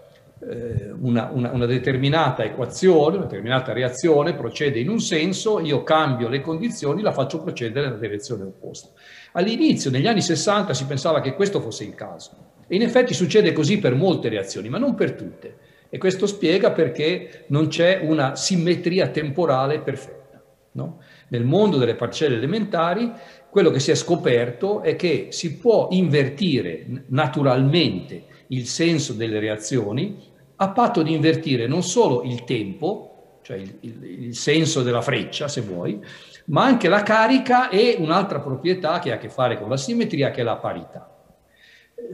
eh, 0.48 0.92
una, 1.00 1.30
una, 1.32 1.52
una, 1.52 1.66
determinata 1.66 2.44
equazione, 2.44 3.16
una 3.16 3.26
determinata 3.26 3.74
reazione 3.74 4.34
procede 4.34 4.80
in 4.80 4.90
un 4.90 5.00
senso, 5.00 5.60
io 5.60 5.84
cambio 5.84 6.28
le 6.28 6.42
condizioni, 6.42 7.02
la 7.02 7.14
faccio 7.14 7.42
procedere 7.42 7.88
nella 7.88 8.00
direzione 8.00 8.44
opposta. 8.44 8.90
All'inizio, 9.34 9.90
negli 9.90 10.08
anni 10.08 10.22
60, 10.22 10.74
si 10.74 10.86
pensava 10.86 11.22
che 11.22 11.34
questo 11.34 11.60
fosse 11.62 11.84
il 11.84 11.96
caso. 11.96 12.54
E 12.68 12.76
in 12.76 12.82
effetti 12.82 13.14
succede 13.14 13.54
così 13.54 13.80
per 13.80 13.96
molte 13.96 14.30
reazioni, 14.30 14.70
ma 14.70 14.78
non 14.78 14.96
per 14.96 15.14
tutte. 15.14 15.58
E 15.90 15.98
questo 15.98 16.26
spiega 16.26 16.72
perché 16.72 17.46
non 17.48 17.68
c'è 17.68 18.02
una 18.04 18.36
simmetria 18.36 19.08
temporale 19.08 19.80
perfetta. 19.80 20.42
No? 20.72 21.00
Nel 21.30 21.46
mondo 21.46 21.78
delle 21.78 21.96
particelle 21.96 22.36
elementari 22.36 23.10
quello 23.56 23.72
che 23.72 23.80
si 23.80 23.90
è 23.90 23.96
scoperto 23.96 24.82
è 24.82 24.98
che 24.98 25.28
si 25.30 25.56
può 25.56 25.88
invertire 25.92 27.06
naturalmente 27.08 28.26
il 28.48 28.66
senso 28.68 29.14
delle 29.14 29.40
reazioni 29.40 30.22
a 30.58 30.72
patto 30.72 31.02
di 31.02 31.14
invertire 31.14 31.66
non 31.66 31.82
solo 31.82 32.24
il 32.24 32.44
tempo, 32.44 33.40
cioè 33.44 33.56
il, 33.56 33.78
il, 33.80 34.24
il 34.24 34.36
senso 34.36 34.84
della 34.84 35.00
freccia, 35.00 35.48
se 35.48 35.62
vuoi, 35.62 36.04
ma 36.48 36.66
anche 36.66 36.90
la 36.90 37.02
carica 37.02 37.70
e 37.70 37.96
un'altra 37.98 38.42
proprietà 38.42 39.00
che 39.00 39.14
ha 39.14 39.16
a 39.16 39.20
che 39.20 39.30
fare 39.30 39.58
con 39.58 39.70
la 39.70 39.78
simmetria, 39.78 40.32
che 40.32 40.42
è 40.42 40.44
la 40.44 40.58
parità. 40.58 41.10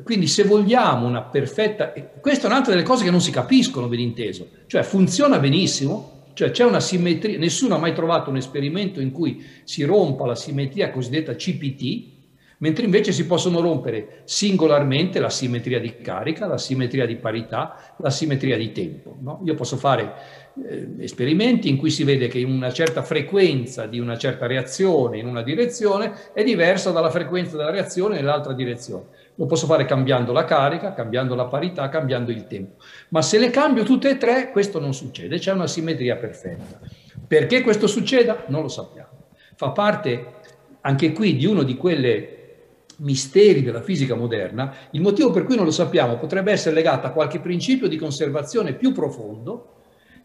Quindi 0.03 0.27
se 0.27 0.43
vogliamo 0.43 1.07
una 1.07 1.23
perfetta... 1.23 1.91
Questa 2.21 2.45
è 2.45 2.51
un'altra 2.51 2.73
delle 2.73 2.85
cose 2.85 3.03
che 3.03 3.09
non 3.09 3.19
si 3.19 3.31
capiscono, 3.31 3.87
ben 3.87 3.99
inteso. 3.99 4.47
Cioè 4.67 4.83
funziona 4.83 5.39
benissimo, 5.39 6.20
cioè 6.33 6.51
c'è 6.51 6.63
una 6.63 6.79
simmetria, 6.79 7.37
nessuno 7.37 7.75
ha 7.75 7.79
mai 7.79 7.93
trovato 7.93 8.29
un 8.29 8.37
esperimento 8.37 8.99
in 8.99 9.11
cui 9.11 9.43
si 9.63 9.83
rompa 9.83 10.25
la 10.25 10.35
simmetria 10.35 10.91
cosiddetta 10.91 11.35
CPT, 11.35 12.19
mentre 12.61 12.85
invece 12.85 13.11
si 13.11 13.25
possono 13.25 13.59
rompere 13.59 14.21
singolarmente 14.23 15.19
la 15.19 15.29
simmetria 15.29 15.79
di 15.79 15.97
carica, 15.97 16.45
la 16.45 16.57
simmetria 16.57 17.05
di 17.05 17.15
parità, 17.15 17.95
la 17.97 18.09
simmetria 18.09 18.57
di 18.57 18.71
tempo. 18.71 19.17
No? 19.19 19.41
Io 19.45 19.55
posso 19.55 19.77
fare 19.77 20.13
eh, 20.67 20.87
esperimenti 20.99 21.69
in 21.69 21.77
cui 21.77 21.89
si 21.89 22.03
vede 22.03 22.27
che 22.27 22.43
una 22.43 22.71
certa 22.71 23.01
frequenza 23.01 23.87
di 23.87 23.99
una 23.99 24.17
certa 24.17 24.45
reazione 24.45 25.17
in 25.17 25.25
una 25.25 25.41
direzione 25.41 26.13
è 26.33 26.43
diversa 26.43 26.91
dalla 26.91 27.09
frequenza 27.09 27.57
della 27.57 27.71
reazione 27.71 28.15
nell'altra 28.15 28.53
direzione. 28.53 29.05
Lo 29.35 29.45
posso 29.45 29.65
fare 29.65 29.85
cambiando 29.85 30.31
la 30.33 30.45
carica, 30.45 30.93
cambiando 30.93 31.35
la 31.35 31.45
parità, 31.45 31.89
cambiando 31.89 32.31
il 32.31 32.47
tempo. 32.47 32.83
Ma 33.09 33.21
se 33.21 33.39
le 33.39 33.49
cambio 33.49 33.83
tutte 33.83 34.09
e 34.09 34.17
tre, 34.17 34.51
questo 34.51 34.79
non 34.79 34.93
succede, 34.93 35.39
c'è 35.39 35.51
una 35.51 35.67
simmetria 35.67 36.15
perfetta. 36.17 36.79
Perché 37.27 37.61
questo 37.61 37.87
succeda? 37.87 38.43
Non 38.47 38.61
lo 38.61 38.67
sappiamo. 38.67 39.09
Fa 39.55 39.69
parte 39.71 40.39
anche 40.81 41.11
qui 41.13 41.35
di 41.37 41.45
uno 41.45 41.63
di 41.63 41.75
quelle 41.75 42.39
misteri 42.97 43.63
della 43.63 43.81
fisica 43.81 44.15
moderna, 44.15 44.73
il 44.91 45.01
motivo 45.01 45.31
per 45.31 45.43
cui 45.43 45.55
non 45.55 45.65
lo 45.65 45.71
sappiamo 45.71 46.17
potrebbe 46.17 46.51
essere 46.51 46.75
legato 46.75 47.07
a 47.07 47.11
qualche 47.11 47.39
principio 47.39 47.87
di 47.87 47.97
conservazione 47.97 48.73
più 48.73 48.91
profondo 48.91 49.75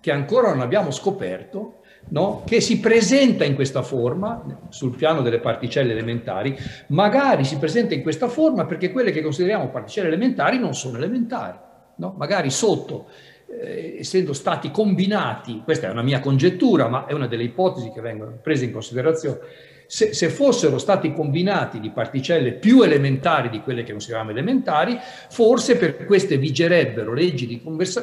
che 0.01 0.11
ancora 0.11 0.51
non 0.51 0.61
abbiamo 0.61 0.91
scoperto, 0.91 1.81
no? 2.09 2.43
che 2.45 2.61
si 2.61 2.79
presenta 2.81 3.45
in 3.45 3.55
questa 3.55 3.83
forma 3.83 4.61
sul 4.69 4.95
piano 4.95 5.23
delle 5.23 5.39
particelle 5.39 5.93
elementari, 5.93 6.57
magari 6.89 7.45
si 7.45 7.57
presenta 7.59 7.95
in 7.95 8.03
questa 8.03 8.29
forma 8.29 8.67
perché 8.67 8.91
quelle 8.93 9.11
che 9.11 9.23
consideriamo 9.23 9.69
particelle 9.69 10.09
elementari 10.09 10.59
non 10.59 10.75
sono 10.75 10.99
elementari, 10.99 11.59
no? 11.97 12.15
magari 12.17 12.51
sotto 12.51 13.07
eh, 13.49 13.97
essendo 14.01 14.33
stati 14.33 14.71
combinati, 14.71 15.63
questa 15.65 15.89
è 15.89 15.91
una 15.91 16.03
mia 16.03 16.21
congettura, 16.21 16.89
ma 16.89 17.07
è 17.07 17.13
una 17.13 17.27
delle 17.27 17.45
ipotesi 17.45 17.91
che 17.91 18.01
vengono 18.01 18.39
prese 18.43 18.65
in 18.65 18.73
considerazione, 18.73 19.39
se, 19.87 20.13
se, 20.13 20.29
fossero 20.31 20.79
stati 20.79 21.13
combinati 21.13 21.79
di 21.79 21.91
particelle 21.91 22.55
più 22.55 22.83
elementari 22.83 23.49
di 23.49 23.61
quelle 23.61 23.85
che 23.85 23.93
consideriamo 23.93 24.31
elementari, 24.33 24.99
forse 25.31 25.77
per 25.77 26.05
queste 26.07 26.39
vigerebbero 26.39 27.13
leggi 27.13 27.47
di 27.47 27.63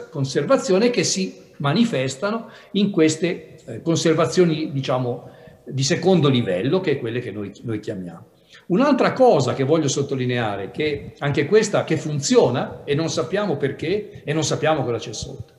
conservazione 0.10 0.90
che 0.90 1.04
si 1.04 1.42
manifestano 1.58 2.50
in 2.72 2.90
queste 2.90 3.53
eh, 3.66 3.82
conservazioni, 3.82 4.72
diciamo, 4.72 5.30
di 5.66 5.84
secondo 5.84 6.30
livello, 6.30 6.80
che 6.80 6.92
è 6.92 7.00
quelle 7.00 7.20
che 7.20 7.32
noi, 7.32 7.52
noi 7.64 7.80
chiamiamo. 7.80 8.32
Un'altra 8.68 9.14
cosa 9.14 9.54
che 9.54 9.64
voglio 9.64 9.88
sottolineare, 9.88 10.72
che 10.72 11.14
anche 11.20 11.46
questa 11.46 11.84
che 11.84 11.98
funziona 11.98 12.84
e 12.84 12.96
non 12.96 13.10
sappiamo 13.10 13.58
perché 13.58 14.22
e 14.24 14.34
non 14.34 14.44
sappiamo 14.44 14.84
cosa 14.84 14.98
c'è 14.98 15.14
sotto, 15.14 15.54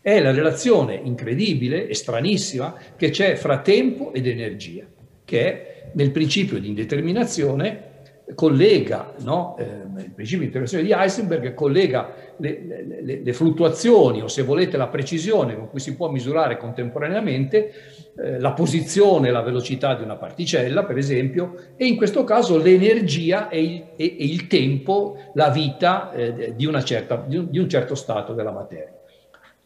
è 0.00 0.20
la 0.20 0.32
relazione 0.32 0.94
incredibile 0.94 1.86
e 1.86 1.94
stranissima 1.94 2.74
che 2.96 3.10
c'è 3.10 3.36
fra 3.36 3.60
tempo 3.60 4.12
ed 4.12 4.26
energia 4.26 4.86
che 5.24 5.90
nel 5.92 6.10
principio 6.10 6.58
di 6.58 6.68
indeterminazione 6.68 7.87
collega, 8.34 9.14
no? 9.20 9.56
eh, 9.58 9.64
il 9.64 10.12
principio 10.12 10.40
di 10.40 10.46
indeterminazione 10.46 10.84
di 10.84 10.92
Heisenberg 10.92 11.54
collega 11.54 12.14
le, 12.36 13.02
le, 13.02 13.20
le, 13.22 13.32
fluttuazioni 13.32 14.20
o 14.22 14.28
se 14.28 14.42
volete 14.42 14.76
la 14.76 14.88
precisione 14.88 15.56
con 15.56 15.68
cui 15.68 15.80
si 15.80 15.96
può 15.96 16.10
misurare 16.10 16.56
contemporaneamente 16.56 17.72
eh, 18.16 18.38
la 18.38 18.52
posizione 18.52 19.28
e 19.28 19.30
la 19.30 19.40
velocità 19.40 19.94
di 19.94 20.02
una 20.02 20.16
particella, 20.16 20.84
per 20.84 20.98
esempio, 20.98 21.54
e 21.76 21.86
in 21.86 21.96
questo 21.96 22.24
caso 22.24 22.58
l'energia 22.58 23.48
e 23.48 23.62
il, 23.62 23.84
e, 23.96 24.16
e 24.18 24.24
il 24.24 24.46
tempo, 24.46 25.16
la 25.34 25.48
vita 25.48 26.12
eh, 26.12 26.54
di, 26.54 26.70
certa, 26.84 27.24
di, 27.26 27.36
un, 27.36 27.50
di, 27.50 27.58
un, 27.58 27.68
certo 27.68 27.94
stato 27.94 28.34
della 28.34 28.52
materia. 28.52 28.92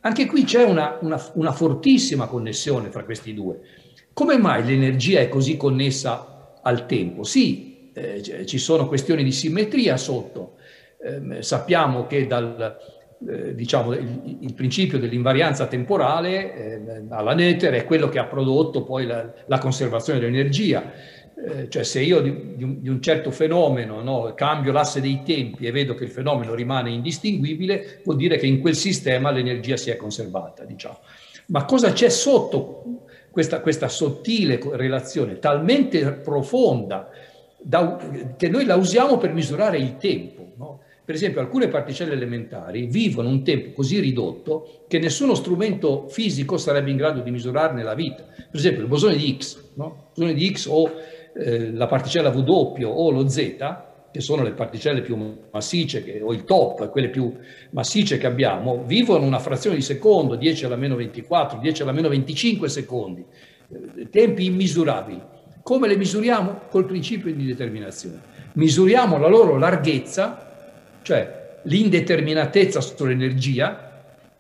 Anche 0.01 0.27
qui 0.27 0.45
c'è 0.45 0.65
una, 0.65 0.99
una, 1.01 1.21
una 1.35 1.53
fortissima 1.53 2.27
connessione 2.27 2.91
fra 2.91 3.05
questi 3.05 3.35
due. 3.35 3.61
Come 4.13 4.37
mai 4.37 4.65
l'energia 4.65 5.21
è 5.21 5.29
così 5.29 5.57
connessa 5.57 6.59
al 6.61 6.87
tempo? 6.87 7.23
Sì, 7.23 7.72
eh, 7.93 8.47
ci 8.47 8.59
sono 8.59 8.89
questioni 8.89 9.23
di 9.25 9.33
simmetria 9.33 9.97
sotto. 9.97 10.57
Eh, 11.03 11.43
sappiamo 11.43 12.07
che 12.07 12.27
dal, 12.27 12.79
eh, 13.29 13.55
diciamo, 13.55 13.93
il, 13.93 14.39
il, 14.41 14.55
principio 14.55 14.99
dell'invarianza 14.99 15.67
temporale 15.67 16.55
eh, 16.55 17.05
alla 17.09 17.35
Nether 17.35 17.75
è 17.75 17.85
quello 17.85 18.09
che 18.09 18.19
ha 18.19 18.25
prodotto 18.25 18.83
poi 18.83 19.07
la, 19.07 19.33
la 19.47 19.59
conservazione 19.59 20.19
dell'energia. 20.19 20.93
Eh, 21.35 21.69
cioè 21.69 21.83
se 21.83 22.01
io 22.01 22.21
di, 22.21 22.55
di 22.57 22.89
un, 22.89 23.01
certo 23.01 23.31
fenomeno 23.31 24.01
no, 24.01 24.33
cambio 24.35 24.71
l'asse 24.71 25.01
dei 25.01 25.23
tempi 25.25 25.67
e 25.67 25.73
vedo 25.73 25.95
che 25.95 26.05
il 26.05 26.11
fenomeno 26.11 26.55
rimane 26.55 26.91
indistinguibile, 26.91 28.01
vuol 28.05 28.17
dire 28.17 28.37
che 28.37 28.47
in 28.47 28.61
quel 28.61 28.77
sistema 28.77 29.31
l'energia 29.31 29.77
si 29.77 29.91
è 29.91 29.97
conservata. 29.97 30.65
Diciamo. 30.65 30.99
Ma 31.47 31.65
cosa 31.65 31.93
c'è 31.93 32.09
sotto 32.09 33.07
questa, 33.31 33.61
questa 33.61 33.89
sottile 33.89 34.61
relazione 34.73 35.39
talmente 35.39 36.13
profonda 36.13 37.09
da, 37.63 37.99
che 38.37 38.49
noi 38.49 38.65
la 38.65 38.77
usiamo 38.77 39.19
per 39.19 39.33
misurare 39.33 39.79
il 39.79 39.97
tempo. 39.97 40.53
No? 40.57 40.81
Per 41.05 41.15
esempio, 41.15 41.41
alcune 41.41 41.69
particelle 41.69 42.13
elementari 42.13 42.87
vivono 42.87 43.29
un 43.29 43.43
tempo 43.43 43.73
così 43.73 43.99
ridotto 43.99 44.85
che 44.87 44.99
nessuno 44.99 45.35
strumento 45.35 46.07
fisico 46.09 46.57
sarebbe 46.57 46.91
in 46.91 46.97
grado 46.97 47.21
di 47.21 47.31
misurarne 47.31 47.83
la 47.83 47.95
vita. 47.95 48.23
Per 48.23 48.49
esempio, 48.53 48.83
il 48.83 48.89
bosone 48.89 49.17
di 49.17 49.37
X, 49.39 49.61
no? 49.75 49.85
il 49.87 50.13
bosone 50.15 50.35
di 50.35 50.53
X 50.53 50.67
o 50.71 50.91
eh, 51.35 51.73
la 51.73 51.87
particella 51.87 52.31
W 52.31 52.85
o 52.85 53.11
lo 53.11 53.29
Z 53.29 53.57
che 54.13 54.21
sono 54.21 54.43
le 54.43 54.53
particelle 54.53 55.01
più 55.01 55.17
massicce, 55.51 56.05
che, 56.05 56.21
o 56.23 56.35
il 56.35 56.45
top, 56.45 56.91
quelle 56.91 57.09
più 57.09 57.35
massicce 57.71 58.19
che 58.19 58.27
abbiamo, 58.27 58.85
vivono 58.85 59.25
una 59.25 59.39
frazione 59.39 59.77
di 59.77 59.83
secondo, 59.83 60.37
10 60.37 60.67
alla 60.67 60.77
meno 60.77 60.97
24, 60.97 61.59
10 61.59 61.83
alla 61.83 61.93
meno 61.93 62.09
25 62.11 62.69
secondi, 62.69 63.25
eh, 63.71 64.11
tempi 64.11 64.45
immisurabili. 64.45 65.21
Come 65.63 65.87
le 65.87 65.97
misuriamo? 65.97 66.63
Col 66.69 66.85
principio 66.87 67.33
di 67.33 67.47
determinazione. 67.47 68.31
Misuriamo 68.55 69.19
la 69.19 69.29
loro 69.29 69.57
larghezza, 69.59 70.51
cioè 71.03 71.61
l'indeterminatezza 71.63 72.81
sull'energia, 72.81 73.91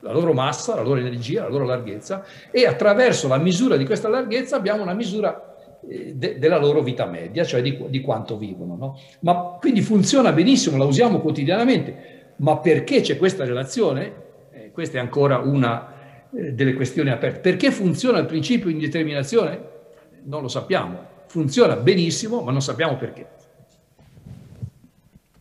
la 0.00 0.12
loro 0.12 0.32
massa, 0.32 0.74
la 0.74 0.82
loro 0.82 0.98
energia, 0.98 1.42
la 1.42 1.48
loro 1.48 1.64
larghezza, 1.64 2.24
e 2.50 2.66
attraverso 2.66 3.28
la 3.28 3.38
misura 3.38 3.76
di 3.76 3.84
questa 3.84 4.08
larghezza 4.08 4.56
abbiamo 4.56 4.82
una 4.82 4.94
misura 4.94 5.54
eh, 5.88 6.14
de, 6.16 6.38
della 6.38 6.58
loro 6.58 6.82
vita 6.82 7.06
media, 7.06 7.44
cioè 7.44 7.62
di, 7.62 7.78
di 7.88 8.00
quanto 8.00 8.36
vivono. 8.36 8.74
No? 8.76 8.98
Ma 9.20 9.58
quindi 9.60 9.80
funziona 9.80 10.32
benissimo, 10.32 10.76
la 10.76 10.84
usiamo 10.84 11.20
quotidianamente, 11.20 12.32
ma 12.36 12.58
perché 12.58 13.00
c'è 13.00 13.16
questa 13.16 13.44
relazione? 13.44 14.12
Eh, 14.50 14.70
questa 14.72 14.98
è 14.98 15.00
ancora 15.00 15.38
una 15.38 15.92
eh, 16.34 16.52
delle 16.52 16.74
questioni 16.74 17.10
aperte. 17.10 17.38
Perché 17.38 17.70
funziona 17.70 18.18
il 18.18 18.26
principio 18.26 18.66
di 18.66 18.72
indeterminazione? 18.72 19.70
Non 20.24 20.42
lo 20.42 20.48
sappiamo. 20.48 21.10
Funziona 21.32 21.76
benissimo, 21.76 22.42
ma 22.42 22.52
non 22.52 22.60
sappiamo 22.60 22.98
perché. 22.98 23.26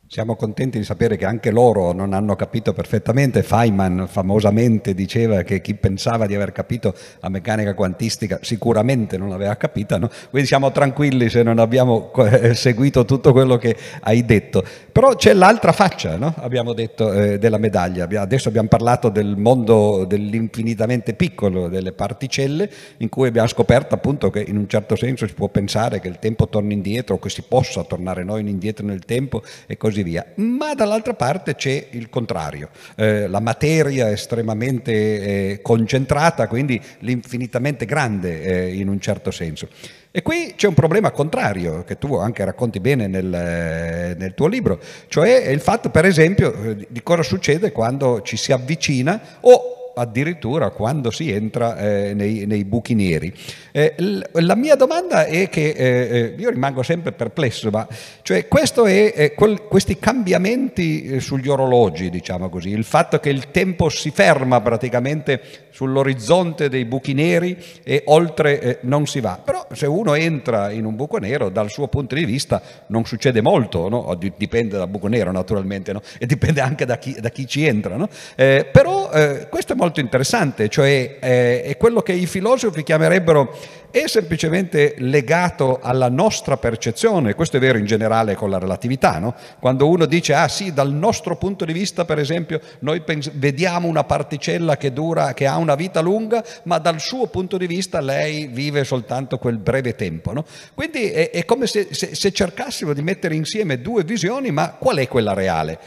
Siamo 0.08 0.38
contenti 0.38 0.78
di 0.78 0.86
sapere 0.86 1.18
che 1.18 1.26
anche 1.26 1.52
loro 1.52 1.92
non 1.92 2.14
hanno 2.14 2.38
capito 2.38 2.72
perfettamente. 2.72 3.44
Feynman 3.44 4.08
famosamente 4.08 4.94
diceva 4.94 5.42
che 5.42 5.60
chi 5.60 5.74
pensava 5.74 6.28
di 6.28 6.36
aver 6.36 6.54
capito 6.54 6.94
la 7.20 7.28
meccanica 7.28 7.74
quantistica 7.74 8.40
sicuramente 8.42 9.18
non 9.18 9.28
l'aveva 9.28 9.56
capita, 9.58 9.98
no? 9.98 10.10
quindi 10.30 10.48
siamo 10.48 10.72
tranquilli 10.72 11.30
se 11.30 11.44
non 11.44 11.60
abbiamo 11.60 12.14
eh, 12.14 12.54
seguito 12.56 13.04
tutto 13.04 13.34
quello 13.34 13.58
che 13.58 13.76
hai 14.00 14.24
detto. 14.24 14.64
Però 14.92 15.16
c'è 15.16 15.34
l'altra 15.34 15.72
faccia, 15.72 16.18
no? 16.18 16.34
abbiamo 16.38 16.74
detto, 16.74 17.14
eh, 17.14 17.38
della 17.38 17.58
medaglia. 17.58 18.08
Adesso 18.22 18.50
abbiamo 18.50 18.68
parlato 18.68 19.10
del 19.10 19.38
mondo 19.38 20.06
dell'infinitamente 20.06 21.14
piccolo, 21.14 21.68
delle 21.68 21.92
particelle, 21.92 22.70
in 22.98 23.10
cui 23.10 23.28
abbiamo 23.28 23.48
scoperto 23.48 23.94
appunto 23.94 24.30
che 24.30 24.44
in 24.46 24.58
un 24.58 24.68
certo 24.68 24.96
senso 24.96 25.28
si 25.28 25.34
può 25.34 25.48
pensare 25.48 26.00
che 26.00 26.08
il 26.08 26.20
tempo 26.20 26.48
torni 26.48 26.74
indietro 26.74 27.20
che 27.20 27.30
si 27.30 27.44
possa 27.48 27.84
tornare 27.84 28.24
noi 28.24 28.42
indietro 28.50 28.86
nel 28.86 29.06
tempo 29.06 29.44
e 29.68 29.78
così 29.78 29.92
così 29.92 30.04
via. 30.04 30.26
Ma 30.36 30.74
dall'altra 30.74 31.14
parte 31.14 31.56
c'è 31.56 31.88
il 31.92 32.10
contrario, 32.10 32.70
eh, 32.96 33.28
la 33.28 33.42
materia 33.42 34.08
è 34.08 34.14
estremamente 34.14 34.92
eh, 34.92 35.60
concentrata, 35.62 36.48
quindi 36.48 36.82
l'infinitamente 37.00 37.86
grande 37.86 38.42
eh, 38.42 38.74
in 38.74 38.88
un 38.88 39.00
certo 39.00 39.30
senso. 39.30 39.68
E 40.14 40.22
qui 40.22 40.56
c'è 40.58 40.68
un 40.68 40.74
problema 40.74 41.12
contrario, 41.12 41.86
che 41.86 41.98
tu 41.98 42.16
anche 42.16 42.44
racconti 42.44 42.82
bene 42.82 43.08
nel, 43.08 44.16
nel 44.18 44.34
tuo 44.36 44.48
libro, 44.48 44.78
cioè 45.08 45.48
il 45.48 45.62
fatto 45.62 45.90
per 45.90 46.04
esempio 46.04 46.54
eh, 46.54 46.88
di 46.90 47.02
cosa 47.02 47.24
succede 47.24 47.72
quando 47.72 48.22
ci 48.22 48.36
si 48.36 48.52
avvicina 48.52 49.38
o 49.40 49.81
addirittura 49.94 50.70
quando 50.70 51.12
si 51.12 51.32
entra 51.32 51.78
eh, 51.78 52.14
nei, 52.14 52.46
nei, 52.46 52.64
buchi 52.66 52.94
neri. 52.94 53.34
Eh, 53.72 53.96
la 54.32 54.56
mia 54.56 54.76
domanda 54.76 55.26
è 55.26 55.50
che 55.50 55.70
eh, 55.70 55.86
eh, 55.86 56.36
io 56.38 56.50
rimango 56.50 56.84
sempre 56.84 57.12
perplesso, 57.12 57.70
ma 57.70 57.88
cioè 58.22 58.48
è, 58.48 59.34
quel, 59.34 59.64
questi 59.64 59.98
cambiamenti 60.00 61.04
eh, 61.04 61.20
sugli 61.20 61.50
orologi, 61.50 62.10
diciamo 62.10 62.50
così, 62.50 62.70
il 62.70 62.84
fatto 62.84 63.20
che 63.20 63.30
il 63.30 63.52
tempo 63.52 63.90
si 63.90 64.12
ferma 64.12 64.62
praticamente 64.62 65.42
sull'orizzonte 65.72 66.70
dei 66.70 66.86
buchi 66.86 67.14
neri 67.14 67.58
e 67.84 68.04
oltre 68.06 68.80
non 68.82 69.08
si 69.08 69.20
va. 69.20 69.40
Però 69.44 69.68
se 69.72 69.88
uno 69.88 70.14
entra 70.16 70.72
in 70.72 70.86
un 70.86 70.96
buco 70.96 71.18
nero, 71.18 71.50
dal 71.50 71.70
suo 71.70 71.88
punto 71.88 72.16
di 72.16 72.26
vista 72.26 72.62
non 72.88 73.06
succede 73.06 73.42
molto, 73.42 73.90
no? 73.90 74.16
dipende 74.16 74.78
dal 74.78 74.90
buco 74.90 75.08
nero 75.08 75.32
naturalmente, 75.32 75.94
no? 75.94 76.02
e 76.20 76.26
dipende 76.26 76.62
anche 76.62 76.86
da 76.86 76.98
chi, 76.98 77.16
da 77.20 77.30
chi 77.30 77.48
ci 77.48 77.66
entra. 77.66 77.96
No? 77.96 78.10
Però 78.36 79.10
questo 79.50 79.74
è 79.74 79.76
molto 79.82 80.00
interessante, 80.00 80.70
cioè 80.70 81.18
eh, 81.20 81.64
è 81.64 81.76
quello 81.76 82.02
che 82.02 82.14
i 82.14 82.28
filosofi 82.28 82.84
chiamerebbero 82.84 83.58
è 83.90 84.08
semplicemente 84.08 84.94
legato 85.00 85.80
alla 85.82 86.08
nostra 86.08 86.56
percezione, 86.56 87.34
questo 87.34 87.58
è 87.58 87.60
vero 87.60 87.80
in 87.80 87.86
generale 87.86 88.36
con 88.36 88.52
la 88.52 88.60
relatività, 88.60 89.18
no? 89.18 89.34
quando 89.60 89.90
uno 89.90 90.06
dice 90.06 90.36
ah 90.36 90.48
sì, 90.48 90.72
dal 90.72 90.94
nostro 90.94 91.36
punto 91.36 91.66
di 91.66 91.74
vista 91.74 92.06
per 92.06 92.20
esempio 92.20 92.62
noi 92.80 93.02
pens- 93.02 93.32
vediamo 93.34 93.88
una 93.88 94.04
particella 94.04 94.78
che 94.78 94.94
dura, 94.94 95.34
che 95.34 95.48
ha 95.48 95.58
una 95.58 95.76
vita 95.76 96.00
lunga, 96.00 96.44
ma 96.64 96.78
dal 96.78 97.00
suo 97.00 97.26
punto 97.26 97.58
di 97.58 97.66
vista 97.66 98.00
lei 98.00 98.46
vive 98.46 98.84
soltanto 98.84 99.40
quel 99.40 99.58
breve 99.58 99.96
tempo. 99.96 100.32
No? 100.32 100.46
Quindi 100.76 101.10
è, 101.10 101.32
è 101.32 101.44
come 101.44 101.66
se, 101.66 101.88
se, 101.90 102.14
se 102.14 102.32
cercassimo 102.32 102.94
di 102.94 103.02
mettere 103.02 103.34
insieme 103.34 103.82
due 103.82 104.04
visioni, 104.04 104.52
ma 104.52 104.76
qual 104.78 104.98
è 104.98 105.08
quella 105.08 105.34
reale? 105.34 105.80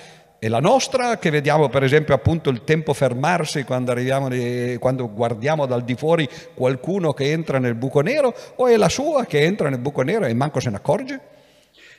È 0.45 0.49
la 0.49 0.61
nostra 0.61 1.17
che 1.17 1.31
vediamo 1.31 1.71
per 1.71 1.85
esempio 1.85 2.13
appunto 2.13 2.51
il 2.51 2.65
tempo 2.65 2.93
fermarsi 2.93 3.65
quando, 3.65 3.93
arriviamo, 3.93 4.29
quando 4.79 5.11
guardiamo 5.11 5.65
dal 5.65 5.85
di 5.85 5.95
fuori 5.95 6.29
qualcuno 6.53 7.15
che 7.15 7.33
entra 7.33 7.59
nel 7.59 7.75
buco 7.75 8.03
nero 8.03 8.35
o 8.57 8.67
è 8.67 8.77
la 8.77 8.91
sua 8.91 9.25
che 9.25 9.41
entra 9.41 9.71
nel 9.71 9.79
buco 9.79 10.03
nero 10.03 10.27
e 10.27 10.35
manco 10.35 10.61
se 10.61 10.69
ne 10.69 10.77
accorge? 10.77 11.21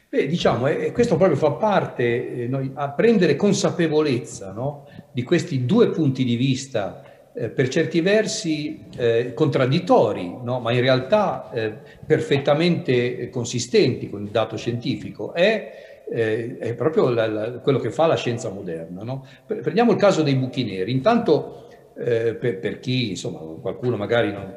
Beh, 0.08 0.28
diciamo, 0.28 0.68
eh, 0.68 0.92
questo 0.92 1.18
proprio 1.18 1.36
fa 1.36 1.54
parte, 1.54 2.44
eh, 2.44 2.48
noi, 2.48 2.70
a 2.76 2.90
prendere 2.90 3.36
consapevolezza 3.36 4.52
no, 4.52 4.86
di 5.12 5.24
questi 5.24 5.66
due 5.66 5.90
punti 5.90 6.24
di 6.24 6.36
vista 6.36 7.02
eh, 7.34 7.50
per 7.50 7.68
certi 7.68 8.00
versi 8.02 8.86
eh, 8.96 9.34
contraddittori, 9.34 10.38
no, 10.44 10.60
ma 10.60 10.72
in 10.72 10.82
realtà 10.82 11.50
eh, 11.52 11.74
perfettamente 12.06 13.28
consistenti 13.32 14.08
con 14.08 14.22
il 14.22 14.30
dato 14.30 14.56
scientifico, 14.56 15.34
è 15.34 15.95
eh, 16.12 16.58
è 16.58 16.74
proprio 16.74 17.10
la, 17.10 17.28
la, 17.28 17.52
quello 17.60 17.80
che 17.80 17.92
fa 17.92 18.06
la 18.06 18.16
scienza 18.16 18.50
moderna. 18.50 19.04
No? 19.04 19.26
Prendiamo 19.46 19.92
il 19.92 19.98
caso 19.98 20.22
dei 20.22 20.36
buchi 20.36 20.64
neri. 20.64 20.92
Intanto, 20.92 21.68
eh, 21.98 22.36
per, 22.36 22.60
per, 22.60 22.80
chi, 22.80 23.10
insomma, 23.10 23.40
qualcuno 23.40 23.98
magari 23.98 24.32
non, 24.32 24.56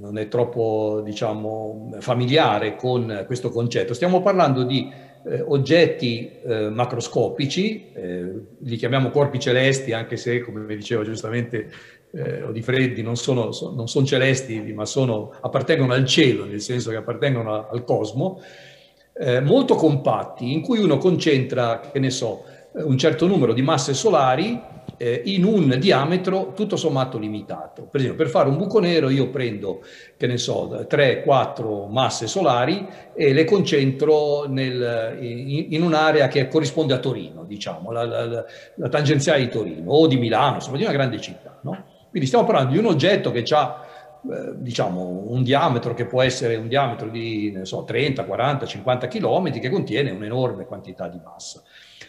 non 0.00 0.18
è 0.18 0.28
troppo, 0.28 1.02
diciamo, 1.04 1.96
familiare 1.98 2.76
con 2.76 3.24
questo 3.26 3.50
concetto, 3.50 3.94
stiamo 3.94 4.22
parlando 4.22 4.64
di 4.64 4.90
eh, 5.26 5.40
oggetti 5.40 6.30
eh, 6.44 6.68
macroscopici, 6.70 7.92
eh, 7.92 8.32
li 8.58 8.76
chiamiamo 8.76 9.10
corpi 9.10 9.38
celesti, 9.38 9.92
anche 9.92 10.16
se, 10.16 10.40
come 10.40 10.64
diceva 10.74 11.02
giustamente 11.02 11.70
eh, 12.12 12.42
Odifreddi, 12.42 13.02
non 13.02 13.16
sono, 13.16 13.52
so, 13.52 13.72
non 13.74 13.88
sono 13.88 14.06
celesti, 14.06 14.60
ma 14.72 14.84
sono, 14.84 15.32
appartengono 15.40 15.92
al 15.92 16.04
cielo, 16.04 16.44
nel 16.44 16.60
senso 16.60 16.90
che 16.90 16.96
appartengono 16.96 17.68
al 17.68 17.84
cosmo 17.84 18.40
eh, 19.16 19.40
molto 19.40 19.76
compatti 19.76 20.52
in 20.52 20.60
cui 20.60 20.80
uno 20.80 20.98
concentra, 20.98 21.80
che 21.92 21.98
ne 21.98 22.10
so, 22.10 22.44
eh, 22.76 22.82
un 22.82 22.98
certo 22.98 23.26
numero 23.26 23.52
di 23.52 23.62
masse 23.62 23.94
solari 23.94 24.60
eh, 24.96 25.22
in 25.26 25.44
un 25.44 25.76
diametro 25.78 26.52
tutto 26.54 26.76
sommato 26.76 27.18
limitato. 27.18 27.82
Per 27.82 28.00
esempio, 28.00 28.22
per 28.24 28.30
fare 28.30 28.48
un 28.48 28.56
buco 28.56 28.80
nero 28.80 29.08
io 29.08 29.28
prendo, 29.30 29.82
che 30.16 30.26
ne 30.26 30.36
so, 30.36 30.84
3-4 30.88 31.88
masse 31.90 32.26
solari 32.26 32.86
e 33.14 33.32
le 33.32 33.44
concentro 33.44 34.46
nel, 34.48 35.16
in, 35.20 35.66
in, 35.70 35.82
un'area 35.82 36.28
che 36.28 36.48
corrisponde 36.48 36.94
a 36.94 36.98
Torino, 36.98 37.44
diciamo, 37.44 37.92
la, 37.92 38.04
la, 38.04 38.44
la, 38.74 38.88
tangenziale 38.88 39.40
di 39.40 39.48
Torino 39.48 39.92
o 39.92 40.06
di 40.06 40.16
Milano, 40.16 40.56
insomma, 40.56 40.76
di 40.76 40.82
una 40.82 40.92
grande 40.92 41.20
città. 41.20 41.58
No? 41.62 41.84
Quindi 42.10 42.28
stiamo 42.28 42.46
parlando 42.46 42.72
di 42.72 42.78
un 42.78 42.86
oggetto 42.86 43.32
che 43.32 43.42
ha 43.50 43.83
eh, 44.30 44.52
diciamo 44.56 45.24
un 45.26 45.42
diametro 45.42 45.92
che 45.94 46.06
può 46.06 46.22
essere 46.22 46.56
un 46.56 46.68
diametro 46.68 47.08
di 47.08 47.60
so, 47.62 47.84
30, 47.84 48.24
40, 48.24 48.66
50 48.66 49.08
km 49.08 49.50
che 49.60 49.68
contiene 49.68 50.10
un'enorme 50.10 50.64
quantità 50.64 51.08
di 51.08 51.20
massa. 51.22 51.62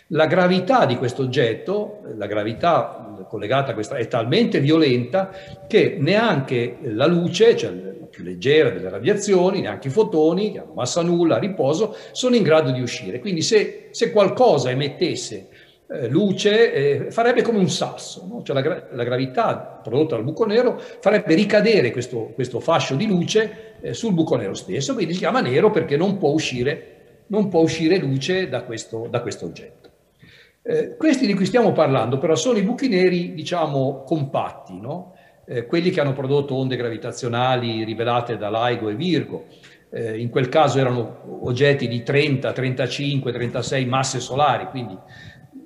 La 0.09 0.27
gravità 0.27 0.85
di 0.85 0.97
questo 0.97 1.23
oggetto, 1.23 2.01
la 2.15 2.27
gravità 2.27 3.25
collegata 3.27 3.71
a 3.71 3.73
questa, 3.73 3.95
è 3.95 4.07
talmente 4.07 4.59
violenta 4.59 5.31
che 5.67 5.97
neanche 5.99 6.77
la 6.83 7.07
luce, 7.07 7.57
cioè 7.57 7.71
la 7.71 8.05
più 8.05 8.23
leggera 8.23 8.69
delle 8.69 8.89
radiazioni, 8.89 9.61
neanche 9.61 9.87
i 9.87 9.91
fotoni, 9.91 10.51
che 10.51 10.59
hanno 10.59 10.73
massa 10.73 11.01
nulla, 11.01 11.37
riposo, 11.37 11.95
sono 12.11 12.35
in 12.35 12.43
grado 12.43 12.71
di 12.71 12.81
uscire. 12.81 13.19
Quindi 13.19 13.41
se, 13.41 13.89
se 13.91 14.11
qualcosa 14.11 14.69
emettesse 14.69 15.47
eh, 15.87 16.07
luce 16.07 16.73
eh, 16.73 17.11
farebbe 17.11 17.43
come 17.43 17.59
un 17.59 17.69
sasso, 17.69 18.25
no? 18.27 18.41
cioè 18.41 18.55
la, 18.55 18.61
gra- 18.61 18.87
la, 18.91 19.03
gravità 19.03 19.79
prodotta 19.83 20.15
dal 20.15 20.23
buco 20.23 20.45
nero 20.45 20.79
farebbe 20.99 21.35
ricadere 21.35 21.91
questo, 21.91 22.31
questo 22.33 22.59
fascio 22.59 22.95
di 22.95 23.05
luce 23.05 23.75
eh, 23.81 23.93
sul 23.93 24.13
buco 24.13 24.35
nero 24.35 24.55
stesso, 24.55 24.95
quindi 24.95 25.13
si 25.13 25.19
chiama 25.19 25.41
nero 25.41 25.69
perché 25.69 25.95
non 25.95 26.17
può 26.17 26.31
uscire, 26.31 27.25
non 27.27 27.49
può 27.49 27.61
uscire 27.61 27.97
luce 27.97 28.49
da 28.49 28.63
questo, 28.63 29.07
da 29.09 29.21
questo 29.21 29.45
oggetto. 29.45 29.89
Eh, 30.63 30.95
questi 30.97 31.27
di 31.27 31.35
cui 31.35 31.45
stiamo 31.45 31.71
parlando 31.71 32.17
però 32.17 32.35
sono 32.35 32.57
i 32.57 32.63
buchi 32.63 32.87
neri, 32.87 33.35
diciamo, 33.35 34.01
compatti, 34.03 34.79
no? 34.79 35.13
Eh, 35.47 35.67
quelli 35.67 35.91
che 35.91 36.01
hanno 36.01 36.13
prodotto 36.13 36.55
onde 36.55 36.75
gravitazionali 36.75 37.83
rivelate 37.83 38.37
da 38.37 38.49
LIGO 38.49 38.89
e 38.89 38.95
Virgo. 38.95 39.45
In 39.95 40.29
quel 40.29 40.49
caso 40.49 40.77
erano 40.77 41.39
oggetti 41.43 41.87
di 41.87 42.03
30, 42.03 42.51
35, 42.51 43.31
36 43.31 43.85
masse 43.85 44.19
solari, 44.19 44.65
quindi 44.65 44.97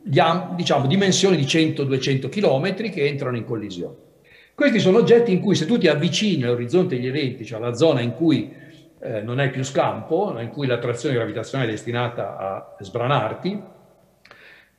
diciamo, 0.10 0.88
dimensioni 0.88 1.38
di 1.38 1.43
100-200 1.43 2.30
km 2.30 2.89
che 2.89 3.05
entrano 3.05 3.38
in 3.38 3.45
collisione. 3.45 3.95
Questi 4.55 4.80
sono 4.80 4.97
oggetti 4.97 5.32
in 5.32 5.39
cui 5.39 5.55
se 5.55 5.66
tu 5.66 5.78
ti 5.78 5.88
avvicini 5.88 6.43
all'orizzonte 6.43 6.95
degli 6.95 7.07
eventi, 7.07 7.45
cioè 7.45 7.60
alla 7.60 7.76
zona 7.76 8.01
in 8.01 8.14
cui 8.14 8.51
eh, 9.01 9.22
non 9.22 9.39
hai 9.39 9.49
più 9.49 9.64
scampo, 9.64 10.38
in 10.39 10.49
cui 10.49 10.68
l'attrazione 10.68 11.16
gravitazionale 11.16 11.70
è 11.70 11.74
destinata 11.74 12.38
a 12.38 12.76
sbranarti, 12.80 13.64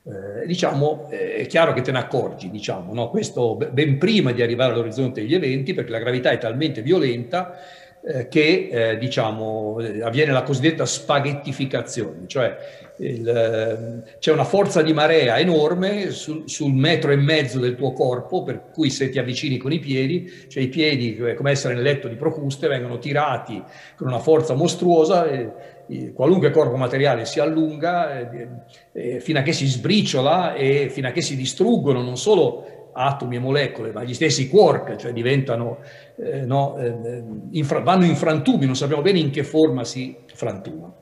eh, 0.03 0.45
diciamo, 0.45 1.07
eh, 1.09 1.35
è 1.35 1.45
chiaro 1.47 1.73
che 1.73 1.81
te 1.81 1.91
ne 1.91 1.99
accorgi, 1.99 2.49
diciamo, 2.49 2.93
no? 2.93 3.09
questo 3.09 3.55
ben 3.55 3.97
prima 3.97 4.31
di 4.31 4.41
arrivare 4.41 4.73
all'orizzonte 4.73 5.21
degli 5.21 5.33
eventi, 5.33 5.73
perché 5.73 5.91
la 5.91 5.99
gravità 5.99 6.29
è 6.29 6.37
talmente 6.37 6.81
violenta 6.81 7.55
eh, 8.03 8.27
che 8.27 8.69
eh, 8.71 8.97
diciamo, 8.97 9.79
eh, 9.79 10.01
avviene 10.01 10.31
la 10.31 10.41
cosiddetta 10.41 10.85
spaghettificazione, 10.85 12.27
cioè 12.27 12.57
il, 13.01 13.27
eh, 13.27 14.17
c'è 14.19 14.31
una 14.31 14.43
forza 14.43 14.81
di 14.81 14.93
marea 14.93 15.39
enorme 15.39 16.11
sul, 16.11 16.43
sul, 16.45 16.73
metro 16.73 17.11
e 17.11 17.15
mezzo 17.15 17.59
del 17.59 17.75
tuo 17.75 17.93
corpo, 17.93 18.43
per 18.43 18.69
cui 18.71 18.89
se 18.89 19.09
ti 19.09 19.17
avvicini 19.17 19.57
con 19.57 19.71
i 19.71 19.79
piedi, 19.79 20.29
cioè 20.47 20.63
i 20.63 20.69
piedi, 20.69 21.17
come 21.35 21.51
essere 21.51 21.73
nel 21.73 21.83
letto 21.83 22.07
di 22.07 22.15
Procuste, 22.15 22.67
vengono 22.67 22.99
tirati 22.99 23.61
con 23.95 24.07
una 24.07 24.19
forza 24.19 24.53
mostruosa, 24.53 25.27
e, 25.27 25.79
qualunque 26.13 26.51
corpo 26.51 26.77
materiale 26.77 27.25
si 27.25 27.41
allunga 27.41 28.31
e, 28.31 28.47
e, 28.93 29.19
fino 29.19 29.39
a 29.39 29.41
che 29.41 29.51
si 29.51 29.65
sbriciola 29.65 30.53
e 30.53 30.87
fino 30.89 31.09
a 31.09 31.11
che 31.11 31.21
si 31.21 31.35
distruggono 31.35 32.01
non 32.01 32.15
solo 32.15 32.91
atomi 32.93 33.35
e 33.35 33.39
molecole, 33.39 33.91
ma 33.91 34.03
gli 34.03 34.13
stessi 34.13 34.47
quark, 34.47 34.95
cioè 34.95 35.11
diventano, 35.11 35.79
eh, 36.17 36.45
no, 36.45 36.77
eh, 36.77 37.23
infra, 37.51 37.79
vanno 37.79 38.05
in 38.05 38.15
frantumi, 38.15 38.65
non 38.65 38.75
sappiamo 38.75 39.01
bene 39.01 39.19
in 39.19 39.31
che 39.31 39.43
forma 39.43 39.83
si 39.83 40.15
frantumano. 40.33 41.00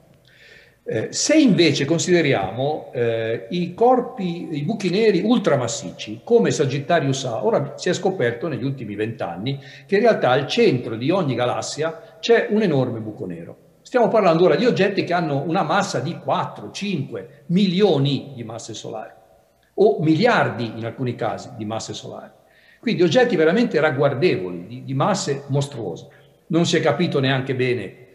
Eh, 0.92 1.10
se 1.12 1.38
invece 1.38 1.86
consideriamo 1.86 2.90
eh, 2.92 3.46
i 3.52 3.76
corpi, 3.76 4.58
i 4.58 4.64
buchi 4.64 4.90
neri 4.90 5.22
ultramassicci, 5.24 6.22
come 6.24 6.50
Sagittarius 6.50 7.26
A, 7.26 7.46
ora 7.46 7.74
si 7.78 7.90
è 7.90 7.94
scoperto 7.94 8.48
negli 8.48 8.64
ultimi 8.64 8.96
vent'anni 8.96 9.60
che 9.86 9.98
in 9.98 10.02
realtà 10.02 10.32
al 10.32 10.48
centro 10.48 10.96
di 10.96 11.12
ogni 11.12 11.36
galassia 11.36 12.18
c'è 12.20 12.48
un 12.50 12.64
enorme 12.64 13.02
buco 13.02 13.28
nero. 13.28 13.58
Stiamo 13.84 14.08
parlando 14.08 14.46
ora 14.46 14.56
di 14.56 14.66
oggetti 14.66 15.04
che 15.04 15.14
hanno 15.14 15.44
una 15.46 15.62
massa 15.62 16.00
di 16.00 16.18
4, 16.18 16.72
5 16.72 17.44
milioni 17.48 18.32
di 18.34 18.44
masse 18.44 18.74
solari 18.74 19.12
o 19.76 20.00
miliardi 20.00 20.72
in 20.76 20.86
alcuni 20.86 21.14
casi 21.14 21.50
di 21.56 21.66
masse 21.66 21.94
solari. 21.94 22.32
Quindi 22.80 23.04
oggetti 23.04 23.36
veramente 23.36 23.80
ragguardevoli, 23.80 24.66
di, 24.66 24.84
di 24.84 24.94
masse 24.96 25.44
mostruose. 25.50 26.08
Non 26.48 26.66
si 26.66 26.78
è 26.78 26.82
capito 26.82 27.20
neanche 27.20 27.54
bene 27.54 28.08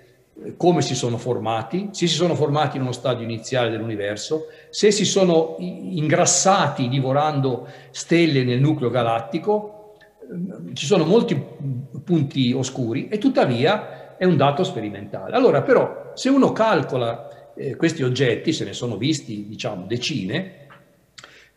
come 0.57 0.83
si 0.83 0.95
sono 0.95 1.17
formati, 1.17 1.89
se 1.93 2.07
si 2.07 2.15
sono 2.15 2.35
formati 2.35 2.77
in 2.77 2.83
uno 2.83 2.93
stadio 2.93 3.25
iniziale 3.25 3.71
dell'universo, 3.71 4.47
se 4.71 4.91
si 4.91 5.05
sono 5.05 5.57
ingrassati 5.59 6.89
divorando 6.89 7.69
stelle 7.91 8.43
nel 8.43 8.61
nucleo 8.61 8.91
galattico, 8.91 9.95
ehm, 10.29 10.75
ci 10.75 10.87
sono 10.87 11.05
molti 11.05 11.41
punti 12.05 12.53
oscuri 12.53 13.09
e 13.09 13.19
tuttavia 13.19 14.17
è 14.17 14.25
un 14.25 14.37
dato 14.37 14.65
sperimentale. 14.65 15.35
Allora 15.35 15.63
però 15.63 16.13
se 16.15 16.29
uno 16.29 16.53
calcola 16.53 17.53
eh, 17.55 17.77
questi 17.77 18.03
oggetti, 18.03 18.53
se 18.53 18.65
ne 18.65 18.73
sono 18.73 18.97
visti 18.97 19.47
diciamo 19.49 19.87
decine, 19.87 20.63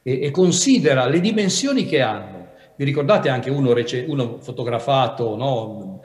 e, 0.04 0.24
e 0.24 0.32
considera 0.32 1.06
le 1.08 1.20
dimensioni 1.20 1.86
che 1.86 2.02
hanno. 2.02 2.36
Vi 2.76 2.86
ricordate 2.86 3.28
anche 3.28 3.50
uno, 3.50 3.74
uno 4.06 4.38
fotografato, 4.40 5.36
no? 5.36 6.02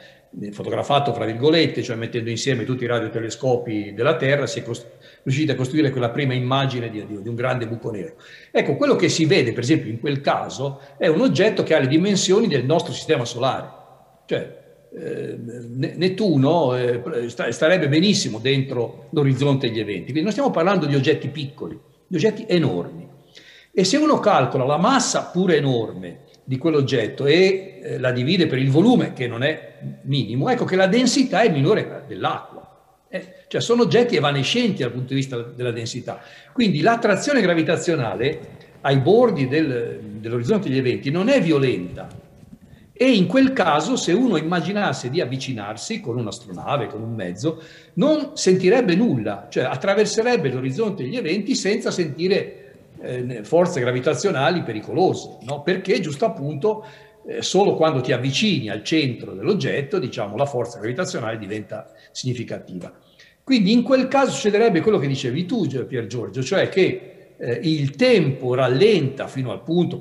Fotografato 0.53 1.13
fra 1.13 1.27
virgolette, 1.27 1.83
cioè 1.83 1.97
mettendo 1.97 2.31
insieme 2.31 2.65
tutti 2.65 2.85
i 2.85 2.87
radiotelescopi 2.87 3.93
della 3.95 4.17
Terra, 4.17 4.47
si 4.47 4.61
è 4.61 4.63
cost- 4.63 4.87
riusciti 5.23 5.51
a 5.51 5.55
costruire 5.55 5.91
quella 5.91 6.11
prima 6.11 6.33
immagine 6.33 6.91
di, 6.91 7.05
di, 7.07 7.29
un 7.29 7.35
grande 7.35 7.67
buco 7.67 7.91
nero. 7.91 8.15
Ecco, 8.51 8.77
quello 8.77 8.97
che 8.97 9.09
si 9.09 9.27
vede, 9.27 9.53
per 9.53 9.63
esempio, 9.63 9.91
in 9.91 10.01
quel 10.01 10.21
caso, 10.21 10.81
è 10.97 11.07
un 11.07 11.21
oggetto 11.21 11.63
che 11.63 11.75
ha 11.75 11.79
le 11.79 11.87
dimensioni 11.87 12.49
del 12.49 12.65
nostro 12.65 12.93
sistema 12.93 13.25
solare. 13.25 13.69
Cioè, 14.27 14.61
eh, 14.95 15.37
Nettuno 15.39 16.77
eh, 16.77 17.03
starebbe 17.29 17.89
benissimo 17.89 18.39
dentro 18.39 19.09
l'orizzonte 19.11 19.69
degli 19.69 19.81
eventi. 19.81 20.05
Quindi 20.05 20.23
non 20.23 20.33
stiamo 20.33 20.51
parlando 20.51 20.87
di 20.87 20.95
oggetti 20.95 21.29
piccoli, 21.29 21.79
di 22.07 22.17
oggetti 22.17 22.45
enormi. 22.49 23.09
E 23.75 23.85
se 23.85 23.97
uno 23.97 24.19
calcola 24.19 24.65
la 24.65 24.77
massa 24.77 25.31
pure 25.33 25.57
enorme 25.57 26.22
di 26.45 26.59
quell'oggetto 26.59 27.27
e 27.27 27.81
eh, 27.83 27.99
la 27.99 28.11
divide 28.11 28.47
per 28.47 28.59
il 28.59 28.71
volume, 28.71 29.13
che 29.13 29.27
non 29.27 29.43
è 29.43 29.75
minimo, 30.03 30.49
ecco 30.49 30.65
che 30.65 30.77
la 30.77 30.87
densità 30.87 31.43
è 31.43 31.51
minore 31.51 32.05
dell'acqua. 32.07 32.61
Eh, 33.09 33.35
cioè 33.47 33.61
sono 33.61 33.83
oggetti 33.83 34.17
evanescenti 34.17 34.83
dal 34.83 34.91
punto 34.91 35.09
di 35.09 35.17
vista 35.17 35.39
della 35.41 35.71
densità. 35.71 36.21
Quindi 36.53 36.81
l'attrazione 36.81 37.41
gravitazionale 37.43 38.61
ai 38.81 38.99
bordi 38.99 39.47
del, 39.49 40.01
dell'orizzonte 40.03 40.69
degli 40.69 40.79
eventi 40.79 41.11
non 41.11 41.29
è 41.29 41.41
violenta. 41.41 42.09
E 42.95 43.11
in 43.11 43.27
quel 43.27 43.53
caso, 43.53 43.97
se 43.97 44.13
uno 44.13 44.37
immaginasse 44.37 45.11
di 45.11 45.21
avvicinarsi 45.21 46.01
con 46.01 46.19
un'astronave, 46.19 46.87
con 46.87 47.03
un 47.03 47.15
mezzo, 47.15 47.63
non 47.95 48.37
sentirebbe 48.37 48.95
nulla, 48.95 49.49
cioè 49.51 49.65
attraverserebbe 49.65 50.51
l'orizzonte 50.51 51.03
degli 51.03 51.17
eventi 51.17 51.55
senza 51.55 51.91
sentire 51.91 52.62
eh, 53.03 53.45
forze 53.45 53.81
gravitazionali 53.81 54.63
pericolose, 54.63 55.39
no? 55.43 55.63
perché 55.63 56.01
giusto 56.01 56.25
appunto 56.25 56.87
eh, 57.27 57.43
solo 57.43 57.75
quando 57.75 58.01
ti 58.01 58.13
avvicini 58.13 58.69
al 58.69 58.83
centro 58.83 59.33
dell'oggetto, 59.35 59.99
diciamo, 59.99 60.37
la 60.37 60.47
forza 60.47 60.79
gravitazionale 60.79 61.39
diventa 61.39 61.93
significativa. 62.11 62.93
Quindi 63.45 63.73
in 63.73 63.83
quel 63.83 64.09
caso 64.09 64.31
succederebbe 64.31 64.81
quello 64.81 64.99
che 64.99 65.09
dicevi 65.09 65.47
tu, 65.47 65.67
Pier 65.67 66.07
Giorgio, 66.07 66.43
cioè 66.43 66.69
che 66.69 67.35
eh, 67.37 67.61
il 67.63 67.97
tempo 67.97 68.55
rallenta 68.55 69.27
fino 69.27 69.51
al 69.51 69.63
punto 69.63 70.01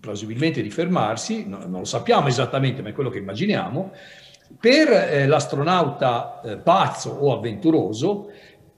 plausibilmente 0.00 0.60
di 0.60 0.70
fermarsi, 0.70 1.46
no, 1.46 1.58
non 1.60 1.80
lo 1.80 1.84
sappiamo 1.84 2.28
esattamente, 2.28 2.82
ma 2.82 2.90
è 2.90 2.92
quello 2.92 3.08
che 3.08 3.18
immaginiamo, 3.18 3.92
per 4.60 4.90
eh, 4.90 5.26
l'astronauta 5.26 6.40
eh, 6.44 6.56
pazzo 6.58 7.10
o 7.10 7.32
avventuroso 7.32 8.30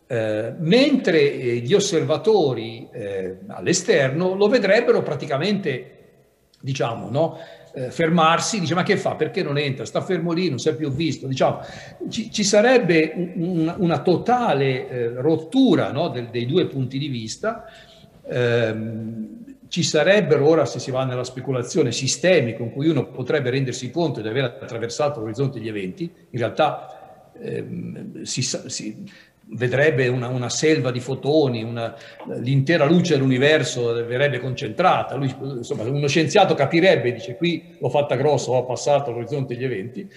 eh, 0.08 0.54
mentre 0.58 1.32
eh, 1.32 1.56
gli 1.56 1.74
osservatori 1.74 2.88
eh, 2.92 3.38
all'esterno 3.48 4.34
lo 4.34 4.48
vedrebbero 4.48 5.02
praticamente, 5.02 5.90
diciamo, 6.60 7.10
no? 7.10 7.38
eh, 7.74 7.90
fermarsi, 7.90 8.60
dice 8.60 8.74
ma 8.74 8.82
che 8.82 8.96
fa, 8.96 9.16
perché 9.16 9.42
non 9.42 9.58
entra, 9.58 9.84
sta 9.84 10.00
fermo 10.00 10.32
lì, 10.32 10.48
non 10.48 10.58
si 10.58 10.70
è 10.70 10.74
più 10.74 10.90
visto, 10.90 11.26
diciamo, 11.26 11.60
ci, 12.08 12.30
ci 12.30 12.42
sarebbe 12.42 13.12
un, 13.14 13.74
una 13.78 14.00
totale 14.00 14.88
eh, 14.88 15.08
rottura 15.16 15.92
no? 15.92 16.08
Del, 16.08 16.28
dei 16.28 16.46
due 16.46 16.66
punti 16.66 16.98
di 16.98 17.08
vista, 17.08 17.66
ehm, 18.26 19.44
ci 19.68 19.82
sarebbero 19.82 20.48
ora, 20.48 20.64
se 20.64 20.78
si 20.78 20.90
va 20.90 21.04
nella 21.04 21.24
speculazione, 21.24 21.92
sistemi 21.92 22.56
con 22.56 22.70
cui 22.70 22.88
uno 22.88 23.08
potrebbe 23.08 23.50
rendersi 23.50 23.90
conto 23.90 24.22
di 24.22 24.28
aver 24.28 24.44
attraversato 24.44 25.20
l'orizzonte 25.20 25.58
degli 25.58 25.68
eventi, 25.68 26.10
in 26.30 26.38
realtà 26.38 27.32
ehm, 27.38 28.22
si, 28.22 28.40
si, 28.42 29.04
vedrebbe 29.48 30.08
una, 30.08 30.28
una, 30.28 30.48
selva 30.48 30.90
di 30.90 30.98
fotoni, 30.98 31.62
una, 31.62 31.94
l'intera 32.40 32.84
luce 32.84 33.14
dell'universo 33.14 33.92
verrebbe 34.04 34.40
concentrata. 34.40 35.14
Lui, 35.14 35.32
insomma, 35.40 35.84
uno 35.84 36.08
scienziato 36.08 36.54
capirebbe, 36.54 37.12
dice 37.12 37.36
qui 37.36 37.76
l'ho 37.78 37.88
fatta 37.88 38.16
grossa, 38.16 38.50
ho 38.50 38.64
passato 38.64 39.10
all'orizzonte 39.10 39.54
degli 39.54 39.64
eventi, 39.64 40.08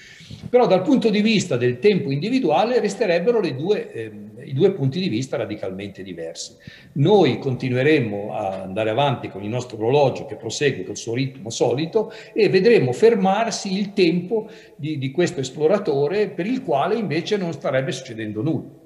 però 0.49 0.65
dal 0.65 0.82
punto 0.82 1.09
di 1.09 1.21
vista 1.21 1.57
del 1.57 1.80
tempo 1.80 2.11
individuale 2.11 2.80
resterebbero 2.80 3.39
due, 3.51 3.91
eh, 3.91 4.11
i 4.45 4.53
due 4.53 4.71
punti 4.71 4.99
di 4.99 5.09
vista 5.09 5.38
radicalmente 5.38 6.01
diversi. 6.01 6.55
Noi 6.93 7.38
continueremo 7.38 8.34
a 8.34 8.63
andare 8.63 8.89
avanti 8.89 9.30
con 9.30 9.43
il 9.43 9.49
nostro 9.49 9.77
orologio 9.77 10.25
che 10.25 10.36
prosegue 10.36 10.84
col 10.84 10.97
suo 10.97 11.13
ritmo 11.13 11.51
solito 11.51 12.11
e 12.34 12.49
vedremo 12.49 12.91
fermarsi 12.93 13.77
il 13.77 13.93
tempo 13.93 14.49
di, 14.75 14.97
di 14.97 15.11
questo 15.11 15.39
esploratore 15.39 16.30
per 16.30 16.47
il 16.47 16.63
quale 16.63 16.95
invece 16.95 17.38
non 17.38 17.53
starebbe 17.53 17.91
succedendo 17.91 18.41
nulla. 18.41 18.78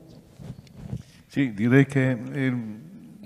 Sì, 1.33 1.51
direi 1.51 1.87
che 1.87 2.11
eh, 2.11 2.53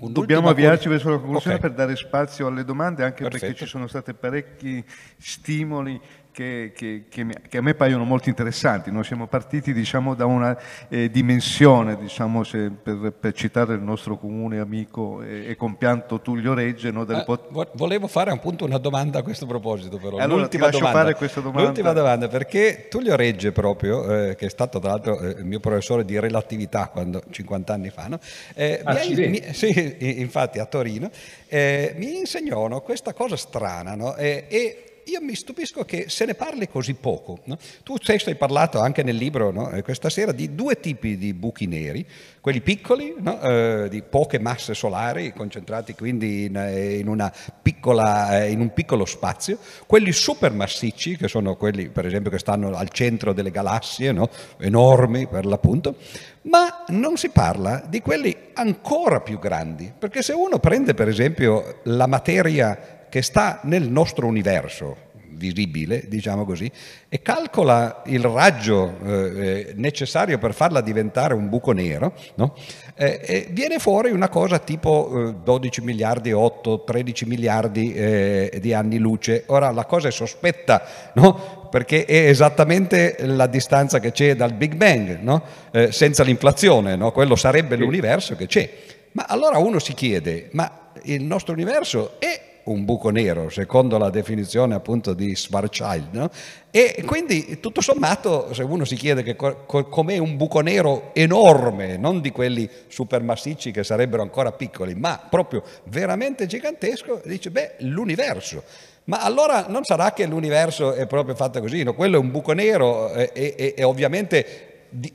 dobbiamo 0.08 0.48
avviarci 0.48 0.88
verso 0.88 1.10
la 1.10 1.18
conclusione 1.18 1.56
okay. 1.56 1.68
per 1.68 1.76
dare 1.76 1.94
spazio 1.94 2.46
alle 2.46 2.64
domande, 2.64 3.04
anche 3.04 3.24
Perfetto. 3.24 3.44
perché 3.44 3.64
ci 3.64 3.66
sono 3.66 3.86
stati 3.86 4.14
parecchi 4.14 4.82
stimoli 5.18 6.00
che, 6.38 6.70
che, 6.72 7.04
che, 7.08 7.26
che, 7.48 7.58
a 7.58 7.60
me 7.62 7.74
paiono 7.74 8.04
molto 8.04 8.28
interessanti. 8.28 8.92
Noi 8.92 9.02
siamo 9.02 9.26
partiti 9.26 9.72
diciamo, 9.72 10.14
da 10.14 10.24
una 10.24 10.56
eh, 10.88 11.10
dimensione, 11.10 11.96
diciamo, 11.96 12.44
se, 12.44 12.70
per, 12.70 13.12
per, 13.18 13.32
citare 13.32 13.74
il 13.74 13.80
nostro 13.80 14.16
comune 14.16 14.60
amico 14.60 15.20
e, 15.20 15.48
e 15.48 15.56
compianto 15.56 16.20
Tullio 16.20 16.54
Regge. 16.54 16.92
No, 16.92 17.04
eh, 17.08 17.24
pot- 17.24 17.70
volevo 17.72 18.06
fare 18.06 18.30
appunto 18.30 18.64
una 18.64 18.78
domanda 18.78 19.18
a 19.18 19.22
questo 19.22 19.46
proposito, 19.46 19.96
però. 19.96 20.18
Allora, 20.18 20.42
l'ultima, 20.42 20.68
domanda, 20.68 21.12
domanda. 21.12 21.60
l'ultima 21.60 21.92
domanda, 21.92 22.28
perché 22.28 22.86
Tullio 22.88 23.16
Regge 23.16 23.50
proprio, 23.50 24.28
eh, 24.28 24.36
che 24.36 24.46
è 24.46 24.50
stato 24.50 24.78
tra 24.78 24.90
l'altro 24.90 25.18
eh, 25.18 25.30
il 25.40 25.44
mio 25.44 25.58
professore 25.58 26.04
di 26.04 26.20
relatività 26.20 26.86
quando, 26.86 27.20
50 27.28 27.72
anni 27.72 27.90
fa, 27.90 28.06
no? 28.06 28.20
Eh, 28.54 28.80
mi, 28.84 29.28
mi, 29.28 29.42
sì, 29.52 30.20
infatti 30.20 30.60
a 30.60 30.66
Torino, 30.66 31.10
eh, 31.48 31.94
mi 31.96 32.16
insegnò 32.16 32.68
no, 32.68 32.80
questa 32.80 33.12
cosa 33.12 33.36
strana 33.36 33.96
no? 33.96 34.14
e 34.14 34.87
io 35.08 35.20
mi 35.22 35.34
stupisco 35.34 35.84
che 35.84 36.06
se 36.08 36.24
ne 36.26 36.34
parli 36.34 36.68
così 36.68 36.94
poco. 36.94 37.40
No? 37.44 37.56
Tu 37.82 37.96
stesso 38.00 38.28
hai 38.28 38.36
parlato 38.36 38.80
anche 38.80 39.02
nel 39.02 39.16
libro 39.16 39.50
no? 39.50 39.70
Eh, 39.70 39.82
questa 39.82 40.10
sera 40.10 40.32
di 40.32 40.54
due 40.54 40.80
tipi 40.80 41.16
di 41.16 41.32
buchi 41.32 41.66
neri, 41.66 42.06
quelli 42.40 42.60
piccoli, 42.60 43.14
no? 43.18 43.40
eh, 43.40 43.86
di 43.88 44.02
poche 44.02 44.38
masse 44.38 44.74
solari, 44.74 45.32
concentrati 45.32 45.94
quindi 45.94 46.44
in, 46.44 46.56
eh, 46.56 46.98
in, 46.98 47.32
piccola, 47.62 48.42
eh, 48.42 48.50
in, 48.50 48.60
un 48.60 48.72
piccolo 48.72 49.04
spazio, 49.04 49.58
quelli 49.86 50.12
supermassicci, 50.12 51.16
che 51.16 51.28
sono 51.28 51.56
quelli 51.56 51.88
per 51.88 52.06
esempio 52.06 52.30
che 52.30 52.38
stanno 52.38 52.76
al 52.76 52.90
centro 52.90 53.32
delle 53.32 53.50
galassie, 53.50 54.14
enormi 54.58 55.26
per 55.26 55.46
l'appunto, 55.46 55.96
ma 56.42 56.84
non 56.88 57.16
si 57.16 57.30
parla 57.30 57.82
di 57.86 58.00
quelli 58.00 58.36
ancora 58.54 59.20
più 59.20 59.38
grandi, 59.38 59.92
perché 59.96 60.22
se 60.22 60.32
uno 60.32 60.58
prende 60.58 60.94
per 60.94 61.08
esempio 61.08 61.80
la 61.84 62.06
materia 62.06 62.97
che 63.08 63.22
sta 63.22 63.60
nel 63.64 63.88
nostro 63.88 64.26
universo 64.26 65.06
visibile, 65.38 66.04
diciamo 66.06 66.44
così, 66.44 66.70
e 67.08 67.22
calcola 67.22 68.02
il 68.06 68.22
raggio 68.24 68.98
eh, 69.04 69.10
eh 69.10 69.72
necessario 69.76 70.36
per 70.36 70.52
farla 70.52 70.82
diventare 70.82 71.32
un 71.32 71.48
buco 71.48 71.72
nero, 71.72 72.12
no? 72.34 72.54
eh, 72.96 73.46
viene 73.50 73.78
fuori 73.78 74.10
una 74.10 74.28
cosa 74.28 74.58
tipo 74.58 75.28
eh, 75.28 75.34
12 75.42 75.80
miliardi, 75.82 76.32
8, 76.32 76.82
13 76.84 77.24
miliardi 77.24 77.94
eh, 77.94 78.58
di 78.60 78.74
anni 78.74 78.98
luce. 78.98 79.44
Ora 79.46 79.70
la 79.70 79.86
cosa 79.86 80.08
è 80.08 80.10
sospetta, 80.10 80.82
no? 81.14 81.68
perché 81.70 82.04
è 82.04 82.28
esattamente 82.28 83.16
la 83.20 83.46
distanza 83.46 84.00
che 84.00 84.10
c'è 84.10 84.34
dal 84.34 84.52
Big 84.52 84.74
Bang, 84.74 85.20
no? 85.20 85.42
Eh, 85.70 85.92
senza 85.92 86.22
l'inflazione, 86.22 86.96
quello 87.12 87.36
sarebbe 87.36 87.76
l'universo 87.76 88.34
che 88.36 88.46
c'è. 88.46 88.70
Ma 89.12 89.26
allora 89.28 89.58
uno 89.58 89.78
si 89.78 89.94
chiede, 89.94 90.48
ma 90.52 90.90
il 91.02 91.22
nostro 91.22 91.52
universo 91.52 92.16
è 92.18 92.47
un 92.70 92.84
buco 92.84 93.10
nero, 93.10 93.48
secondo 93.48 93.98
la 93.98 94.10
definizione 94.10 94.74
appunto 94.74 95.14
di 95.14 95.34
Schwarzschild. 95.34 96.08
No? 96.12 96.30
E 96.70 97.02
quindi 97.06 97.60
tutto 97.60 97.80
sommato, 97.80 98.52
se 98.52 98.62
uno 98.62 98.84
si 98.84 98.94
chiede 98.96 99.22
che 99.22 99.36
co- 99.36 99.64
com'è 99.66 100.18
un 100.18 100.36
buco 100.36 100.60
nero 100.60 101.10
enorme, 101.14 101.96
non 101.96 102.20
di 102.20 102.30
quelli 102.30 102.68
supermassicci 102.88 103.70
che 103.70 103.84
sarebbero 103.84 104.22
ancora 104.22 104.52
piccoli, 104.52 104.94
ma 104.94 105.20
proprio 105.28 105.62
veramente 105.84 106.46
gigantesco, 106.46 107.22
dice, 107.24 107.50
beh, 107.50 107.76
l'universo. 107.78 108.62
Ma 109.04 109.20
allora 109.20 109.66
non 109.68 109.84
sarà 109.84 110.12
che 110.12 110.26
l'universo 110.26 110.92
è 110.92 111.06
proprio 111.06 111.34
fatto 111.34 111.60
così, 111.60 111.82
no? 111.82 111.94
quello 111.94 112.16
è 112.16 112.20
un 112.20 112.30
buco 112.30 112.52
nero 112.52 113.10
e, 113.14 113.30
e, 113.32 113.74
e 113.74 113.82
ovviamente 113.82 114.67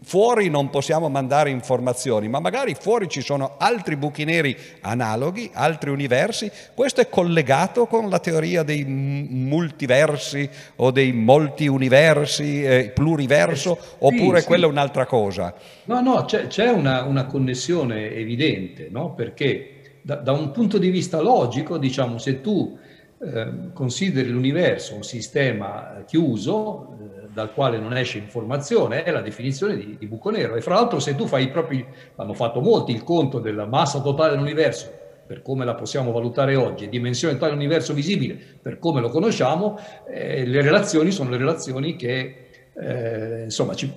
fuori 0.03 0.49
non 0.49 0.69
possiamo 0.69 1.09
mandare 1.09 1.49
informazioni, 1.49 2.27
ma 2.27 2.39
magari 2.39 2.75
fuori 2.79 3.07
ci 3.07 3.21
sono 3.21 3.55
altri 3.57 3.95
buchi 3.95 4.23
neri 4.23 4.55
analoghi, 4.81 5.49
altri 5.53 5.89
universi. 5.89 6.51
Questo 6.73 7.01
è 7.01 7.09
collegato 7.09 7.87
con 7.87 8.09
la 8.09 8.19
teoria 8.19 8.63
dei 8.63 8.83
multiversi 8.83 10.47
o 10.77 10.91
dei 10.91 11.11
molti 11.11 11.67
universi, 11.67 12.63
eh, 12.63 12.91
pluriverso, 12.93 13.77
sì, 13.79 13.87
oppure 13.99 14.41
sì. 14.41 14.45
quella 14.47 14.65
è 14.65 14.69
un'altra 14.69 15.05
cosa? 15.05 15.53
No, 15.85 16.01
no, 16.01 16.25
c'è, 16.25 16.47
c'è 16.47 16.69
una, 16.69 17.03
una, 17.03 17.25
connessione 17.25 18.11
evidente, 18.11 18.89
no? 18.91 19.13
perché 19.13 19.97
da, 20.01 20.15
da, 20.15 20.31
un 20.33 20.51
punto 20.51 20.77
di 20.77 20.89
vista 20.89 21.19
logico, 21.21 21.77
diciamo, 21.77 22.17
se 22.17 22.41
tu 22.41 22.77
eh, 23.19 23.71
consideri 23.73 24.29
l'universo 24.29 24.95
un 24.95 25.03
sistema 25.03 26.03
chiuso, 26.05 26.97
eh, 26.99 27.22
dal 27.33 27.53
quale 27.53 27.79
non 27.79 27.95
esce 27.97 28.17
informazione 28.17 29.03
è 29.03 29.11
la 29.11 29.21
definizione 29.21 29.75
di, 29.75 29.97
di 29.97 30.07
buco 30.07 30.29
nero. 30.29 30.55
E 30.55 30.61
fra 30.61 30.75
l'altro 30.75 30.99
se 30.99 31.15
tu 31.15 31.25
fai 31.25 31.43
i 31.43 31.49
propri, 31.49 31.85
hanno 32.15 32.33
fatto 32.33 32.61
molti 32.61 32.91
il 32.91 33.03
conto 33.03 33.39
della 33.39 33.65
massa 33.65 34.01
totale 34.01 34.31
dell'universo 34.31 35.01
per 35.25 35.41
come 35.41 35.65
la 35.65 35.73
possiamo 35.73 36.11
valutare 36.11 36.55
oggi, 36.55 36.89
dimensione 36.89 37.33
totale 37.33 37.51
dell'universo 37.51 37.93
visibile 37.93 38.37
per 38.61 38.77
come 38.77 38.99
lo 38.99 39.09
conosciamo, 39.09 39.79
eh, 40.07 40.45
le 40.45 40.61
relazioni 40.61 41.11
sono 41.11 41.29
le 41.29 41.37
relazioni 41.37 41.95
che 41.95 42.37
eh, 42.75 43.43
insomma 43.43 43.73
ci, 43.75 43.91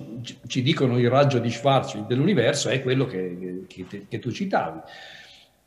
ci, 0.47 0.61
dicono 0.61 0.97
il 0.99 1.09
raggio 1.09 1.39
di 1.39 1.49
Schwarzschild 1.49 2.07
dell'universo 2.07 2.69
è 2.69 2.81
quello 2.81 3.05
che, 3.05 3.65
che, 3.67 4.05
che 4.07 4.19
tu 4.19 4.31
citavi. 4.31 4.79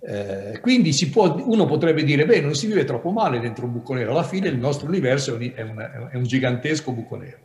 Eh, 0.02 0.60
quindi 0.60 0.94
può, 1.12 1.34
uno 1.44 1.66
potrebbe 1.66 2.04
dire, 2.04 2.24
beh, 2.24 2.40
non 2.40 2.54
si 2.54 2.66
vive 2.66 2.84
troppo 2.84 3.10
male 3.10 3.38
dentro 3.38 3.66
un 3.66 3.72
buco 3.72 3.92
nero, 3.92 4.12
alla 4.12 4.22
fine 4.22 4.48
il 4.48 4.56
nostro 4.56 4.88
universo 4.88 5.36
è 5.36 5.60
un, 5.60 6.08
è 6.10 6.16
un 6.16 6.22
gigantesco 6.22 6.92
buco 6.92 7.16
nero. 7.16 7.38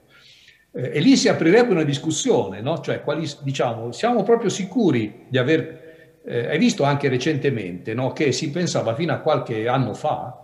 Eh, 0.76 0.92
e 0.94 1.00
lì 1.00 1.16
si 1.16 1.30
aprirebbe 1.30 1.72
una 1.72 1.84
discussione, 1.84 2.60
no? 2.60 2.80
cioè 2.82 3.02
quali, 3.02 3.30
diciamo, 3.42 3.94
siamo 3.94 4.24
proprio 4.24 4.50
sicuri 4.50 5.26
di 5.30 5.38
aver, 5.38 6.20
eh, 6.26 6.50
hai 6.50 6.58
visto 6.58 6.84
anche 6.84 7.08
recentemente 7.08 7.94
no? 7.94 8.12
che 8.12 8.34
si 8.34 8.52
pensava 8.52 8.94
fino 8.94 9.14
a 9.14 9.20
qualche 9.20 9.70
anno 9.70 9.94
fa 9.94 10.40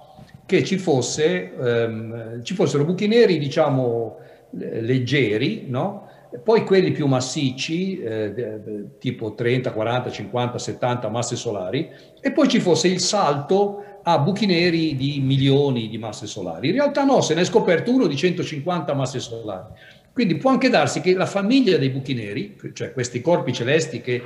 che 0.46 0.64
ci, 0.64 0.78
fosse, 0.78 1.54
ehm, 1.54 2.44
ci 2.44 2.54
fossero 2.54 2.86
buchi 2.86 3.08
neri, 3.08 3.38
diciamo, 3.40 4.18
leggeri, 4.52 5.66
no? 5.68 6.08
poi 6.44 6.64
quelli 6.66 6.92
più 6.92 7.08
massicci, 7.08 8.00
eh, 8.00 8.98
tipo 9.00 9.34
30, 9.34 9.72
40, 9.72 10.10
50, 10.10 10.58
70 10.58 11.10
masse 11.10 11.36
solari, 11.36 11.90
e 12.22 12.32
poi 12.32 12.48
ci 12.48 12.60
fosse 12.60 12.88
il 12.88 13.00
salto 13.00 13.84
a 14.04 14.18
buchi 14.20 14.46
neri 14.46 14.96
di 14.96 15.20
milioni 15.22 15.90
di 15.90 15.98
masse 15.98 16.26
solari. 16.26 16.70
In 16.70 16.74
realtà 16.74 17.04
no, 17.04 17.22
se 17.22 17.34
ne 17.34 17.42
è 17.42 17.46
scoperto 17.46 17.94
uno 17.94 18.08
di 18.08 18.16
150 18.16 18.94
masse 18.94 19.20
solari. 19.20 19.74
Quindi 20.14 20.36
può 20.36 20.49
anche 20.51 20.70
darsi 20.70 21.01
che 21.01 21.14
la 21.14 21.26
famiglia 21.26 21.78
dei 21.78 21.89
buchi 21.89 22.14
neri, 22.14 22.57
cioè 22.74 22.91
questi 22.91 23.22
corpi 23.22 23.53
celesti 23.53 24.01
che 24.01 24.22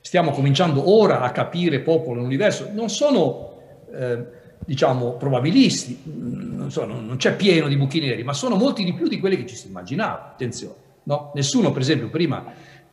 stiamo 0.00 0.32
cominciando 0.32 0.92
ora 0.92 1.22
a 1.22 1.30
capire 1.30 1.80
popolo 1.80 2.16
nell'universo, 2.16 2.68
non 2.72 2.90
sono, 2.90 3.60
eh, 3.92 4.24
diciamo, 4.66 5.12
probabilisti, 5.12 5.98
non, 6.04 6.70
so, 6.70 6.84
non 6.84 7.16
c'è 7.16 7.34
pieno 7.36 7.68
di 7.68 7.76
buchi 7.76 8.00
neri, 8.00 8.22
ma 8.22 8.34
sono 8.34 8.56
molti 8.56 8.84
di 8.84 8.92
più 8.92 9.08
di 9.08 9.18
quelli 9.18 9.36
che 9.36 9.46
ci 9.46 9.56
si 9.56 9.68
immaginava. 9.68 10.30
Attenzione. 10.32 10.74
No? 11.04 11.32
Nessuno, 11.34 11.72
per 11.72 11.80
esempio, 11.80 12.10
prima 12.10 12.44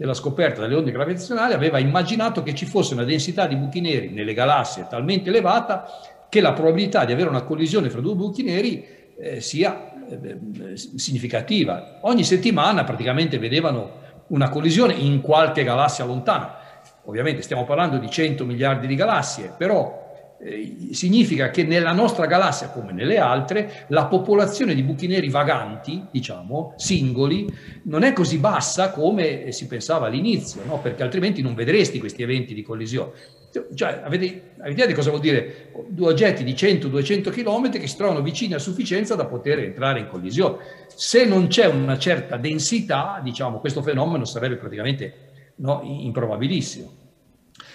della 0.02 0.14
scoperta 0.14 0.62
delle 0.62 0.76
onde 0.76 0.92
gravitazionali 0.92 1.54
aveva 1.54 1.78
immaginato 1.78 2.42
che 2.42 2.56
ci 2.56 2.66
fosse 2.66 2.94
una 2.94 3.04
densità 3.04 3.46
di 3.46 3.56
buchi 3.56 3.82
neri 3.82 4.10
nelle 4.10 4.34
galassie 4.34 4.88
talmente 4.90 5.30
elevata 5.30 5.86
che 6.28 6.42
la 6.42 6.54
probabilità 6.54 7.06
di 7.06 7.12
avere 7.12 7.30
una 7.30 7.44
collisione 7.44 7.92
fra 7.92 8.02
due 8.02 8.16
buchi 8.16 8.42
neri 8.42 8.84
eh, 9.20 9.42
sia 9.42 9.91
eh, 10.14 10.78
significativa. 10.78 12.00
Ogni 12.02 12.24
settimana 12.24 12.84
praticamente 12.84 13.38
vedevano 13.38 14.00
una 14.28 14.50
collisione 14.50 14.94
in 14.94 15.22
qualche 15.22 15.64
galassia 15.64 16.06
lontana. 16.06 16.58
Ovviamente 17.06 17.42
stiamo 17.42 17.66
parlando 17.66 17.98
di 17.98 18.10
100 18.10 18.46
miliardi 18.46 18.88
di 18.88 18.96
galassie, 18.96 19.54
però 19.58 20.02
eh, 20.44 20.88
significa 20.92 21.52
che 21.52 21.64
nella 21.64 21.92
nostra 21.92 22.26
galassia, 22.26 22.70
come 22.70 22.92
nelle 22.92 23.20
altre, 23.20 23.86
la 23.90 24.06
popolazione 24.06 24.74
di 24.74 24.82
buchi 24.84 25.08
neri 25.08 25.30
vaganti, 25.30 26.06
diciamo, 26.10 26.74
singoli, 26.78 27.48
non 27.84 28.04
è 28.04 28.14
così 28.14 28.38
bassa 28.38 28.92
come 28.92 29.52
si 29.52 29.68
pensava 29.68 30.08
all'inizio, 30.08 30.62
no? 30.66 30.80
perché 30.80 31.04
altrimenti 31.04 31.42
non 31.42 31.54
vedresti 31.54 32.00
questi 32.00 32.24
eventi 32.24 32.54
di 32.54 32.64
collisione. 32.64 33.12
Cioè, 33.52 34.02
avete, 34.04 34.54
avete 34.60 34.72
idea 34.72 34.86
di 34.86 34.94
cosa 34.94 35.10
vuol 35.10 35.22
dire 35.22 35.72
due 35.90 36.12
oggetti 36.12 36.44
di 36.44 36.54
100-200 36.54 37.32
km 37.32 37.70
che 37.72 37.88
si 37.88 37.98
trovano 37.98 38.22
vicini 38.22 38.54
a 38.54 38.60
sufficienza 38.60 39.16
da 39.16 39.26
poter 39.26 39.60
entrare 39.60 40.00
in 40.00 40.08
collisione? 40.08 40.58
Se 40.96 41.26
non 41.26 41.48
c'è 41.48 41.66
una 41.66 41.98
certa 41.98 42.38
densità, 42.38 43.20
diciamo, 43.22 43.60
questo 43.60 43.82
fenomeno 43.82 44.24
sarebbe 44.24 44.56
praticamente 44.56 45.54
no, 45.56 45.82
improbabilissimo. 45.84 47.00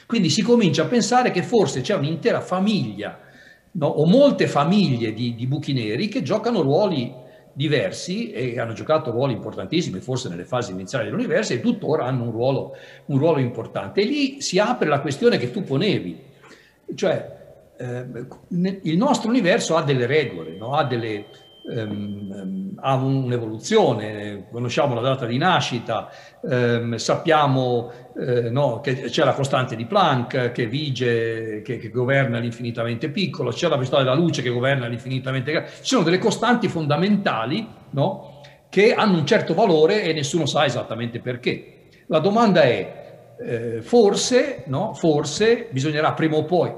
Quindi 0.06 0.30
si 0.30 0.42
comincia 0.42 0.84
a 0.84 0.86
pensare 0.86 1.30
che 1.30 1.42
forse 1.42 1.80
c'è 1.80 1.94
un'intera 1.94 2.40
famiglia 2.40 3.20
no? 3.72 3.86
o 3.86 4.06
molte 4.06 4.46
famiglie 4.46 5.12
di, 5.12 5.34
di, 5.34 5.46
buchi 5.46 5.72
neri 5.72 6.08
che 6.08 6.22
giocano 6.22 6.62
ruoli 6.62 7.12
diversi 7.56 8.32
e 8.32 8.60
hanno 8.60 8.74
giocato 8.74 9.10
ruoli 9.10 9.32
importantissimi 9.32 10.00
forse 10.00 10.28
nelle 10.28 10.44
fasi 10.44 10.72
iniziali 10.72 11.06
dell'universo 11.06 11.54
e 11.54 11.60
tuttora 11.60 12.04
hanno 12.04 12.24
un 12.24 12.30
ruolo, 12.30 12.76
un 13.06 13.16
ruolo 13.16 13.38
importante. 13.38 14.02
E 14.02 14.04
lì 14.04 14.42
si 14.42 14.58
apre 14.58 14.88
la 14.88 15.00
questione 15.00 15.38
che 15.38 15.50
tu 15.50 15.64
ponevi, 15.64 16.22
cioè 16.94 17.34
eh, 17.78 18.04
il 18.82 18.96
nostro 18.98 19.30
universo 19.30 19.74
ha 19.74 19.82
delle 19.82 20.04
regole, 20.04 20.54
no? 20.58 20.74
ha 20.74 20.84
delle, 20.84 21.24
ehm, 21.68 22.74
ha 22.80 22.94
un'evoluzione, 22.94 24.46
conosciamo 24.50 24.94
la 24.94 25.00
data 25.00 25.26
di 25.26 25.38
nascita, 25.38 26.08
ehm, 26.42 26.96
sappiamo 26.96 27.90
eh, 28.18 28.50
no, 28.50 28.80
che 28.80 29.02
c'è 29.02 29.24
la 29.24 29.32
costante 29.32 29.76
di 29.76 29.86
Planck 29.86 30.52
che 30.52 30.66
vige, 30.66 31.62
che, 31.62 31.78
che 31.78 31.90
governa 31.90 32.38
l'infinitamente 32.38 33.08
piccolo, 33.08 33.50
c'è 33.50 33.68
la 33.68 33.74
velocità 33.74 33.98
della 33.98 34.14
luce 34.14 34.42
che 34.42 34.50
governa 34.50 34.86
l'infinitamente 34.86 35.52
grande, 35.52 35.70
ci 35.70 35.80
sono 35.82 36.04
delle 36.04 36.18
costanti 36.18 36.68
fondamentali 36.68 37.66
no, 37.90 38.40
che 38.68 38.94
hanno 38.94 39.18
un 39.18 39.26
certo 39.26 39.54
valore 39.54 40.02
e 40.02 40.12
nessuno 40.12 40.46
sa 40.46 40.64
esattamente 40.64 41.20
perché. 41.20 41.72
La 42.06 42.20
domanda 42.20 42.62
è, 42.62 43.34
eh, 43.40 43.82
forse, 43.82 44.62
no, 44.66 44.94
forse 44.94 45.68
bisognerà 45.70 46.12
prima 46.12 46.36
o 46.36 46.44
poi, 46.44 46.72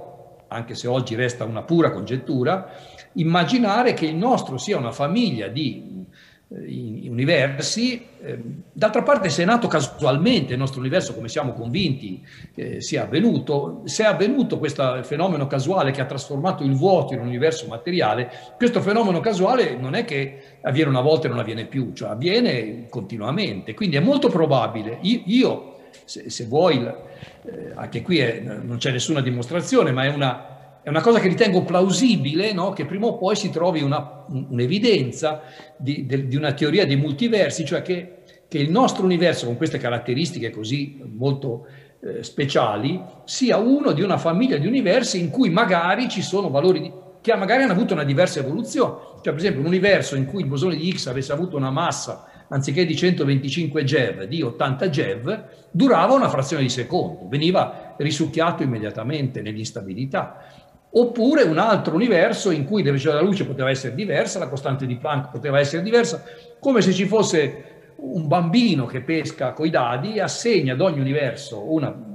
anche 0.49 0.75
se 0.75 0.89
oggi 0.89 1.15
resta 1.15 1.45
una 1.45 1.63
pura 1.63 1.91
congettura, 1.91 2.71
immaginare 3.19 3.95
che 3.95 4.07
il 4.07 4.17
nostro 4.17 4.59
sia 4.59 4.77
una 4.77 4.93
famiglia 4.93 5.49
di 5.49 6.07
eh, 6.51 7.09
universi. 7.09 8.07
Eh, 8.21 8.39
d'altra 8.73 9.03
parte, 9.03 9.29
se 9.29 9.43
è 9.43 9.45
nato 9.45 9.69
casualmente 9.69 10.55
il 10.55 10.59
nostro 10.59 10.81
universo, 10.81 11.15
come 11.15 11.29
siamo 11.29 11.53
convinti 11.53 12.25
eh, 12.55 12.81
sia 12.81 13.03
avvenuto, 13.03 13.83
se 13.85 14.05
è 14.05 14.07
avvenuto 14.07 14.59
questo 14.59 15.03
fenomeno 15.03 15.47
casuale 15.47 15.91
che 15.91 16.01
ha 16.01 16.07
trasformato 16.07 16.65
il 16.65 16.75
vuoto 16.75 17.13
in 17.13 17.21
un 17.21 17.27
universo 17.27 17.67
materiale, 17.67 18.31
questo 18.57 18.81
fenomeno 18.81 19.21
casuale 19.21 19.77
non 19.77 19.95
è 19.95 20.05
che 20.05 20.59
avviene 20.63 20.91
una 20.91 21.03
volta 21.03 21.27
e 21.27 21.31
non 21.31 21.39
avviene 21.39 21.67
più, 21.67 21.93
cioè 21.93 22.11
avviene 22.11 22.87
continuamente. 22.89 23.75
Quindi 23.75 23.97
è 23.97 24.01
molto 24.01 24.29
probabile, 24.29 24.99
io, 25.03 25.23
io 25.27 25.77
se, 26.05 26.31
se, 26.31 26.47
vuoi, 26.47 26.83
eh, 26.83 27.73
anche 27.75 28.03
qui 28.03 28.19
è, 28.19 28.41
non 28.41 28.79
c'è 28.79 28.91
nessuna 28.91 29.21
dimostrazione, 29.21 29.93
ma 29.93 30.05
è 30.05 30.09
una 30.09 30.58
è 30.89 30.91
una 30.91 31.03
cosa 31.03 31.21
che 31.21 31.29
ritengo 31.29 31.65
plausibile, 31.65 32.55
no? 32.55 32.73
che 32.73 32.87
prima 32.87 33.05
o 33.05 33.19
poi 33.19 33.37
si 33.37 33.51
trovi 33.51 33.83
una, 33.83 34.25
un'evidenza 34.27 35.43
di, 35.77 36.07
di, 36.07 36.35
una 36.35 36.55
teoria 36.55 36.87
dei 36.87 36.97
multiversi, 36.97 37.67
cioè 37.67 37.83
che, 37.83 38.23
che, 38.49 38.57
il 38.57 38.71
nostro 38.71 39.05
universo 39.05 39.45
con 39.45 39.59
queste 39.59 39.77
caratteristiche 39.77 40.49
così 40.49 40.99
molto 41.15 41.67
eh, 42.01 42.23
speciali 42.23 43.03
sia 43.25 43.59
uno 43.59 43.93
di 43.93 44.01
una 44.01 44.17
famiglia 44.17 44.57
di 44.57 44.67
universi 44.67 45.21
in 45.21 45.29
cui 45.29 45.51
magari 45.51 46.09
ci 46.09 46.23
sono 46.23 46.49
valori 46.49 46.81
di, 46.81 46.93
che 47.21 47.37
magari 47.37 47.65
hanno 47.65 47.73
avuto 47.73 47.93
una 47.93 48.05
diversa 48.05 48.41
evoluzione. 48.41 48.97
Cioè, 49.17 49.35
per 49.35 49.43
esempio, 49.43 49.61
un 49.61 49.67
universo 49.67 50.17
in 50.17 50.25
cui 50.25 50.41
il 50.41 50.49
bosone 50.49 50.75
di 50.75 50.89
Higgs 50.89 51.07
avesse 51.07 51.33
avuto 51.33 51.59
una 51.59 51.71
massa 51.71 52.25
anziché 52.49 52.87
di 52.87 52.97
125 52.97 53.85
GeV, 53.85 54.23
di 54.23 54.41
80 54.41 54.89
GeV, 54.89 55.45
durava 55.71 56.15
una 56.15 56.31
frazione 56.31 56.63
di 56.63 56.71
secondo, 56.71 57.29
veniva 57.29 57.95
risucchiato 57.99 58.63
immediatamente 58.63 59.43
nell'instabilità. 59.43 60.47
Oppure 60.91 61.43
un 61.43 61.59
altro 61.59 61.95
universo 61.95 62.51
in 62.51 62.65
cui 62.65 62.83
la 62.83 62.87
velocità 62.87 63.13
della 63.13 63.25
luce 63.25 63.45
poteva 63.45 63.71
essere 63.71 63.95
diversa, 63.95 64.39
la 64.39 64.49
costante 64.49 64.87
di 64.87 64.97
Planck 64.97 65.31
poteva 65.31 65.59
essere 65.59 65.83
diversa, 65.83 66.23
come 66.59 66.81
se 66.81 66.93
ci 66.93 67.05
fosse 67.05 67.65
un 67.97 68.27
bambino 68.27 68.87
che 68.87 69.01
pesca 69.01 69.53
coi 69.53 69.71
dadi 69.71 70.15
e 70.15 70.21
assegna 70.21 70.73
ad 70.73 70.81
ogni 70.81 71.01
universo 71.01 71.71
una 71.73 72.08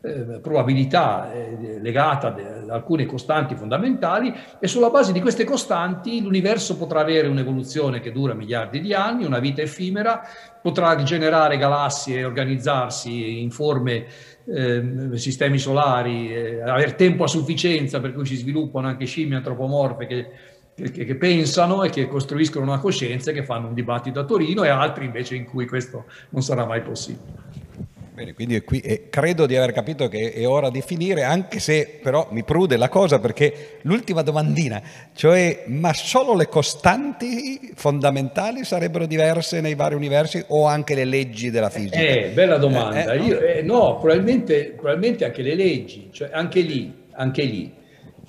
eh, 0.00 0.38
probabilità 0.40 1.32
eh, 1.32 1.80
legata 1.80 2.28
ad 2.28 2.70
alcune 2.70 3.04
costanti 3.04 3.56
fondamentali 3.56 4.32
e 4.60 4.68
sulla 4.68 4.90
base 4.90 5.12
di 5.12 5.20
queste 5.20 5.42
costanti 5.44 6.22
l'universo 6.22 6.76
potrà 6.76 7.00
avere 7.00 7.26
un'evoluzione 7.26 7.98
che 7.98 8.12
dura 8.12 8.32
miliardi 8.34 8.80
di 8.80 8.94
anni, 8.94 9.24
una 9.24 9.40
vita 9.40 9.60
effimera, 9.60 10.22
potrà 10.62 11.02
generare 11.02 11.56
galassie 11.56 12.24
organizzarsi 12.24 13.40
in 13.40 13.50
forme 13.50 14.06
eh, 14.46 15.10
sistemi 15.14 15.58
solari, 15.58 16.32
eh, 16.32 16.62
avere 16.62 16.94
tempo 16.94 17.24
a 17.24 17.28
sufficienza 17.28 18.00
per 18.00 18.12
cui 18.12 18.24
si 18.24 18.36
sviluppano 18.36 18.86
anche 18.86 19.04
scimmie 19.04 19.36
antropomorfe 19.38 20.06
che, 20.06 20.30
che, 20.74 20.90
che, 20.90 21.16
pensano 21.16 21.82
e 21.82 21.90
che 21.90 22.06
costruiscono 22.06 22.64
una 22.64 22.78
coscienza 22.78 23.32
e 23.32 23.34
che 23.34 23.44
fanno 23.44 23.66
un 23.66 23.74
dibattito 23.74 24.20
a 24.20 24.24
Torino 24.24 24.62
e 24.62 24.68
altri 24.68 25.06
invece 25.06 25.34
in 25.34 25.44
cui 25.44 25.66
questo 25.66 26.04
non 26.30 26.42
sarà 26.42 26.64
mai 26.64 26.82
possibile. 26.82 27.87
Bene, 28.18 28.34
quindi 28.34 28.60
qui, 28.62 28.80
eh, 28.80 29.04
credo 29.08 29.46
di 29.46 29.54
aver 29.54 29.70
capito 29.70 30.08
che 30.08 30.32
è 30.32 30.44
ora 30.44 30.70
di 30.70 30.82
finire, 30.82 31.22
anche 31.22 31.60
se 31.60 32.00
però 32.02 32.26
mi 32.32 32.42
prude 32.42 32.76
la 32.76 32.88
cosa 32.88 33.20
perché 33.20 33.78
l'ultima 33.82 34.22
domandina, 34.22 34.82
cioè 35.14 35.62
ma 35.66 35.92
solo 35.92 36.34
le 36.34 36.48
costanti 36.48 37.70
fondamentali 37.76 38.64
sarebbero 38.64 39.06
diverse 39.06 39.60
nei 39.60 39.76
vari 39.76 39.94
universi 39.94 40.42
o 40.48 40.66
anche 40.66 40.96
le 40.96 41.04
leggi 41.04 41.50
della 41.50 41.70
fisica? 41.70 41.96
Eh, 41.96 42.32
bella 42.34 42.56
domanda. 42.56 43.12
Eh, 43.12 43.18
eh, 43.18 43.22
Io, 43.22 43.40
eh, 43.40 43.62
no, 43.62 43.98
probabilmente, 44.00 44.74
probabilmente, 44.74 45.24
anche 45.24 45.42
le 45.42 45.54
leggi, 45.54 46.08
cioè 46.10 46.30
anche 46.32 46.58
lì, 46.58 46.92
anche 47.12 47.44
lì. 47.44 47.72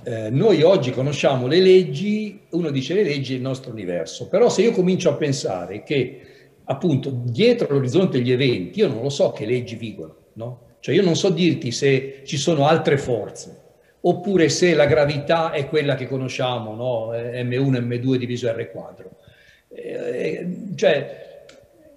Eh, 0.04 0.30
noi 0.30 0.62
oggi 0.62 0.92
conosciamo 0.92 1.48
le 1.48 1.60
leggi, 1.60 2.42
uno 2.52 2.70
dice 2.70 2.94
le 2.94 3.02
leggi 3.02 3.34
del 3.34 3.42
nostro 3.42 3.72
universo, 3.72 4.28
però 4.28 4.50
se 4.50 4.62
io 4.62 4.72
comincio 4.72 5.10
a 5.10 5.16
pensare 5.16 5.82
che 5.82 6.20
appunto 6.72 7.12
dietro 7.12 7.74
l'orizzonte 7.74 8.20
degli 8.20 8.32
eventi, 8.32 8.80
io 8.80 8.88
non 8.88 9.02
lo 9.02 9.10
so 9.10 9.32
che 9.32 9.46
leggi 9.46 9.76
vigono, 9.76 10.16
no? 10.34 10.68
Cioè 10.80 10.96
io 10.96 11.04
non 11.04 11.16
so 11.16 11.30
dirti 11.30 11.72
se 11.72 12.22
ci 12.26 12.38
sono 12.38 12.68
altre 12.68 12.98
forze, 12.98 13.60
oppure 14.02 14.50
se 14.50 14.76
la 14.76 14.86
gravità 14.86 15.52
è 15.52 15.68
quella 15.68 15.96
che 15.96 16.08
conosciamo, 16.08 16.76
no? 16.76 17.12
M1, 17.12 17.82
M2 17.82 18.16
diviso 18.16 18.52
R 18.52 18.70
quadro. 18.72 19.18
Eh, 19.68 20.74
cioè, 20.76 21.46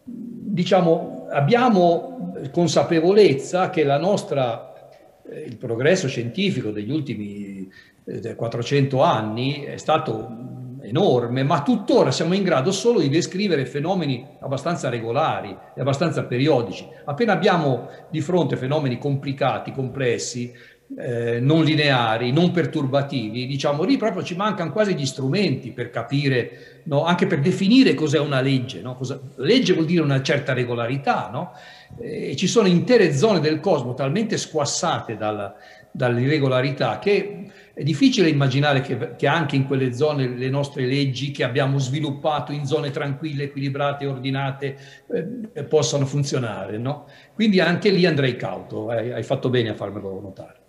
diciamo, 0.04 1.26
abbiamo 1.30 2.32
consapevolezza 2.50 3.68
che 3.68 3.84
la 3.84 3.98
nostra, 3.98 4.90
eh, 5.28 5.40
il 5.40 5.58
progresso 5.58 6.08
scientifico 6.08 6.70
degli 6.70 6.90
ultimi 6.90 7.70
eh, 8.04 8.34
400 8.34 9.02
anni 9.02 9.64
è 9.64 9.76
stato 9.76 10.51
enorme, 10.82 11.42
ma 11.42 11.62
tuttora 11.62 12.10
siamo 12.10 12.34
in 12.34 12.42
grado 12.42 12.72
solo 12.72 13.00
di 13.00 13.08
descrivere 13.08 13.66
fenomeni 13.66 14.26
abbastanza 14.40 14.88
regolari 14.88 15.56
e 15.74 15.80
abbastanza 15.80 16.24
periodici. 16.24 16.86
Appena 17.04 17.32
abbiamo 17.32 17.88
di 18.10 18.20
fronte 18.20 18.56
fenomeni 18.56 18.98
complicati, 18.98 19.72
complessi, 19.72 20.52
eh, 20.98 21.40
non 21.40 21.64
lineari, 21.64 22.32
non 22.32 22.50
perturbativi, 22.50 23.46
diciamo 23.46 23.82
lì 23.82 23.96
proprio 23.96 24.22
ci 24.22 24.36
mancano 24.36 24.72
quasi 24.72 24.94
gli 24.94 25.06
strumenti 25.06 25.70
per 25.70 25.90
capire, 25.90 26.82
no? 26.84 27.04
anche 27.04 27.26
per 27.26 27.40
definire 27.40 27.94
cos'è 27.94 28.18
una 28.18 28.40
legge. 28.40 28.80
No? 28.80 28.96
Cosa, 28.96 29.18
legge 29.36 29.72
vuol 29.72 29.86
dire 29.86 30.02
una 30.02 30.20
certa 30.22 30.52
regolarità, 30.52 31.30
no? 31.32 31.52
e 31.98 32.36
ci 32.36 32.46
sono 32.46 32.68
intere 32.68 33.14
zone 33.14 33.40
del 33.40 33.60
cosmo 33.60 33.94
talmente 33.94 34.36
squassate 34.36 35.16
dalla, 35.16 35.54
dall'irregolarità 35.90 36.98
che 36.98 37.50
è 37.74 37.82
difficile 37.82 38.28
immaginare 38.28 38.80
che, 38.80 39.16
che, 39.16 39.26
anche 39.26 39.56
in 39.56 39.66
quelle 39.66 39.94
zone 39.94 40.28
le 40.28 40.48
nostre 40.50 40.84
leggi 40.84 41.30
che 41.30 41.42
abbiamo 41.44 41.78
sviluppato 41.78 42.52
in 42.52 42.66
zone 42.66 42.90
tranquille, 42.90 43.44
equilibrate, 43.44 44.06
ordinate, 44.06 44.76
eh, 45.54 45.64
possano 45.64 46.04
funzionare. 46.04 46.76
No? 46.78 47.06
Quindi 47.34 47.60
anche 47.60 47.90
lì 47.90 48.04
andrei 48.04 48.36
cauto, 48.36 48.92
eh, 48.92 49.12
hai 49.12 49.22
fatto 49.22 49.48
bene 49.48 49.70
a 49.70 49.74
farmelo 49.74 50.20
notare. 50.20 50.61